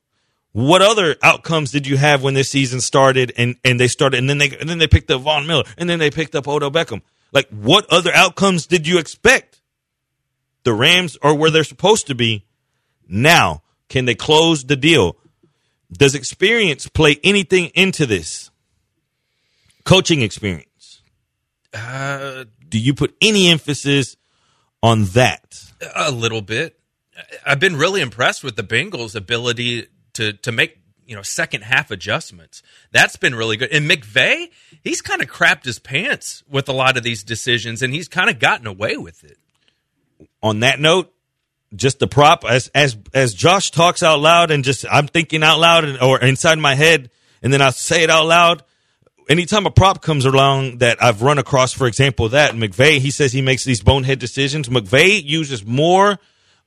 what 0.51 0.81
other 0.81 1.15
outcomes 1.23 1.71
did 1.71 1.87
you 1.87 1.97
have 1.97 2.23
when 2.23 2.33
this 2.33 2.49
season 2.49 2.81
started? 2.81 3.31
And 3.37 3.55
and 3.63 3.79
they 3.79 3.87
started, 3.87 4.17
and 4.17 4.29
then 4.29 4.37
they 4.37 4.55
and 4.57 4.69
then 4.69 4.77
they 4.77 4.87
picked 4.87 5.09
up 5.11 5.21
Von 5.21 5.47
Miller, 5.47 5.63
and 5.77 5.89
then 5.89 5.99
they 5.99 6.11
picked 6.11 6.35
up 6.35 6.47
Odell 6.47 6.71
Beckham. 6.71 7.01
Like, 7.31 7.49
what 7.49 7.85
other 7.91 8.13
outcomes 8.13 8.67
did 8.67 8.87
you 8.87 8.99
expect? 8.99 9.61
The 10.63 10.73
Rams 10.73 11.17
are 11.21 11.33
where 11.35 11.49
they're 11.51 11.63
supposed 11.63 12.07
to 12.07 12.15
be. 12.15 12.45
Now, 13.07 13.63
can 13.89 14.05
they 14.05 14.15
close 14.15 14.65
the 14.65 14.75
deal? 14.75 15.15
Does 15.91 16.13
experience 16.15 16.87
play 16.87 17.19
anything 17.23 17.67
into 17.75 18.05
this? 18.05 18.51
coaching 19.85 20.21
experience. 20.21 21.01
Uh, 21.73 22.43
Do 22.67 22.77
you 22.77 22.93
put 22.93 23.15
any 23.21 23.47
emphasis 23.47 24.17
on 24.83 25.05
that? 25.05 25.63
a 25.95 26.11
little 26.11 26.41
bit. 26.41 26.77
I've 27.45 27.59
been 27.61 27.77
really 27.77 28.01
impressed 28.01 28.43
with 28.43 28.57
the 28.57 28.63
Bengals' 28.63 29.15
ability 29.15 29.87
to 30.13 30.33
to 30.33 30.51
make 30.51 30.79
you 31.05 31.15
know 31.15 31.21
second 31.21 31.63
half 31.63 31.89
adjustments. 31.89 32.61
That's 32.91 33.15
been 33.15 33.33
really 33.33 33.55
good. 33.57 33.71
And 33.71 33.89
McVay, 33.89 34.47
he's 34.83 35.01
kind 35.01 35.21
of 35.21 35.29
crapped 35.29 35.63
his 35.65 35.79
pants 35.79 36.43
with 36.49 36.67
a 36.67 36.73
lot 36.73 36.97
of 36.97 37.03
these 37.03 37.23
decisions, 37.23 37.81
and 37.81 37.93
he's 37.93 38.07
kind 38.09 38.29
of 38.29 38.39
gotten 38.39 38.67
away 38.67 38.97
with 38.97 39.23
it. 39.23 39.37
On 40.41 40.61
that 40.61 40.79
note, 40.79 41.13
just 41.75 41.99
the 41.99 42.07
prop 42.07 42.45
as 42.45 42.69
as 42.69 42.97
as 43.13 43.33
Josh 43.33 43.71
talks 43.71 44.01
out 44.01 44.19
loud 44.19 44.51
and 44.51 44.63
just 44.63 44.85
I'm 44.89 45.07
thinking 45.07 45.43
out 45.43 45.59
loud 45.59 45.83
and, 45.83 46.01
or 46.01 46.19
inside 46.19 46.59
my 46.59 46.75
head, 46.75 47.09
and 47.41 47.51
then 47.51 47.61
I 47.61 47.71
say 47.71 48.03
it 48.03 48.09
out 48.09 48.25
loud. 48.25 48.63
Anytime 49.29 49.65
a 49.65 49.71
prop 49.71 50.01
comes 50.01 50.23
along 50.23 50.77
that 50.77 51.03
I've 51.03 51.21
run 51.21 51.37
across, 51.37 51.73
for 51.73 51.85
example, 51.85 52.29
that 52.29 52.53
McVay, 52.53 52.99
he 52.99 53.11
says 53.11 53.33
he 53.33 53.41
makes 53.41 53.65
these 53.65 53.81
bonehead 53.81 54.19
decisions. 54.19 54.69
McVay 54.69 55.21
uses 55.21 55.65
more 55.65 56.17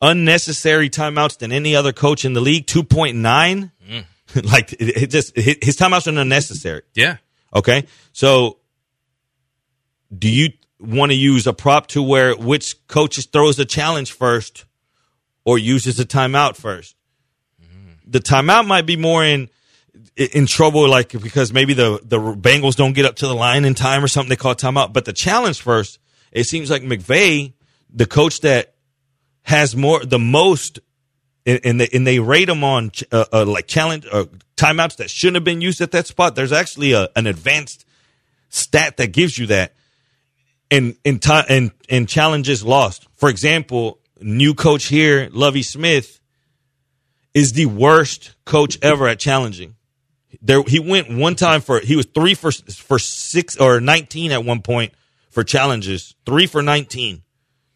unnecessary 0.02 0.90
timeouts 0.90 1.38
than 1.38 1.52
any 1.52 1.74
other 1.74 1.92
coach 1.92 2.26
in 2.26 2.34
the 2.34 2.40
league. 2.40 2.66
Two 2.66 2.82
point 2.84 3.16
nine, 3.16 3.72
like 4.44 4.72
it, 4.74 5.02
it 5.02 5.10
just 5.10 5.34
his 5.34 5.76
timeouts 5.76 6.06
are 6.06 6.20
unnecessary. 6.20 6.82
Yeah, 6.94 7.16
Okay. 7.54 7.86
So 8.12 8.58
do 10.16 10.28
you 10.28 10.50
want 10.80 11.12
to 11.12 11.16
use 11.16 11.46
a 11.46 11.52
prop 11.52 11.86
to 11.88 12.02
where 12.02 12.34
which 12.34 12.86
coaches 12.86 13.26
throws 13.26 13.58
a 13.58 13.64
challenge 13.64 14.12
first 14.12 14.64
or 15.44 15.58
uses 15.58 16.00
a 16.00 16.04
timeout 16.04 16.56
first. 16.56 16.96
The 18.06 18.20
timeout 18.20 18.66
might 18.66 18.86
be 18.86 18.96
more 18.96 19.24
in 19.24 19.50
in 20.16 20.46
trouble, 20.46 20.88
like 20.88 21.12
because 21.12 21.52
maybe 21.52 21.74
the 21.74 22.00
the 22.02 22.18
Bengals 22.18 22.74
don't 22.74 22.92
get 22.92 23.06
up 23.06 23.16
to 23.16 23.26
the 23.26 23.34
line 23.34 23.64
in 23.64 23.74
time 23.74 24.02
or 24.02 24.08
something. 24.08 24.28
They 24.28 24.36
call 24.36 24.54
timeout, 24.54 24.92
but 24.92 25.04
the 25.04 25.12
challenge 25.12 25.60
first. 25.60 25.98
It 26.32 26.44
seems 26.44 26.70
like 26.70 26.82
McVay, 26.82 27.52
the 27.92 28.06
coach 28.06 28.40
that 28.40 28.74
has 29.42 29.74
more 29.74 30.04
the 30.04 30.18
most, 30.18 30.80
and 31.46 31.60
and 31.64 31.80
they, 31.80 31.88
and 31.92 32.06
they 32.06 32.18
rate 32.18 32.48
him 32.48 32.62
on 32.64 32.92
uh, 33.12 33.24
uh, 33.32 33.44
like 33.46 33.66
challenge 33.66 34.06
uh, 34.10 34.26
timeouts 34.56 34.96
that 34.96 35.10
shouldn't 35.10 35.36
have 35.36 35.44
been 35.44 35.60
used 35.60 35.80
at 35.80 35.92
that 35.92 36.06
spot. 36.06 36.34
There's 36.34 36.52
actually 36.52 36.92
a, 36.92 37.08
an 37.16 37.26
advanced 37.26 37.84
stat 38.48 38.96
that 38.98 39.12
gives 39.12 39.38
you 39.38 39.46
that. 39.46 39.74
And 40.70 40.96
in 41.04 41.18
time 41.18 41.44
and 41.48 41.72
and 41.88 42.08
challenges 42.08 42.64
lost. 42.64 43.08
For 43.16 43.28
example, 43.28 43.98
new 44.20 44.54
coach 44.54 44.86
here, 44.86 45.28
Lovie 45.32 45.62
Smith, 45.64 46.20
is 47.34 47.52
the 47.52 47.66
worst 47.66 48.34
coach 48.44 48.78
ever 48.82 49.08
at 49.08 49.18
challenging. 49.18 49.76
There, 50.42 50.62
he 50.62 50.78
went 50.78 51.10
one 51.10 51.34
time 51.34 51.60
for 51.60 51.80
he 51.80 51.96
was 51.96 52.06
three 52.06 52.34
for 52.34 52.52
for 52.52 52.98
six 52.98 53.56
or 53.56 53.80
nineteen 53.80 54.30
at 54.32 54.44
one 54.44 54.62
point 54.62 54.92
for 55.30 55.42
challenges, 55.42 56.14
three 56.24 56.46
for 56.46 56.62
nineteen. 56.62 57.22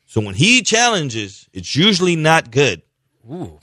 So 0.06 0.20
when 0.20 0.36
he 0.36 0.62
challenges, 0.62 1.48
it's 1.52 1.74
usually 1.74 2.14
not 2.14 2.52
good. 2.52 2.82
Ooh. 3.30 3.58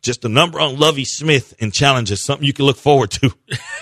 Just 0.00 0.22
the 0.22 0.28
number 0.28 0.58
on 0.58 0.78
Lovie 0.78 1.04
Smith 1.04 1.54
and 1.60 1.72
challenges, 1.72 2.20
something 2.20 2.46
you 2.46 2.52
can 2.52 2.64
look 2.64 2.78
forward 2.78 3.10
to. 3.12 3.32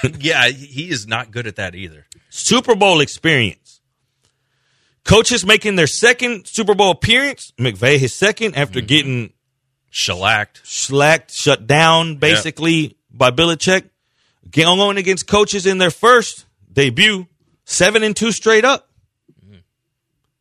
yeah, 0.18 0.48
he 0.48 0.90
is 0.90 1.06
not 1.06 1.30
good 1.30 1.46
at 1.46 1.56
that 1.56 1.74
either. 1.74 2.06
Super 2.28 2.74
Bowl 2.74 3.00
experience. 3.00 3.59
Coaches 5.04 5.44
making 5.44 5.76
their 5.76 5.86
second 5.86 6.46
Super 6.46 6.74
Bowl 6.74 6.90
appearance. 6.90 7.52
McVay 7.58 7.98
his 7.98 8.14
second 8.14 8.56
after 8.56 8.80
mm-hmm. 8.80 8.86
getting 8.86 9.32
Shellacked. 9.90 10.60
slacked, 10.64 11.32
shut 11.32 11.66
down, 11.66 12.16
basically 12.16 12.96
by 13.10 13.30
Belichick. 13.30 13.88
Going 14.50 14.96
against 14.96 15.26
coaches 15.26 15.66
in 15.66 15.78
their 15.78 15.90
first 15.90 16.46
debut, 16.72 17.26
seven 17.64 18.02
and 18.02 18.16
two 18.16 18.32
straight 18.32 18.64
up. 18.64 18.88
Mm-hmm. 19.44 19.58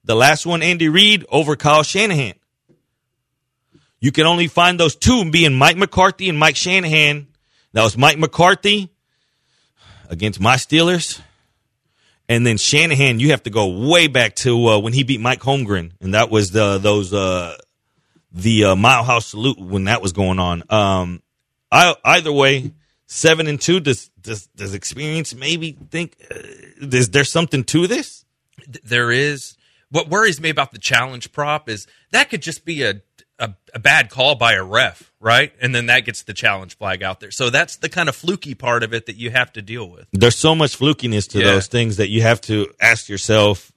The 0.03 0.15
last 0.15 0.45
one, 0.45 0.61
Andy 0.61 0.89
Reid 0.89 1.25
over 1.29 1.55
Kyle 1.55 1.83
Shanahan. 1.83 2.33
You 3.99 4.11
can 4.11 4.25
only 4.25 4.47
find 4.47 4.79
those 4.79 4.95
two 4.95 5.29
being 5.29 5.55
Mike 5.55 5.77
McCarthy 5.77 6.29
and 6.29 6.39
Mike 6.39 6.55
Shanahan. 6.55 7.27
That 7.73 7.83
was 7.83 7.97
Mike 7.97 8.17
McCarthy 8.17 8.89
against 10.09 10.39
my 10.39 10.55
Steelers. 10.55 11.21
And 12.29 12.45
then 12.45 12.57
Shanahan, 12.57 13.19
you 13.19 13.31
have 13.31 13.41
to 13.43 13.49
go 13.49 13.89
way 13.89 14.07
back 14.07 14.35
to 14.35 14.67
uh, 14.67 14.79
when 14.79 14.93
he 14.93 15.03
beat 15.03 15.19
Mike 15.19 15.41
Holmgren, 15.41 15.93
and 15.99 16.13
that 16.13 16.29
was 16.29 16.51
the 16.51 16.77
those 16.77 17.11
uh, 17.11 17.57
the 18.31 18.65
uh, 18.65 18.75
Mile 18.75 19.03
House 19.03 19.25
Salute 19.25 19.59
when 19.59 19.85
that 19.85 19.99
was 19.99 20.13
going 20.13 20.37
on. 20.37 20.63
Um, 20.69 21.23
I, 21.71 21.95
either 22.05 22.31
way, 22.31 22.71
seven 23.07 23.47
and 23.47 23.59
two. 23.59 23.79
Does 23.79 24.09
does 24.21 24.45
does 24.55 24.75
experience 24.75 25.33
maybe 25.33 25.75
think 25.89 26.17
uh, 26.29 26.37
is 26.79 27.09
there 27.09 27.23
something 27.23 27.63
to 27.65 27.87
this? 27.87 28.25
There 28.83 29.11
is. 29.11 29.57
What 29.89 30.07
worries 30.07 30.39
me 30.39 30.49
about 30.49 30.71
the 30.71 30.77
challenge 30.77 31.31
prop 31.31 31.67
is 31.67 31.87
that 32.11 32.29
could 32.29 32.43
just 32.43 32.63
be 32.63 32.83
a, 32.83 33.01
a 33.39 33.53
a 33.73 33.79
bad 33.79 34.09
call 34.09 34.35
by 34.35 34.53
a 34.53 34.63
ref, 34.63 35.11
right? 35.19 35.51
And 35.61 35.73
then 35.73 35.85
that 35.87 36.01
gets 36.05 36.23
the 36.23 36.33
challenge 36.33 36.77
flag 36.77 37.01
out 37.03 37.19
there. 37.19 37.31
So 37.31 37.49
that's 37.49 37.77
the 37.77 37.89
kind 37.89 38.09
of 38.09 38.15
fluky 38.15 38.53
part 38.55 38.83
of 38.83 38.93
it 38.93 39.05
that 39.05 39.15
you 39.15 39.31
have 39.31 39.51
to 39.53 39.61
deal 39.61 39.89
with. 39.89 40.07
There's 40.11 40.37
so 40.37 40.53
much 40.55 40.77
flukiness 40.77 41.27
to 41.31 41.39
Yeah. 41.39 41.45
those 41.45 41.67
things 41.67 41.97
that 41.97 42.09
you 42.09 42.21
have 42.21 42.41
to 42.41 42.67
ask 42.81 43.09
yourself: 43.09 43.71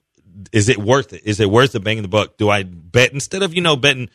Is 0.51 0.69
it 0.69 0.77
worth 0.77 1.13
it? 1.13 1.21
Is 1.25 1.39
it 1.39 1.49
worth 1.49 1.71
the 1.71 1.79
bang 1.79 1.99
of 1.99 2.03
the 2.03 2.07
buck? 2.09 2.37
Do 2.37 2.49
I 2.49 2.63
bet 2.63 3.13
instead 3.13 3.41
of 3.43 3.53
you 3.53 3.61
know 3.61 3.75
betting? 3.75 4.09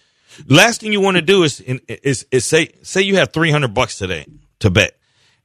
Last 0.47 0.81
thing 0.83 0.93
you 0.93 1.01
want 1.01 1.17
to 1.17 1.23
do 1.23 1.43
is 1.43 1.61
is 1.61 2.27
is 2.31 2.45
say 2.45 2.69
say 2.83 3.03
you 3.03 3.17
have 3.17 3.33
three 3.33 3.51
hundred 3.51 3.75
bucks 3.75 3.97
today 3.99 4.27
to 4.61 4.71
bet, 4.71 4.97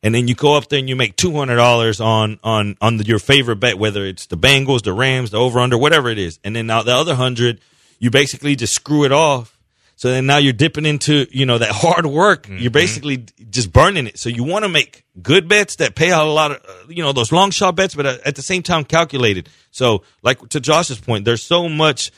and 0.03 0.13
then 0.13 0.27
you 0.27 0.35
go 0.35 0.55
up 0.55 0.67
there 0.69 0.79
and 0.79 0.89
you 0.89 0.95
make 0.95 1.15
two 1.15 1.33
hundred 1.33 1.55
dollars 1.55 1.99
on 2.01 2.39
on 2.43 2.75
on 2.81 2.97
the, 2.97 3.05
your 3.05 3.19
favorite 3.19 3.57
bet, 3.57 3.77
whether 3.79 4.05
it's 4.05 4.25
the 4.27 4.37
Bengals, 4.37 4.83
the 4.83 4.93
Rams, 4.93 5.31
the 5.31 5.37
over 5.37 5.59
under, 5.59 5.77
whatever 5.77 6.09
it 6.09 6.19
is, 6.19 6.39
and 6.43 6.55
then 6.55 6.67
now 6.67 6.83
the 6.83 6.93
other 6.95 7.15
hundred, 7.15 7.61
you 7.99 8.09
basically 8.11 8.55
just 8.55 8.73
screw 8.73 9.03
it 9.05 9.11
off. 9.11 9.52
So 10.03 10.09
then 10.09 10.25
now 10.25 10.35
you're 10.35 10.51
dipping 10.51 10.85
into 10.85 11.27
you 11.31 11.45
know 11.45 11.59
that 11.59 11.71
hard 11.71 12.05
work. 12.05 12.49
You're 12.49 12.71
basically 12.71 13.25
just 13.49 13.71
burning 13.71 14.05
it. 14.05 14.19
So 14.19 14.27
you 14.27 14.43
want 14.43 14.65
to 14.65 14.69
make 14.69 15.05
good 15.21 15.47
bets 15.47 15.77
that 15.77 15.95
pay 15.95 16.11
out 16.11 16.27
a 16.27 16.29
lot 16.29 16.51
of 16.51 16.57
uh, 16.57 16.89
you 16.89 17.01
know 17.01 17.13
those 17.13 17.31
long 17.31 17.51
shot 17.51 17.77
bets, 17.77 17.95
but 17.95 18.05
uh, 18.05 18.17
at 18.25 18.35
the 18.35 18.41
same 18.41 18.63
time 18.63 18.83
calculated. 18.83 19.47
So 19.71 20.03
like 20.21 20.49
to 20.49 20.59
Josh's 20.59 20.99
point, 20.99 21.23
there's 21.23 21.41
so 21.41 21.69
much 21.69 22.11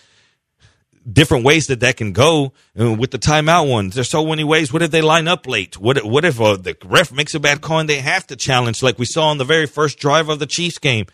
different 1.08 1.46
ways 1.46 1.68
that 1.68 1.82
that 1.82 1.96
can 1.98 2.12
go 2.12 2.54
and 2.74 2.98
with 2.98 3.12
the 3.12 3.20
timeout 3.20 3.70
ones. 3.70 3.94
There's 3.94 4.10
so 4.10 4.26
many 4.26 4.44
ways. 4.44 4.74
What 4.74 4.82
if 4.82 4.90
they 4.90 5.04
line 5.04 5.28
up 5.28 5.46
late? 5.46 5.78
What 5.78 6.04
what 6.04 6.26
if 6.26 6.42
uh, 6.42 6.58
the 6.58 6.76
ref 6.84 7.12
makes 7.12 7.36
a 7.36 7.40
bad 7.40 7.62
call 7.62 7.78
and 7.78 7.88
they 7.88 8.00
have 8.00 8.26
to 8.26 8.36
challenge, 8.36 8.82
like 8.82 8.98
we 8.98 9.06
saw 9.06 9.28
on 9.28 9.38
the 9.38 9.46
very 9.46 9.68
first 9.68 10.00
drive 10.00 10.28
of 10.28 10.40
the 10.40 10.48
Chiefs 10.48 10.80
game? 10.80 11.06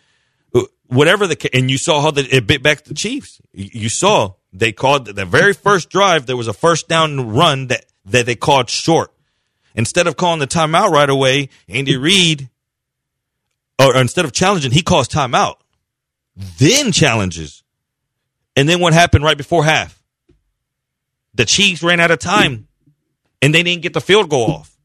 Uh, 0.55 0.61
Whatever 0.87 1.27
the 1.27 1.49
and 1.53 1.69
you 1.69 1.77
saw 1.77 2.01
how 2.01 2.11
the, 2.11 2.33
it 2.33 2.47
bit 2.47 2.63
back 2.63 2.85
the 2.85 2.93
Chiefs. 2.93 3.41
You 3.51 3.89
saw 3.89 4.35
they 4.53 4.71
called 4.71 5.05
the 5.05 5.25
very 5.25 5.53
first 5.53 5.89
drive. 5.89 6.25
There 6.25 6.37
was 6.37 6.47
a 6.47 6.53
first 6.53 6.87
down 6.87 7.33
run 7.33 7.67
that 7.67 7.85
that 8.05 8.25
they 8.25 8.35
called 8.35 8.69
short. 8.69 9.13
Instead 9.75 10.07
of 10.07 10.17
calling 10.17 10.39
the 10.39 10.47
timeout 10.47 10.89
right 10.89 11.09
away, 11.09 11.49
Andy 11.69 11.95
Reid, 11.95 12.49
or 13.79 13.95
instead 13.95 14.25
of 14.25 14.33
challenging, 14.33 14.71
he 14.71 14.81
calls 14.81 15.07
timeout, 15.07 15.55
then 16.35 16.91
challenges. 16.91 17.63
And 18.55 18.67
then 18.67 18.79
what 18.79 18.93
happened 18.93 19.23
right 19.23 19.37
before 19.37 19.63
half? 19.63 20.01
The 21.33 21.45
Chiefs 21.45 21.81
ran 21.81 22.01
out 22.01 22.11
of 22.11 22.19
time 22.19 22.67
and 23.41 23.55
they 23.55 23.63
didn't 23.63 23.81
get 23.81 23.93
the 23.93 24.01
field 24.01 24.29
goal 24.29 24.51
off. 24.51 24.77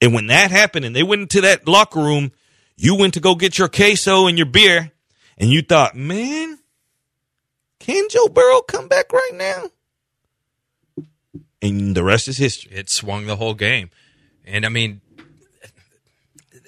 And 0.00 0.14
when 0.14 0.28
that 0.28 0.50
happened 0.50 0.84
and 0.84 0.94
they 0.94 1.02
went 1.02 1.22
into 1.22 1.40
that 1.40 1.66
locker 1.66 2.00
room, 2.00 2.32
you 2.76 2.94
went 2.94 3.14
to 3.14 3.20
go 3.20 3.34
get 3.34 3.58
your 3.58 3.68
queso 3.68 4.26
and 4.26 4.38
your 4.38 4.46
beer 4.46 4.92
and 5.36 5.50
you 5.50 5.62
thought, 5.62 5.96
man, 5.96 6.58
can 7.82 8.08
Joe 8.08 8.28
Burrow 8.28 8.60
come 8.60 8.86
back 8.86 9.12
right 9.12 9.32
now? 9.34 11.04
And 11.60 11.96
the 11.96 12.04
rest 12.04 12.28
is 12.28 12.38
history. 12.38 12.72
It 12.72 12.88
swung 12.88 13.26
the 13.26 13.36
whole 13.36 13.54
game. 13.54 13.90
And 14.44 14.64
I 14.64 14.68
mean, 14.68 15.00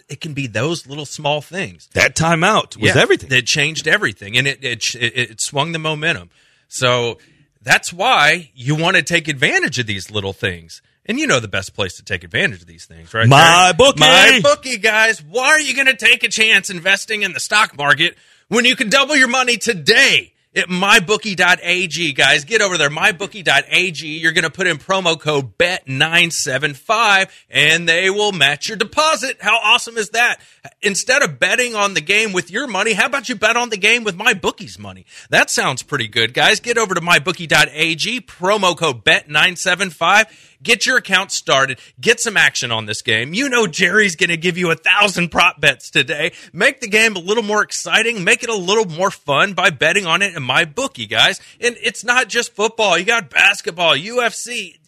it 0.09 0.21
can 0.21 0.35
be 0.35 0.49
those 0.49 0.89
little 0.89 1.07
small 1.07 1.41
things. 1.41 1.89
That 1.95 2.17
timeout 2.17 2.77
was 2.77 2.95
Yeah, 2.95 3.01
everything. 3.01 3.31
It 3.33 3.47
changed 3.47 3.87
everything, 3.87 4.37
and 4.37 4.47
it, 4.47 4.65
it 4.65 4.95
it 4.95 5.17
it 5.17 5.41
swung 5.41 5.73
the 5.73 5.79
momentum. 5.79 6.31
So 6.69 7.19
that's 7.63 7.93
why 7.93 8.51
you 8.55 8.75
want 8.75 8.97
to 8.97 9.03
take 9.03 9.29
advantage 9.29 9.79
of 9.79 9.87
these 9.87 10.11
little 10.11 10.33
things. 10.33 10.83
And 11.07 11.19
you 11.19 11.27
know 11.27 11.39
the 11.39 11.49
best 11.49 11.75
place 11.75 11.97
to 11.97 12.03
take 12.03 12.25
advantage 12.25 12.63
of 12.63 12.67
these 12.67 12.87
things, 12.87 13.15
right? 13.15 13.29
My 13.29 13.67
there? 13.67 13.75
bookie. 13.75 14.01
my 14.01 14.41
bookie, 14.43 14.79
guys. 14.79 15.23
Why 15.23 15.49
are 15.49 15.61
you 15.61 15.75
going 15.75 15.87
to 15.87 15.97
take 15.97 16.25
a 16.25 16.29
chance 16.29 16.71
investing 16.71 17.23
in 17.23 17.33
the 17.33 17.41
stock 17.41 17.77
market 17.77 18.17
when 18.49 18.65
you 18.65 18.75
can 18.75 18.89
double 18.89 19.15
your 19.15 19.29
money 19.29 19.59
today? 19.59 20.34
At 20.57 20.69
mybookie.ag, 20.69 22.13
guys, 22.13 22.45
get 22.45 22.63
over 22.63 22.79
there. 22.79 22.89
Mybookie.ag. 22.89 24.07
You're 24.07 24.31
going 24.31 24.45
to 24.45 24.51
put 24.51 24.69
in 24.69 24.79
promo 24.79 25.19
code 25.19 25.59
BET975 25.59 27.29
and 27.51 27.89
they 27.89 28.09
will 28.09 28.31
match 28.31 28.69
your 28.69 28.77
deposit. 28.77 29.39
How 29.41 29.57
awesome 29.57 29.97
is 29.97 30.11
that? 30.11 30.41
Instead 30.81 31.23
of 31.23 31.41
betting 31.41 31.75
on 31.75 31.95
the 31.95 32.01
game 32.01 32.33
with 32.33 32.53
your 32.53 32.69
money, 32.69 32.93
how 32.93 33.07
about 33.07 33.29
you 33.29 33.35
bet 33.35 33.57
on 33.57 33.71
the 33.71 33.77
game 33.77 34.05
with 34.05 34.15
my 34.15 34.33
bookie's 34.33 34.79
money? 34.79 35.07
That 35.31 35.51
sounds 35.51 35.83
pretty 35.83 36.07
good, 36.07 36.33
guys. 36.35 36.61
Get 36.61 36.79
over 36.79 36.95
to 36.95 37.01
mybookie.ag, 37.01 38.21
promo 38.21 38.79
code 38.79 39.05
BET975. 39.05 40.53
Get 40.65 40.87
your 40.87 40.97
account 40.97 41.31
started. 41.31 41.79
Get 42.01 42.21
some 42.21 42.39
action 42.39 42.73
on 42.73 42.87
this 42.87 43.03
game. 43.03 43.35
You 43.35 43.51
know 43.51 43.67
Jerry's 43.67 44.17
going 44.17 44.31
to 44.31 44.39
give 44.39 44.57
you 44.57 44.71
a 44.71 44.75
thousand 44.75 45.29
prop 45.29 45.61
bets 45.61 45.91
today. 45.91 46.33
Make 46.55 46.81
the 46.81 46.89
game 46.89 47.17
a 47.17 47.19
little 47.19 47.43
more 47.43 47.63
exciting. 47.63 48.25
Make 48.25 48.43
it 48.43 48.49
a 48.49 48.57
little 48.57 48.87
more 48.87 49.11
fun 49.11 49.53
by 49.53 49.69
betting 49.69 50.07
on 50.07 50.23
it 50.23 50.35
my 50.45 50.65
bookie, 50.65 51.07
guys. 51.07 51.41
And 51.61 51.77
it's 51.83 52.05
not 52.05 52.29
just 52.29 52.55
football. 52.55 52.99
You 52.99 53.05
got 53.05 53.31
basketball, 53.31 53.97
UFC. 53.97 54.79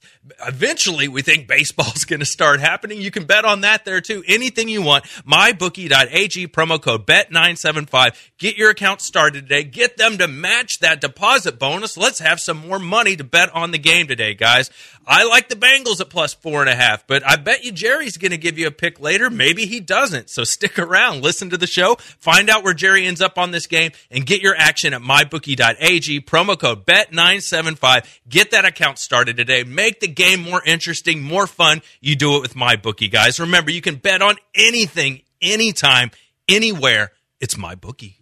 Eventually, 0.45 1.07
we 1.07 1.23
think 1.23 1.47
baseball's 1.47 2.05
going 2.07 2.21
to 2.21 2.27
start 2.27 2.61
happening. 2.61 3.01
You 3.01 3.11
can 3.11 3.25
bet 3.25 3.45
on 3.45 3.61
that 3.61 3.85
there 3.85 4.01
too. 4.01 4.25
Anything 4.27 4.69
you 4.69 4.83
want. 4.83 5.05
MyBookie.ag 5.25 6.49
promo 6.49 6.83
code 6.83 7.07
BET975. 7.07 8.31
Get 8.39 8.57
your 8.57 8.71
account 8.71 9.01
started 9.01 9.49
today. 9.49 9.63
Get 9.63 9.97
them 9.97 10.19
to 10.19 10.27
match 10.27 10.81
that 10.81 11.01
deposit 11.01 11.59
bonus. 11.59 11.97
Let's 11.97 12.19
have 12.19 12.41
some 12.41 12.67
more 12.67 12.79
money 12.79 13.17
to 13.17 13.25
bet 13.25 13.55
on 13.55 13.71
the 13.71 13.79
game 13.79 14.09
today, 14.09 14.35
guys. 14.35 14.71
I 15.07 15.25
like 15.25 15.49
the 15.49 15.55
Bengals 15.55 16.01
at 16.01 16.11
plus 16.11 16.35
four 16.35 16.61
and 16.61 16.69
a 16.69 16.75
half, 16.75 17.07
but 17.07 17.25
I 17.25 17.37
bet 17.37 17.65
you 17.65 17.71
Jerry's 17.71 18.17
going 18.17 18.33
to 18.33 18.39
give 18.39 18.59
you 18.59 18.67
a 18.67 18.73
pick 18.73 18.99
later. 18.99 19.31
Maybe 19.31 19.67
he 19.67 19.79
doesn't. 19.79 20.31
So 20.31 20.43
stick 20.43 20.79
around, 20.79 21.23
listen 21.23 21.51
to 21.51 21.57
the 21.57 21.67
show, 21.67 21.97
find 22.19 22.51
out 22.51 22.65
where 22.65 22.75
Jerry 22.75 23.07
ends 23.07 23.21
up 23.21 23.39
on 23.39 23.53
this 23.53 23.69
game, 23.69 23.93
and 24.11 24.27
get 24.27 24.41
your 24.43 24.57
action 24.57 24.95
at 24.95 25.03
mybookie.ag. 25.03 26.21
Promo 26.23 26.59
code 26.59 26.85
BET975. 26.87 28.21
Get 28.29 28.51
that 28.51 28.65
account 28.65 28.99
started 28.99 29.37
today. 29.37 29.63
Make 29.63 30.01
the 30.01 30.09
game 30.09 30.43
more 30.43 30.63
interesting, 30.65 31.23
more 31.23 31.47
fun. 31.47 31.83
You 32.01 32.17
do 32.17 32.37
it 32.37 32.43
with 32.43 32.55
MyBookie, 32.55 33.11
guys. 33.11 33.39
Remember, 33.39 33.71
you 33.71 33.81
can 33.81 33.97
bet 33.97 34.23
on 34.23 34.37
anything, 34.55 35.23
anytime, 35.41 36.11
anywhere. 36.49 37.13
It's 37.41 37.55
MyBookie. 37.55 38.15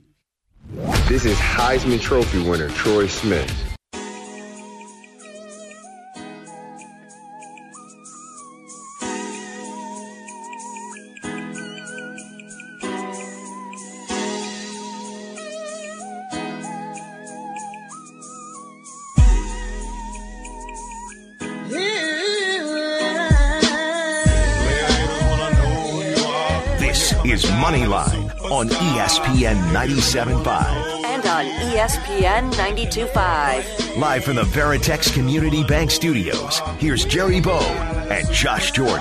This 1.09 1.25
is 1.25 1.37
Heisman 1.39 2.01
Trophy 2.01 2.39
winner 2.43 2.69
Troy 2.71 3.07
Smith. 3.07 3.74
Moneyline 27.65 28.29
on 28.51 28.69
ESPN 28.69 29.57
97.5. 29.73 30.45
And 31.07 31.25
on 31.25 31.47
ESPN 31.47 32.53
92.5. 32.53 33.97
Live 33.97 34.23
from 34.23 34.37
the 34.37 34.43
Veritex 34.43 35.11
Community 35.15 35.65
Bank 35.65 35.91
Studios, 35.91 36.61
here's 36.77 37.07
Jerry 37.07 37.41
Bo 37.41 37.59
and 37.59 38.31
Josh 38.31 38.73
Jordan. 38.73 39.01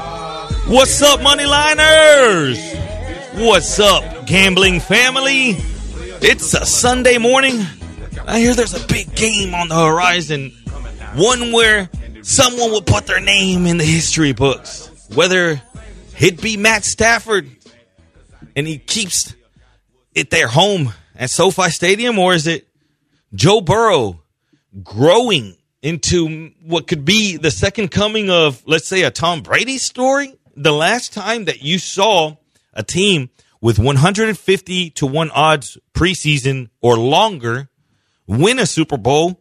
What's 0.68 1.02
up, 1.02 1.20
Moneyliners? 1.20 2.58
What's 3.46 3.82
up, 3.82 4.28
gambling 4.28 4.80
family? 4.80 5.58
It's 6.22 6.54
a 6.54 6.66
Sunday 6.66 7.18
morning. 7.18 7.66
I 8.26 8.40
hear 8.40 8.54
there's 8.54 8.82
a 8.82 8.88
big 8.88 9.14
game 9.14 9.54
on 9.54 9.68
the 9.68 9.76
horizon. 9.76 10.52
One 11.16 11.52
where 11.52 11.90
someone 12.22 12.72
will 12.72 12.82
put 12.82 13.08
their 13.08 13.20
name 13.20 13.66
in 13.66 13.76
the 13.76 13.84
history 13.84 14.32
books. 14.32 14.90
Whether 15.14 15.62
it 16.18 16.42
be 16.42 16.56
Matt 16.56 16.86
Stafford 16.86 17.50
and 18.56 18.68
he 18.68 18.78
keeps 18.78 19.36
it 20.14 20.30
their 20.30 20.48
home 20.48 20.94
at 21.16 21.30
SoFi 21.30 21.70
Stadium, 21.70 22.20
or 22.20 22.34
is 22.34 22.48
it 22.48 22.68
Joe 23.34 23.62
Burrow 23.62 24.22
growing 24.84 25.56
into 25.82 26.52
what 26.64 26.88
could 26.88 27.06
be 27.06 27.38
the 27.38 27.52
second 27.52 27.90
coming 27.90 28.30
of, 28.30 28.64
let's 28.66 28.88
say, 28.88 29.04
a 29.04 29.12
Tom 29.12 29.42
Brady 29.42 29.78
story? 29.78 30.34
The 30.56 30.72
last 30.72 31.14
time 31.14 31.46
that 31.46 31.62
you 31.62 31.80
saw 31.80 32.38
a 32.74 32.84
team 32.84 33.30
with 33.62 33.80
150 33.80 34.90
to 34.92 35.06
1 35.06 35.32
odds 35.32 35.78
preseason 35.94 36.70
or 36.82 36.98
longer 36.98 37.70
win 38.28 38.60
a 38.60 38.66
Super 38.66 38.98
Bowl 38.98 39.40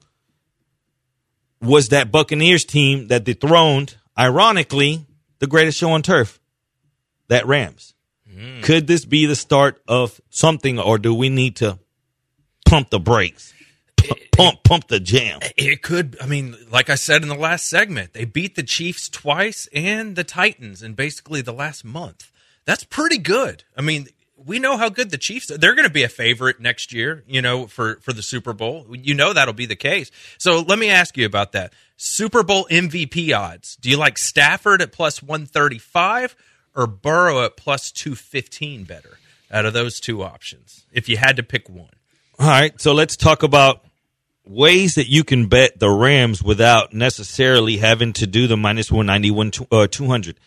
was 1.60 1.88
that 1.88 2.10
Buccaneers 2.10 2.64
team 2.64 3.08
that 3.08 3.24
dethroned, 3.24 3.96
ironically, 4.18 5.06
the 5.38 5.46
greatest 5.46 5.78
show 5.78 5.92
on 5.92 6.02
turf, 6.02 6.40
that 7.28 7.46
Rams. 7.46 7.91
Mm. 8.34 8.62
Could 8.62 8.86
this 8.86 9.04
be 9.04 9.26
the 9.26 9.36
start 9.36 9.80
of 9.86 10.20
something, 10.30 10.78
or 10.78 10.98
do 10.98 11.14
we 11.14 11.28
need 11.28 11.56
to 11.56 11.78
pump 12.66 12.90
the 12.90 13.00
brakes, 13.00 13.52
P- 13.96 14.28
pump 14.32 14.62
pump 14.64 14.88
the 14.88 15.00
jam? 15.00 15.40
It 15.56 15.82
could. 15.82 16.16
I 16.20 16.26
mean, 16.26 16.56
like 16.70 16.90
I 16.90 16.94
said 16.94 17.22
in 17.22 17.28
the 17.28 17.34
last 17.34 17.68
segment, 17.68 18.12
they 18.12 18.24
beat 18.24 18.54
the 18.54 18.62
Chiefs 18.62 19.08
twice 19.08 19.68
and 19.72 20.16
the 20.16 20.24
Titans 20.24 20.82
in 20.82 20.94
basically 20.94 21.42
the 21.42 21.52
last 21.52 21.84
month. 21.84 22.30
That's 22.64 22.84
pretty 22.84 23.18
good. 23.18 23.64
I 23.76 23.82
mean, 23.82 24.08
we 24.36 24.58
know 24.58 24.76
how 24.76 24.88
good 24.88 25.10
the 25.10 25.18
Chiefs 25.18 25.50
are. 25.50 25.58
They're 25.58 25.74
going 25.74 25.86
to 25.86 25.92
be 25.92 26.02
a 26.04 26.08
favorite 26.08 26.60
next 26.60 26.92
year, 26.92 27.24
you 27.26 27.42
know, 27.42 27.66
for 27.66 27.96
for 27.96 28.12
the 28.12 28.22
Super 28.22 28.52
Bowl. 28.52 28.86
You 28.90 29.14
know 29.14 29.32
that'll 29.32 29.54
be 29.54 29.66
the 29.66 29.76
case. 29.76 30.10
So 30.38 30.60
let 30.60 30.78
me 30.78 30.90
ask 30.90 31.16
you 31.16 31.26
about 31.26 31.52
that. 31.52 31.72
Super 31.96 32.42
Bowl 32.42 32.66
MVP 32.70 33.36
odds. 33.36 33.76
Do 33.76 33.88
you 33.90 33.96
like 33.96 34.18
Stafford 34.18 34.82
at 34.82 34.92
plus 34.92 35.22
135 35.22 36.34
or 36.74 36.86
Burrow 36.86 37.44
at 37.44 37.56
plus 37.56 37.90
215 37.92 38.84
better 38.84 39.18
out 39.50 39.66
of 39.66 39.72
those 39.72 40.00
two 40.00 40.22
options 40.22 40.84
if 40.92 41.08
you 41.08 41.16
had 41.16 41.36
to 41.36 41.42
pick 41.42 41.68
one? 41.68 41.90
All 42.38 42.48
right, 42.48 42.80
so 42.80 42.92
let's 42.92 43.16
talk 43.16 43.42
about 43.42 43.84
ways 44.44 44.96
that 44.96 45.08
you 45.08 45.24
can 45.24 45.46
bet 45.46 45.78
the 45.78 45.90
Rams 45.90 46.42
without 46.42 46.92
necessarily 46.92 47.76
having 47.76 48.12
to 48.14 48.26
do 48.26 48.46
the 48.46 48.56
minus 48.56 48.90
191 48.90 49.52
uh, 49.70 49.86
200. 49.86 50.38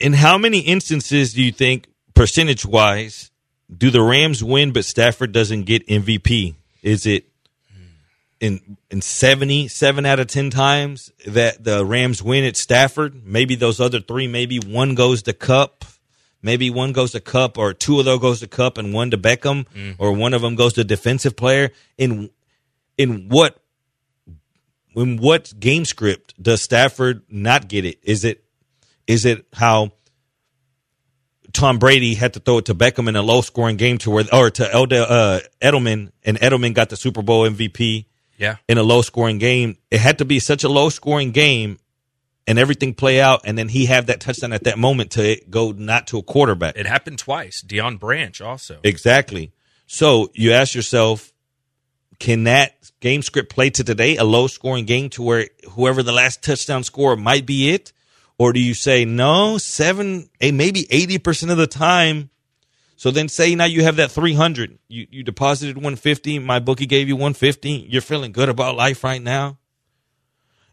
In 0.00 0.12
how 0.14 0.38
many 0.38 0.60
instances 0.60 1.34
do 1.34 1.42
you 1.42 1.52
think, 1.52 1.88
percentage 2.14 2.64
wise, 2.64 3.30
do 3.76 3.90
the 3.90 4.02
Rams 4.02 4.42
win 4.42 4.72
but 4.72 4.84
Stafford 4.84 5.32
doesn't 5.32 5.64
get 5.64 5.86
MVP? 5.86 6.54
Is 6.82 7.06
it 7.06 7.26
in 8.40 8.76
in 8.90 9.00
77 9.00 10.06
out 10.06 10.20
of 10.20 10.26
10 10.26 10.50
times 10.50 11.12
that 11.26 11.62
the 11.62 11.84
Rams 11.84 12.22
win 12.22 12.44
at 12.44 12.56
Stafford? 12.56 13.24
Maybe 13.26 13.54
those 13.54 13.80
other 13.80 14.00
three, 14.00 14.26
maybe 14.26 14.58
one 14.58 14.94
goes 14.94 15.22
to 15.22 15.32
Kupp. 15.32 15.84
Maybe 16.42 16.68
one 16.68 16.92
goes 16.92 17.12
to 17.12 17.20
Kupp, 17.20 17.56
or 17.56 17.72
two 17.72 17.98
of 17.98 18.04
those 18.04 18.20
goes 18.20 18.40
to 18.40 18.46
Kupp, 18.46 18.76
and 18.76 18.92
one 18.92 19.10
to 19.12 19.16
Beckham, 19.16 19.64
or 19.96 20.12
one 20.12 20.34
of 20.34 20.42
them 20.42 20.56
goes 20.56 20.74
to 20.74 20.84
defensive 20.84 21.36
player. 21.36 21.70
In 21.96 22.28
in 22.98 23.28
what 23.30 23.56
in 24.94 25.16
what 25.16 25.52
game 25.58 25.86
script 25.86 26.34
does 26.42 26.60
Stafford 26.60 27.22
not 27.30 27.66
get 27.68 27.86
it? 27.86 27.98
Is 28.02 28.24
it 28.24 28.44
is 29.06 29.24
it 29.24 29.46
how 29.54 29.92
Tom 31.54 31.78
Brady 31.78 32.14
had 32.14 32.34
to 32.34 32.40
throw 32.40 32.58
it 32.58 32.66
to 32.66 32.74
Beckham 32.74 33.08
in 33.08 33.16
a 33.16 33.22
low 33.22 33.40
scoring 33.40 33.76
game 33.76 33.96
to 33.98 34.10
where 34.10 34.24
or 34.32 34.50
to 34.50 34.64
Elde, 34.64 35.06
uh, 35.08 35.40
Edelman 35.62 36.10
and 36.24 36.38
Edelman 36.40 36.74
got 36.74 36.90
the 36.90 36.96
Super 36.96 37.22
Bowl 37.22 37.48
MVP 37.48 38.06
Yeah. 38.36 38.56
in 38.68 38.78
a 38.78 38.82
low 38.82 39.02
scoring 39.02 39.38
game. 39.38 39.76
It 39.90 40.00
had 40.00 40.18
to 40.18 40.24
be 40.24 40.38
such 40.40 40.64
a 40.64 40.68
low 40.68 40.88
scoring 40.88 41.30
game 41.30 41.78
and 42.46 42.58
everything 42.58 42.94
play 42.94 43.20
out 43.20 43.42
and 43.44 43.56
then 43.56 43.68
he 43.68 43.86
have 43.86 44.06
that 44.06 44.20
touchdown 44.20 44.52
at 44.52 44.64
that 44.64 44.78
moment 44.78 45.12
to 45.12 45.40
go 45.48 45.72
not 45.72 46.06
to 46.08 46.18
a 46.18 46.22
quarterback. 46.22 46.76
It 46.76 46.86
happened 46.86 47.18
twice. 47.18 47.62
Deion 47.62 47.98
Branch 47.98 48.40
also. 48.40 48.80
Exactly. 48.82 49.52
So 49.86 50.30
you 50.34 50.52
ask 50.52 50.74
yourself, 50.74 51.32
can 52.18 52.44
that 52.44 52.90
game 53.00 53.22
script 53.22 53.52
play 53.52 53.70
to 53.70 53.84
today, 53.84 54.16
a 54.16 54.24
low 54.24 54.46
scoring 54.46 54.84
game 54.84 55.10
to 55.10 55.22
where 55.22 55.48
whoever 55.72 56.02
the 56.02 56.12
last 56.12 56.42
touchdown 56.42 56.84
score 56.84 57.16
might 57.16 57.46
be 57.46 57.70
it? 57.70 57.92
Or 58.38 58.52
do 58.52 58.60
you 58.60 58.74
say, 58.74 59.04
no, 59.04 59.58
seven, 59.58 60.28
eh, 60.40 60.50
maybe 60.50 60.84
80% 60.84 61.50
of 61.50 61.56
the 61.56 61.66
time? 61.68 62.30
So 62.96 63.10
then 63.10 63.28
say 63.28 63.54
now 63.54 63.64
you 63.64 63.82
have 63.84 63.96
that 63.96 64.10
300. 64.10 64.78
You, 64.88 65.06
you 65.10 65.22
deposited 65.22 65.76
150. 65.76 66.38
My 66.38 66.58
bookie 66.58 66.86
gave 66.86 67.08
you 67.08 67.16
150. 67.16 67.86
You're 67.88 68.02
feeling 68.02 68.32
good 68.32 68.48
about 68.48 68.76
life 68.76 69.02
right 69.04 69.22
now. 69.22 69.58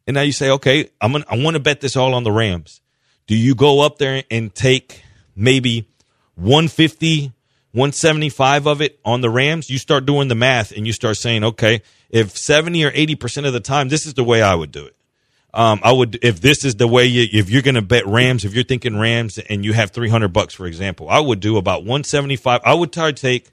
And 0.07 0.15
now 0.15 0.21
you 0.21 0.31
say, 0.31 0.49
okay, 0.51 0.89
I'm 0.99 1.11
gonna, 1.11 1.25
I 1.29 1.37
want 1.37 1.55
to 1.55 1.59
bet 1.59 1.81
this 1.81 1.95
all 1.95 2.13
on 2.13 2.23
the 2.23 2.31
Rams. 2.31 2.81
Do 3.27 3.35
you 3.35 3.55
go 3.55 3.81
up 3.81 3.97
there 3.97 4.23
and 4.29 4.53
take 4.53 5.03
maybe 5.35 5.87
150, 6.35 7.31
175 7.71 8.67
of 8.67 8.81
it 8.81 8.99
on 9.05 9.21
the 9.21 9.29
Rams? 9.29 9.69
You 9.69 9.77
start 9.77 10.05
doing 10.05 10.27
the 10.27 10.35
math 10.35 10.71
and 10.71 10.85
you 10.85 10.93
start 10.93 11.17
saying, 11.17 11.43
okay, 11.43 11.81
if 12.09 12.37
70 12.37 12.83
or 12.83 12.91
80% 12.91 13.45
of 13.47 13.53
the 13.53 13.59
time, 13.59 13.89
this 13.89 14.05
is 14.05 14.15
the 14.15 14.23
way 14.23 14.41
I 14.41 14.55
would 14.55 14.71
do 14.71 14.85
it. 14.85 14.95
Um, 15.53 15.81
I 15.83 15.91
would, 15.91 16.19
if 16.21 16.39
this 16.39 16.63
is 16.63 16.75
the 16.75 16.87
way 16.87 17.05
you, 17.05 17.27
if 17.31 17.49
you're 17.49 17.61
going 17.61 17.75
to 17.75 17.81
bet 17.81 18.07
Rams, 18.07 18.45
if 18.45 18.53
you're 18.53 18.63
thinking 18.63 18.97
Rams 18.97 19.37
and 19.37 19.65
you 19.65 19.73
have 19.73 19.91
300 19.91 20.29
bucks, 20.29 20.53
for 20.53 20.65
example, 20.65 21.09
I 21.09 21.19
would 21.19 21.41
do 21.41 21.57
about 21.57 21.81
175. 21.81 22.61
I 22.63 22.73
would 22.73 22.93
try 22.93 23.11
to 23.11 23.21
take 23.21 23.51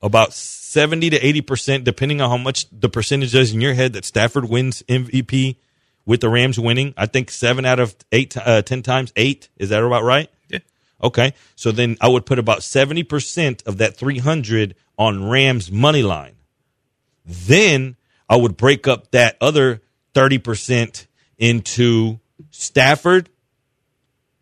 about 0.00 0.32
70 0.32 1.10
to 1.10 1.18
80%, 1.18 1.84
depending 1.84 2.20
on 2.20 2.30
how 2.30 2.36
much 2.36 2.66
the 2.70 2.88
percentage 2.88 3.34
is 3.34 3.52
in 3.52 3.60
your 3.60 3.74
head 3.74 3.92
that 3.92 4.04
Stafford 4.04 4.48
wins 4.48 4.82
MVP 4.88 5.56
with 6.06 6.20
the 6.20 6.28
Rams 6.28 6.58
winning. 6.58 6.94
I 6.96 7.06
think 7.06 7.30
seven 7.30 7.64
out 7.64 7.80
of 7.80 7.94
eight, 8.12 8.36
uh, 8.36 8.62
10 8.62 8.82
times 8.82 9.12
eight. 9.16 9.48
Is 9.56 9.70
that 9.70 9.82
about 9.82 10.04
right? 10.04 10.30
Yeah. 10.48 10.60
Okay. 11.02 11.34
So 11.54 11.70
then 11.70 11.96
I 12.00 12.08
would 12.08 12.26
put 12.26 12.38
about 12.38 12.60
70% 12.60 13.66
of 13.66 13.78
that 13.78 13.96
300 13.96 14.74
on 14.98 15.28
Rams 15.28 15.70
money 15.70 16.02
line. 16.02 16.36
Then 17.24 17.96
I 18.28 18.36
would 18.36 18.56
break 18.56 18.86
up 18.86 19.10
that 19.12 19.36
other 19.40 19.80
30% 20.14 21.06
into 21.38 22.20
Stafford 22.50 23.28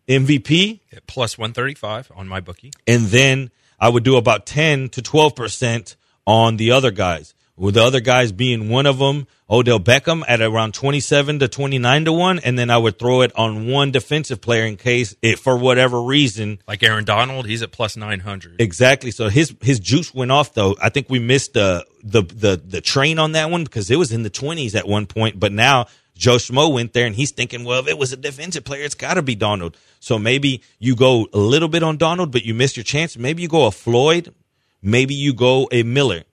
MVP 0.07 0.81
At 0.91 1.07
plus 1.07 1.37
135 1.37 2.11
on 2.15 2.27
my 2.27 2.39
bookie. 2.39 2.71
and 2.87 3.07
then 3.07 3.51
I 3.79 3.89
would 3.89 4.03
do 4.03 4.15
about 4.15 4.45
10 4.45 4.89
to 4.89 5.01
12% 5.01 5.95
on 6.25 6.57
the 6.57 6.71
other 6.71 6.91
guys. 6.91 7.33
With 7.55 7.75
the 7.75 7.83
other 7.83 7.99
guys 7.99 8.31
being 8.31 8.67
one 8.67 8.87
of 8.87 8.97
them, 8.97 9.27
Odell 9.47 9.79
Beckham 9.79 10.23
at 10.27 10.41
around 10.41 10.73
27 10.73 11.37
to 11.37 11.47
29 11.47 12.05
to 12.05 12.11
1, 12.11 12.39
and 12.39 12.57
then 12.57 12.71
I 12.71 12.77
would 12.77 12.97
throw 12.97 13.21
it 13.21 13.31
on 13.35 13.67
one 13.67 13.91
defensive 13.91 14.41
player 14.41 14.65
in 14.65 14.75
case 14.75 15.15
it, 15.21 15.37
for 15.37 15.55
whatever 15.55 16.01
reason, 16.01 16.57
Like 16.67 16.81
Aaron 16.81 17.05
Donald, 17.05 17.45
he's 17.45 17.61
at 17.61 17.71
plus 17.71 17.95
900. 17.95 18.59
Exactly. 18.59 19.11
So 19.11 19.29
his 19.29 19.55
his 19.61 19.79
juice 19.79 20.13
went 20.15 20.31
off 20.31 20.55
though. 20.55 20.75
I 20.81 20.89
think 20.89 21.09
we 21.11 21.19
missed 21.19 21.53
the 21.53 21.85
the 22.03 22.23
the 22.23 22.59
the 22.65 22.81
train 22.81 23.19
on 23.19 23.33
that 23.33 23.51
one 23.51 23.63
because 23.63 23.91
it 23.91 23.97
was 23.97 24.11
in 24.11 24.23
the 24.23 24.31
twenties 24.31 24.73
at 24.73 24.87
one 24.87 25.05
point. 25.05 25.39
But 25.39 25.51
now 25.51 25.85
Joe 26.15 26.37
Schmo 26.37 26.73
went 26.73 26.93
there 26.93 27.05
and 27.05 27.15
he's 27.15 27.31
thinking, 27.31 27.65
well, 27.65 27.79
if 27.79 27.87
it 27.87 27.97
was 27.99 28.13
a 28.13 28.17
defensive 28.17 28.63
player, 28.63 28.83
it's 28.83 28.95
got 28.95 29.15
to 29.15 29.21
be 29.21 29.35
Donald. 29.35 29.77
So 29.99 30.17
maybe 30.17 30.63
you 30.79 30.95
go 30.95 31.27
a 31.31 31.37
little 31.37 31.69
bit 31.69 31.83
on 31.83 31.97
Donald, 31.97 32.31
but 32.31 32.43
you 32.43 32.55
missed 32.55 32.77
your 32.77 32.83
chance. 32.83 33.15
Maybe 33.15 33.43
you 33.43 33.47
go 33.47 33.67
a 33.67 33.71
Floyd. 33.71 34.33
Maybe 34.81 35.13
you 35.13 35.33
go 35.33 35.69
a 35.71 35.83
Miller. 35.83 36.23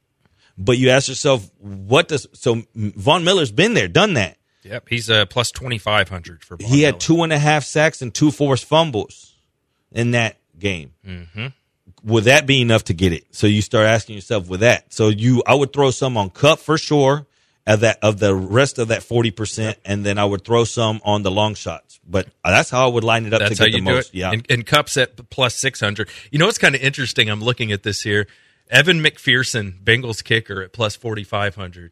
But 0.62 0.76
you 0.76 0.90
ask 0.90 1.08
yourself, 1.08 1.50
what 1.58 2.08
does 2.08 2.26
so 2.34 2.62
Von 2.74 3.24
Miller's 3.24 3.50
been 3.50 3.74
there, 3.74 3.88
done 3.88 4.14
that. 4.14 4.36
Yep, 4.62 4.88
he's 4.90 5.08
a 5.08 5.26
plus 5.26 5.50
2500 5.52 6.44
for 6.44 6.58
Von 6.58 6.68
he 6.68 6.82
had 6.82 6.92
Miller. 6.92 7.00
two 7.00 7.22
and 7.22 7.32
a 7.32 7.38
half 7.38 7.64
sacks 7.64 8.02
and 8.02 8.12
two 8.12 8.30
forced 8.30 8.66
fumbles 8.66 9.34
in 9.90 10.10
that 10.10 10.36
game. 10.58 10.92
Mm-hmm. 11.06 11.46
would 12.04 12.24
that 12.24 12.46
be 12.46 12.60
enough 12.60 12.84
to 12.84 12.94
get 12.94 13.14
it? 13.14 13.24
So 13.34 13.46
you 13.46 13.62
start 13.62 13.86
asking 13.86 14.16
yourself 14.16 14.48
with 14.48 14.60
that. 14.60 14.92
So 14.92 15.08
you, 15.08 15.42
I 15.46 15.54
would 15.54 15.72
throw 15.72 15.90
some 15.90 16.18
on 16.18 16.28
Kupp 16.28 16.58
for 16.58 16.76
sure 16.76 17.26
of 17.66 17.80
that 17.80 17.98
of 18.02 18.18
the 18.18 18.34
rest 18.34 18.78
of 18.78 18.88
that 18.88 19.02
forty 19.02 19.30
percent, 19.30 19.78
and 19.84 20.04
then 20.04 20.18
I 20.18 20.26
would 20.26 20.44
throw 20.44 20.64
some 20.64 21.00
on 21.04 21.22
the 21.22 21.30
long 21.30 21.54
shots. 21.54 22.00
But 22.06 22.28
that's 22.44 22.68
how 22.68 22.84
I 22.88 22.92
would 22.92 23.04
line 23.04 23.24
it 23.24 23.32
up 23.32 23.40
That's 23.40 23.58
to 23.58 23.70
get 23.70 23.72
the 23.72 23.80
most. 23.80 24.14
Yeah, 24.14 24.32
And, 24.32 24.44
and 24.50 24.66
Kupp's 24.66 24.96
at 24.96 25.30
plus 25.30 25.54
600. 25.54 26.08
You 26.30 26.38
know 26.38 26.46
what's 26.46 26.58
kind 26.58 26.74
of 26.74 26.80
interesting? 26.80 27.30
I'm 27.30 27.40
looking 27.40 27.70
at 27.70 27.82
this 27.82 28.02
here. 28.02 28.26
Evan 28.70 29.02
McPherson, 29.02 29.82
Bengals 29.82 30.22
kicker 30.22 30.62
at 30.62 30.72
plus 30.72 30.96
4,500. 30.96 31.90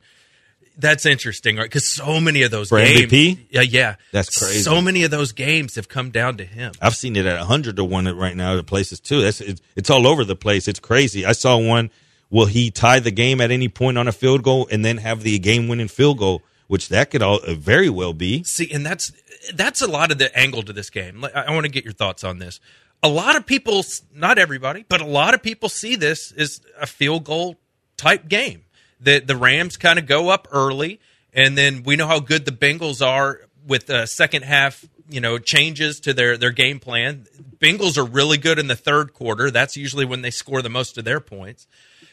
That's 0.80 1.04
interesting, 1.06 1.56
right? 1.56 1.64
Because 1.64 1.92
so 1.92 2.20
many 2.20 2.42
of 2.42 2.52
those 2.52 2.68
For 2.68 2.78
games. 2.78 3.10
MVP? 3.10 3.46
Yeah, 3.50 3.62
yeah. 3.62 3.96
That's 4.12 4.38
crazy. 4.38 4.60
So 4.62 4.80
many 4.80 5.02
of 5.02 5.10
those 5.10 5.32
games 5.32 5.74
have 5.74 5.88
come 5.88 6.10
down 6.10 6.36
to 6.36 6.44
him. 6.44 6.72
I've 6.80 6.94
seen 6.94 7.16
it 7.16 7.26
at 7.26 7.40
hundred 7.40 7.76
to 7.76 7.84
one 7.84 8.06
right 8.16 8.36
now 8.36 8.56
at 8.56 8.66
places 8.66 9.00
too. 9.00 9.20
That's 9.22 9.40
it's, 9.40 9.60
it's 9.74 9.90
all 9.90 10.06
over 10.06 10.24
the 10.24 10.36
place. 10.36 10.68
It's 10.68 10.78
crazy. 10.78 11.26
I 11.26 11.32
saw 11.32 11.58
one. 11.58 11.90
Will 12.30 12.46
he 12.46 12.70
tie 12.70 13.00
the 13.00 13.10
game 13.10 13.40
at 13.40 13.50
any 13.50 13.68
point 13.68 13.98
on 13.98 14.06
a 14.06 14.12
field 14.12 14.44
goal 14.44 14.68
and 14.70 14.84
then 14.84 14.98
have 14.98 15.22
the 15.22 15.38
game 15.40 15.66
winning 15.66 15.88
field 15.88 16.18
goal? 16.18 16.42
Which 16.68 16.90
that 16.90 17.10
could 17.10 17.22
all 17.22 17.40
uh, 17.44 17.54
very 17.54 17.88
well 17.88 18.12
be. 18.12 18.44
See, 18.44 18.70
and 18.72 18.86
that's 18.86 19.10
that's 19.54 19.82
a 19.82 19.88
lot 19.88 20.12
of 20.12 20.18
the 20.18 20.36
angle 20.38 20.62
to 20.62 20.72
this 20.72 20.90
game. 20.90 21.24
I, 21.24 21.44
I 21.46 21.50
want 21.52 21.64
to 21.64 21.72
get 21.72 21.82
your 21.82 21.94
thoughts 21.94 22.22
on 22.22 22.38
this. 22.38 22.60
A 23.02 23.08
lot 23.08 23.36
of 23.36 23.46
people, 23.46 23.84
not 24.12 24.38
everybody, 24.38 24.84
but 24.88 25.00
a 25.00 25.06
lot 25.06 25.34
of 25.34 25.42
people 25.42 25.68
see 25.68 25.94
this 25.94 26.32
as 26.32 26.60
a 26.80 26.86
field 26.86 27.24
goal 27.24 27.56
type 27.96 28.28
game. 28.28 28.64
The 29.00 29.20
the 29.20 29.36
Rams 29.36 29.76
kind 29.76 29.98
of 29.98 30.06
go 30.06 30.30
up 30.30 30.48
early, 30.50 31.00
and 31.32 31.56
then 31.56 31.84
we 31.84 31.94
know 31.94 32.08
how 32.08 32.18
good 32.18 32.44
the 32.44 32.52
Bengals 32.52 33.06
are 33.06 33.42
with 33.66 33.86
the 33.86 34.06
second 34.06 34.42
half. 34.42 34.84
You 35.10 35.20
know, 35.20 35.38
changes 35.38 36.00
to 36.00 36.12
their 36.12 36.36
their 36.36 36.50
game 36.50 36.80
plan. 36.80 37.26
Bengals 37.58 37.96
are 37.96 38.04
really 38.04 38.36
good 38.36 38.58
in 38.58 38.66
the 38.66 38.76
third 38.76 39.14
quarter. 39.14 39.50
That's 39.50 39.76
usually 39.76 40.04
when 40.04 40.22
they 40.22 40.30
score 40.30 40.60
the 40.60 40.68
most 40.68 40.98
of 40.98 41.04
their 41.04 41.20
points. 41.20 41.66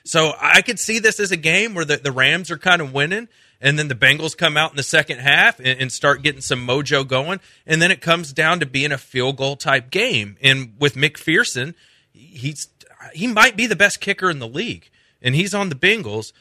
So 0.05 0.33
I 0.39 0.61
could 0.61 0.79
see 0.79 0.99
this 0.99 1.19
as 1.19 1.31
a 1.31 1.37
game 1.37 1.73
where 1.73 1.83
the, 1.83 1.97
the 1.97 2.11
Rams 2.11 2.51
are 2.51 2.57
kind 2.57 2.81
of 2.81 2.93
winning, 2.93 3.27
and 3.61 3.79
then 3.79 3.87
the 3.87 3.95
Bengals 3.95 4.37
come 4.37 4.57
out 4.57 4.71
in 4.71 4.77
the 4.77 4.83
second 4.83 5.19
half 5.19 5.59
and, 5.59 5.79
and 5.79 5.91
start 5.91 6.21
getting 6.21 6.41
some 6.41 6.65
mojo 6.65 7.07
going, 7.07 7.39
and 7.65 7.81
then 7.81 7.91
it 7.91 8.01
comes 8.01 8.33
down 8.33 8.59
to 8.59 8.65
being 8.65 8.91
a 8.91 8.97
field 8.97 9.37
goal 9.37 9.55
type 9.55 9.89
game. 9.89 10.37
And 10.41 10.73
with 10.79 10.95
McPherson, 10.95 11.73
he's 12.11 12.67
he 13.13 13.27
might 13.27 13.55
be 13.55 13.67
the 13.67 13.75
best 13.75 14.01
kicker 14.01 14.29
in 14.29 14.39
the 14.39 14.47
league, 14.47 14.89
and 15.21 15.35
he's 15.35 15.53
on 15.53 15.69
the 15.69 15.75
Bengals, 15.75 16.33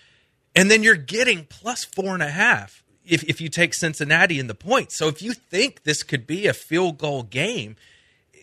and 0.54 0.70
then 0.70 0.82
you're 0.82 0.96
getting 0.96 1.44
plus 1.44 1.84
four 1.84 2.14
and 2.14 2.22
a 2.22 2.30
half 2.30 2.82
if 3.04 3.22
if 3.24 3.40
you 3.40 3.48
take 3.48 3.74
Cincinnati 3.74 4.38
in 4.38 4.46
the 4.46 4.54
points. 4.54 4.96
So 4.96 5.08
if 5.08 5.22
you 5.22 5.34
think 5.34 5.84
this 5.84 6.02
could 6.02 6.26
be 6.26 6.46
a 6.46 6.52
field 6.52 6.98
goal 6.98 7.22
game. 7.22 7.76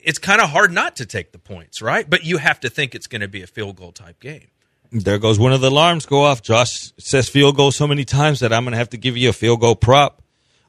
It's 0.04 0.18
kind 0.18 0.42
of 0.42 0.50
hard 0.50 0.72
not 0.72 0.96
to 0.96 1.06
take 1.06 1.32
the 1.32 1.38
points, 1.38 1.80
right? 1.80 2.10
But 2.10 2.24
you 2.24 2.38
have 2.38 2.60
to 2.62 2.72
think 2.72 2.96
it's 2.96 3.06
going 3.06 3.22
to 3.22 3.28
be 3.28 3.44
a 3.44 3.48
field 3.48 3.76
goal 3.76 3.92
type 3.92 4.20
game. 4.20 4.48
There 4.92 5.20
goes 5.20 5.40
one 5.40 5.54
of 5.54 5.62
the 5.62 5.70
alarms 5.70 6.06
go 6.06 6.24
off. 6.24 6.42
Josh 6.42 6.92
says 6.98 7.30
field 7.30 7.56
goal 7.56 7.72
so 7.72 7.88
many 7.88 8.04
times 8.04 8.42
that 8.42 8.52
I'm 8.52 8.64
going 8.64 8.74
to 8.74 8.78
have 8.78 8.90
to 8.90 8.98
give 8.98 9.16
you 9.16 9.30
a 9.30 9.34
field 9.34 9.62
goal 9.62 9.76
prop. 9.76 10.22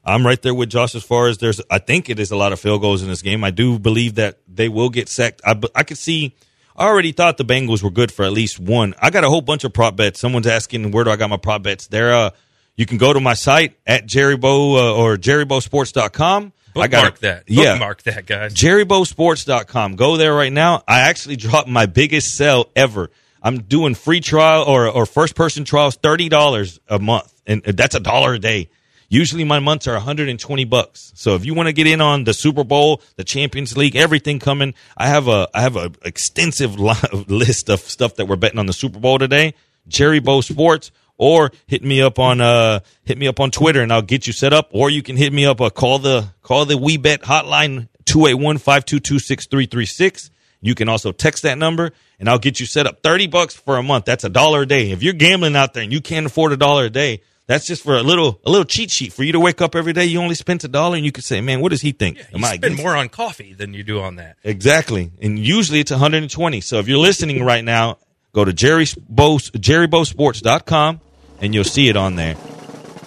I'm 0.05 0.25
right 0.25 0.41
there 0.41 0.53
with 0.53 0.69
Josh 0.69 0.95
as 0.95 1.03
far 1.03 1.27
as 1.27 1.37
there's, 1.37 1.61
I 1.69 1.79
think 1.79 2.09
it 2.09 2.19
is 2.19 2.31
a 2.31 2.35
lot 2.35 2.51
of 2.53 2.59
field 2.59 2.81
goals 2.81 3.01
in 3.01 3.09
this 3.09 3.21
game. 3.21 3.43
I 3.43 3.51
do 3.51 3.79
believe 3.79 4.15
that 4.15 4.39
they 4.47 4.69
will 4.69 4.89
get 4.89 5.09
sacked. 5.09 5.41
I, 5.45 5.59
I 5.75 5.83
could 5.83 5.97
see, 5.97 6.35
I 6.75 6.87
already 6.87 7.11
thought 7.11 7.37
the 7.37 7.45
Bengals 7.45 7.83
were 7.83 7.89
good 7.89 8.11
for 8.11 8.23
at 8.23 8.31
least 8.31 8.59
one. 8.59 8.95
I 9.01 9.09
got 9.09 9.23
a 9.23 9.29
whole 9.29 9.41
bunch 9.41 9.63
of 9.63 9.73
prop 9.73 9.95
bets. 9.95 10.19
Someone's 10.19 10.47
asking 10.47 10.91
where 10.91 11.03
do 11.03 11.11
I 11.11 11.15
got 11.15 11.29
my 11.29 11.37
prop 11.37 11.63
bets? 11.63 11.87
There, 11.87 12.13
uh, 12.13 12.29
you 12.75 12.85
can 12.85 12.97
go 12.97 13.13
to 13.13 13.19
my 13.19 13.33
site 13.33 13.77
at 13.85 14.05
Jerrybo 14.05 14.75
uh, 14.77 14.95
or 14.95 15.15
jerrybosports.com. 15.17 16.53
I 16.75 16.87
got 16.87 17.03
Bookmark 17.03 17.19
that. 17.19 17.43
Yeah. 17.47 17.73
Bookmark 17.73 18.01
that, 18.03 18.25
guys. 18.25 18.53
jerrybosports.com. 18.55 19.95
Go 19.95 20.17
there 20.17 20.33
right 20.33 20.51
now. 20.51 20.83
I 20.87 21.01
actually 21.01 21.35
dropped 21.35 21.69
my 21.69 21.85
biggest 21.85 22.35
sell 22.35 22.71
ever. 22.75 23.11
I'm 23.43 23.63
doing 23.63 23.93
free 23.93 24.21
trial 24.21 24.63
or, 24.63 24.87
or 24.87 25.05
first 25.05 25.35
person 25.35 25.65
trials, 25.65 25.97
$30 25.97 26.79
a 26.87 26.99
month. 26.99 27.41
And 27.45 27.61
that's 27.63 27.93
a 27.93 27.99
dollar 27.99 28.35
a 28.35 28.39
day. 28.39 28.69
Usually 29.09 29.43
my 29.43 29.59
months 29.59 29.87
are 29.87 29.93
120 29.93 30.65
bucks. 30.65 31.11
So 31.15 31.35
if 31.35 31.45
you 31.45 31.53
want 31.53 31.67
to 31.67 31.73
get 31.73 31.85
in 31.85 32.01
on 32.01 32.23
the 32.23 32.33
Super 32.33 32.63
Bowl, 32.63 33.01
the 33.15 33.23
Champions 33.23 33.77
League, 33.77 33.95
everything 33.95 34.39
coming, 34.39 34.73
I 34.97 35.07
have 35.07 35.27
a, 35.27 35.47
I 35.53 35.61
have 35.61 35.75
a 35.75 35.91
extensive 36.03 36.79
list 36.79 37.69
of 37.69 37.81
stuff 37.81 38.15
that 38.15 38.27
we're 38.27 38.37
betting 38.37 38.59
on 38.59 38.65
the 38.65 38.73
Super 38.73 38.99
Bowl 38.99 39.19
today. 39.19 39.53
Jerry 39.87 40.19
Bo 40.19 40.41
Sports 40.41 40.91
or 41.17 41.51
hit 41.67 41.83
me 41.83 42.01
up 42.01 42.17
on 42.19 42.41
uh 42.41 42.81
hit 43.03 43.17
me 43.17 43.27
up 43.27 43.39
on 43.39 43.49
Twitter 43.51 43.81
and 43.81 43.93
I'll 43.93 44.01
get 44.01 44.27
you 44.27 44.33
set 44.33 44.51
up 44.53 44.69
or 44.71 44.89
you 44.89 45.03
can 45.03 45.17
hit 45.17 45.31
me 45.31 45.45
up 45.45 45.61
uh, 45.61 45.69
call 45.69 45.99
the 45.99 46.29
call 46.41 46.65
the 46.65 46.77
we 46.77 46.97
bet 46.97 47.21
hotline 47.21 47.87
281-522-6336 48.05 50.31
you 50.61 50.75
can 50.75 50.89
also 50.89 51.11
text 51.11 51.43
that 51.43 51.57
number 51.57 51.91
and 52.23 52.29
I'll 52.29 52.39
get 52.39 52.61
you 52.61 52.65
set 52.65 52.87
up 52.87 53.03
30 53.03 53.27
bucks 53.27 53.53
for 53.53 53.75
a 53.75 53.83
month 53.83 54.05
that's 54.05 54.23
a 54.23 54.29
dollar 54.29 54.61
a 54.61 54.65
day 54.65 54.91
if 54.91 55.03
you're 55.03 55.11
gambling 55.11 55.57
out 55.57 55.73
there 55.73 55.83
and 55.83 55.91
you 55.91 55.99
can't 55.99 56.25
afford 56.25 56.53
a 56.53 56.57
dollar 56.57 56.85
a 56.85 56.89
day 56.89 57.21
that's 57.47 57.67
just 57.67 57.83
for 57.83 57.97
a 57.97 58.01
little 58.01 58.39
a 58.45 58.49
little 58.49 58.63
cheat 58.63 58.89
sheet 58.89 59.11
for 59.11 59.23
you 59.23 59.33
to 59.33 59.39
wake 59.41 59.61
up 59.61 59.75
every 59.75 59.91
day 59.91 60.05
you 60.05 60.21
only 60.21 60.33
spent 60.33 60.63
a 60.63 60.69
dollar 60.69 60.95
and 60.95 61.03
you 61.03 61.11
could 61.11 61.25
say 61.25 61.41
man 61.41 61.59
what 61.59 61.71
does 61.71 61.81
he 61.81 61.91
think 61.91 62.17
You 62.17 62.23
Am 62.35 62.45
I 62.45 62.55
spend 62.55 62.77
more 62.77 62.95
on 62.95 63.09
coffee 63.09 63.53
than 63.53 63.73
you 63.73 63.83
do 63.83 63.99
on 63.99 64.15
that. 64.15 64.37
Exactly. 64.43 65.11
And 65.21 65.37
usually 65.37 65.81
it's 65.81 65.91
120. 65.91 66.61
So 66.61 66.79
if 66.79 66.87
you're 66.87 66.97
listening 66.97 67.43
right 67.43 67.63
now, 67.63 67.97
go 68.31 68.45
to 68.45 68.53
Jerry 68.53 68.85
Bo, 69.09 69.37
jerrybosports.com 69.37 71.01
and 71.41 71.53
you'll 71.53 71.63
see 71.65 71.89
it 71.89 71.97
on 71.97 72.15
there. 72.15 72.37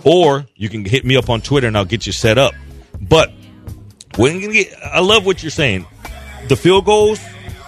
Or 0.05 0.47
you 0.55 0.69
can 0.69 0.85
hit 0.85 1.05
me 1.07 1.17
up 1.17 1.31
on 1.31 1.41
Twitter 1.41 1.67
and 1.67 1.77
I'll 1.77 1.87
get 1.87 2.05
you 2.07 2.13
set 2.13 2.37
up. 2.37 2.53
But 3.01 3.33
when 4.17 4.41
you 4.41 4.53
get, 4.53 4.75
I 4.83 5.01
love 5.01 5.25
what 5.25 5.43
you're 5.43 5.51
saying. 5.51 5.87
The 6.49 6.57
field 6.57 6.85
goals, 6.85 7.19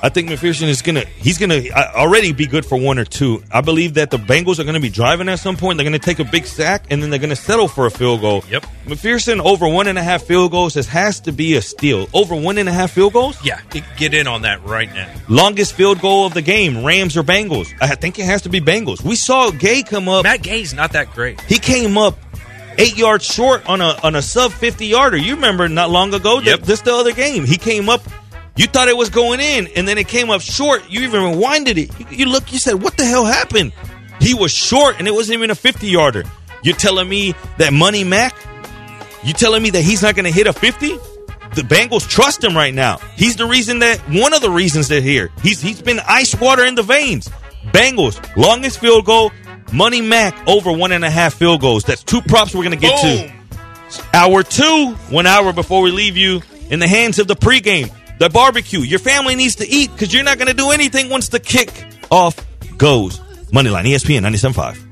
I 0.03 0.09
think 0.09 0.29
McPherson 0.29 0.69
is 0.69 0.83
gonna 0.83 1.05
he's 1.05 1.39
gonna 1.39 1.61
uh, 1.75 1.93
already 1.95 2.33
be 2.33 2.47
good 2.47 2.65
for 2.65 2.79
one 2.79 2.99
or 2.99 3.05
two. 3.05 3.43
I 3.51 3.61
believe 3.61 3.95
that 3.95 4.11
the 4.11 4.17
Bengals 4.17 4.59
are 4.59 4.65
gonna 4.65 4.81
be 4.81 4.91
driving 4.91 5.29
at 5.29 5.39
some 5.39 5.57
point. 5.57 5.79
They're 5.79 5.85
gonna 5.85 5.99
take 5.99 6.19
a 6.19 6.25
big 6.25 6.47
sack 6.47 6.85
and 6.91 7.03
then 7.03 7.11
they're 7.11 7.19
gonna 7.19 7.37
settle 7.37 7.69
for 7.69 7.87
a 7.87 7.91
field 7.91 8.21
goal. 8.21 8.45
Yep. 8.51 8.67
McPherson 8.87 9.41
over 9.41 9.69
one 9.69 9.89
and 9.89 9.99
a 9.99 10.03
half 10.03 10.23
field 10.23 10.51
goals 10.51 10.75
this 10.75 10.87
has 10.89 11.21
to 11.21 11.33
be 11.33 11.57
a 11.57 11.63
steal. 11.63 12.09
Over 12.13 12.35
one 12.37 12.59
and 12.59 12.69
a 12.69 12.73
half 12.73 12.93
field 12.93 13.13
goals. 13.13 13.37
Yeah, 13.45 13.61
get 13.97 14.15
in 14.15 14.27
on 14.27 14.43
that 14.43 14.65
right 14.65 14.93
now. 14.95 15.13
Longest 15.29 15.75
field 15.75 16.01
goal 16.01 16.27
of 16.27 16.35
the 16.35 16.43
game, 16.43 16.85
Rams 16.85 17.17
or 17.17 17.23
Bengals? 17.23 17.73
I 17.81 17.95
think 17.95 18.19
it 18.19 18.25
has 18.25 18.43
to 18.43 18.49
be 18.49 18.61
Bengals. 18.61 19.03
We 19.03 19.17
saw 19.17 19.51
Gay 19.51 19.83
come 19.83 20.09
up. 20.09 20.25
Matt 20.25 20.43
Gay's 20.43 20.75
not 20.75 20.93
that 20.93 21.13
great. 21.13 21.41
He 21.43 21.59
came 21.59 21.99
up 21.99 22.17
eight 22.79 22.97
yards 22.97 23.25
short 23.25 23.69
on 23.69 23.81
a 23.81 23.99
on 24.03 24.15
a 24.15 24.23
sub 24.23 24.53
fifty 24.53 24.87
yarder. 24.87 25.17
You 25.17 25.35
remember 25.35 25.69
not 25.69 25.91
long 25.91 26.15
ago? 26.15 26.39
Yep. 26.41 26.61
This 26.61 26.81
the 26.81 26.95
other 26.95 27.13
game. 27.13 27.45
He 27.45 27.57
came 27.57 27.89
up. 27.89 28.03
You 28.59 28.67
thought 28.67 28.89
it 28.89 28.97
was 28.97 29.09
going 29.09 29.39
in, 29.39 29.69
and 29.77 29.87
then 29.87 29.99
it 29.99 30.09
came 30.09 30.31
up 30.31 30.41
short. 30.41 30.91
You 30.91 31.03
even 31.03 31.23
rewinded 31.23 31.77
it. 31.79 31.99
You, 32.01 32.07
you 32.11 32.27
look. 32.27 32.53
You 32.53 32.59
said, 32.59 32.83
"What 32.83 32.97
the 32.97 33.05
hell 33.05 33.25
happened?" 33.25 33.73
He 34.21 34.35
was 34.35 34.51
short, 34.51 34.97
and 34.99 35.07
it 35.07 35.15
wasn't 35.15 35.39
even 35.39 35.51
a 35.51 35.55
fifty 35.55 35.87
yarder. 35.87 36.25
You're 36.65 36.75
telling 36.75 37.09
me 37.09 37.35
that 37.59 37.73
Money 37.73 38.03
Mac? 38.03 38.35
You 39.23 39.33
telling 39.33 39.63
me 39.63 39.71
that 39.71 39.83
he's 39.83 40.03
not 40.03 40.17
going 40.17 40.25
to 40.25 40.33
hit 40.33 40.49
a 40.49 40.53
fifty? 40.53 40.99
The 41.55 41.63
Bengals 41.63 42.07
trust 42.09 42.43
him 42.43 42.57
right 42.57 42.75
now. 42.75 42.99
He's 43.15 43.37
the 43.37 43.47
reason 43.47 43.79
that 43.79 44.01
one 44.11 44.35
of 44.35 44.43
the 44.43 44.51
reasons 44.51 44.89
they're 44.89 45.01
here. 45.01 45.31
He's 45.41 45.63
he's 45.63 45.81
been 45.81 46.01
ice 46.01 46.39
water 46.39 46.65
in 46.65 46.75
the 46.75 46.83
veins. 46.83 47.31
Bengals 47.69 48.19
longest 48.37 48.81
field 48.81 49.05
goal. 49.05 49.31
Money 49.73 50.01
Mac 50.01 50.37
over 50.49 50.73
one 50.73 50.91
and 50.91 51.05
a 51.05 51.11
half 51.11 51.35
field 51.35 51.61
goals. 51.61 51.85
That's 51.85 52.03
two 52.03 52.23
props 52.23 52.55
we're 52.55 52.65
going 52.65 52.79
to 52.79 52.87
get 52.87 53.01
to. 53.01 53.33
Hour 54.13 54.43
two, 54.43 54.95
one 55.11 55.27
hour 55.27 55.53
before 55.53 55.81
we 55.83 55.91
leave 55.91 56.17
you 56.17 56.43
in 56.71 56.81
the 56.81 56.89
hands 56.89 57.19
of 57.19 57.29
the 57.29 57.37
pregame, 57.37 57.91
the 58.19 58.29
barbecue. 58.31 58.81
Your 58.81 58.99
family 58.99 59.35
needs 59.35 59.57
to 59.57 59.69
eat 59.69 59.91
because 59.93 60.13
you're 60.13 60.25
not 60.25 60.39
going 60.39 60.49
to 60.49 60.55
do 60.55 60.71
anything 60.71 61.09
once 61.09 61.29
the 61.29 61.41
kick 61.41 61.71
off 62.11 62.37
goes. 62.77 63.19
Moneyline, 63.51 63.85
ESPN 63.85 64.21
97.5. 64.27 64.85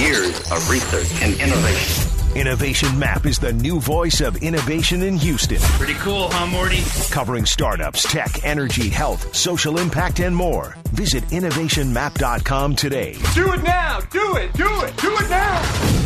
Years 0.00 0.50
of 0.50 0.68
research 0.70 1.22
and 1.22 1.34
innovation. 1.40 2.08
Innovation 2.34 2.98
Map 2.98 3.26
is 3.26 3.38
the 3.38 3.52
new 3.52 3.78
voice 3.78 4.20
of 4.22 4.36
innovation 4.42 5.02
in 5.02 5.18
Houston, 5.18 5.58
Pretty 5.60 5.94
cool, 5.94 6.28
huh, 6.30 6.46
Morty? 6.46 6.80
covering 7.10 7.44
startups, 7.44 8.10
tech, 8.10 8.42
energy, 8.42 8.88
health, 8.88 9.36
social 9.36 9.78
impact, 9.78 10.18
and 10.20 10.34
more. 10.34 10.74
Visit 10.92 11.24
innovationmap.com 11.24 12.74
today. 12.76 13.18
Do 13.34 13.52
it 13.52 13.62
now! 13.62 14.00
Do 14.10 14.36
it! 14.36 14.52
Do 14.54 14.66
it! 14.66 16.01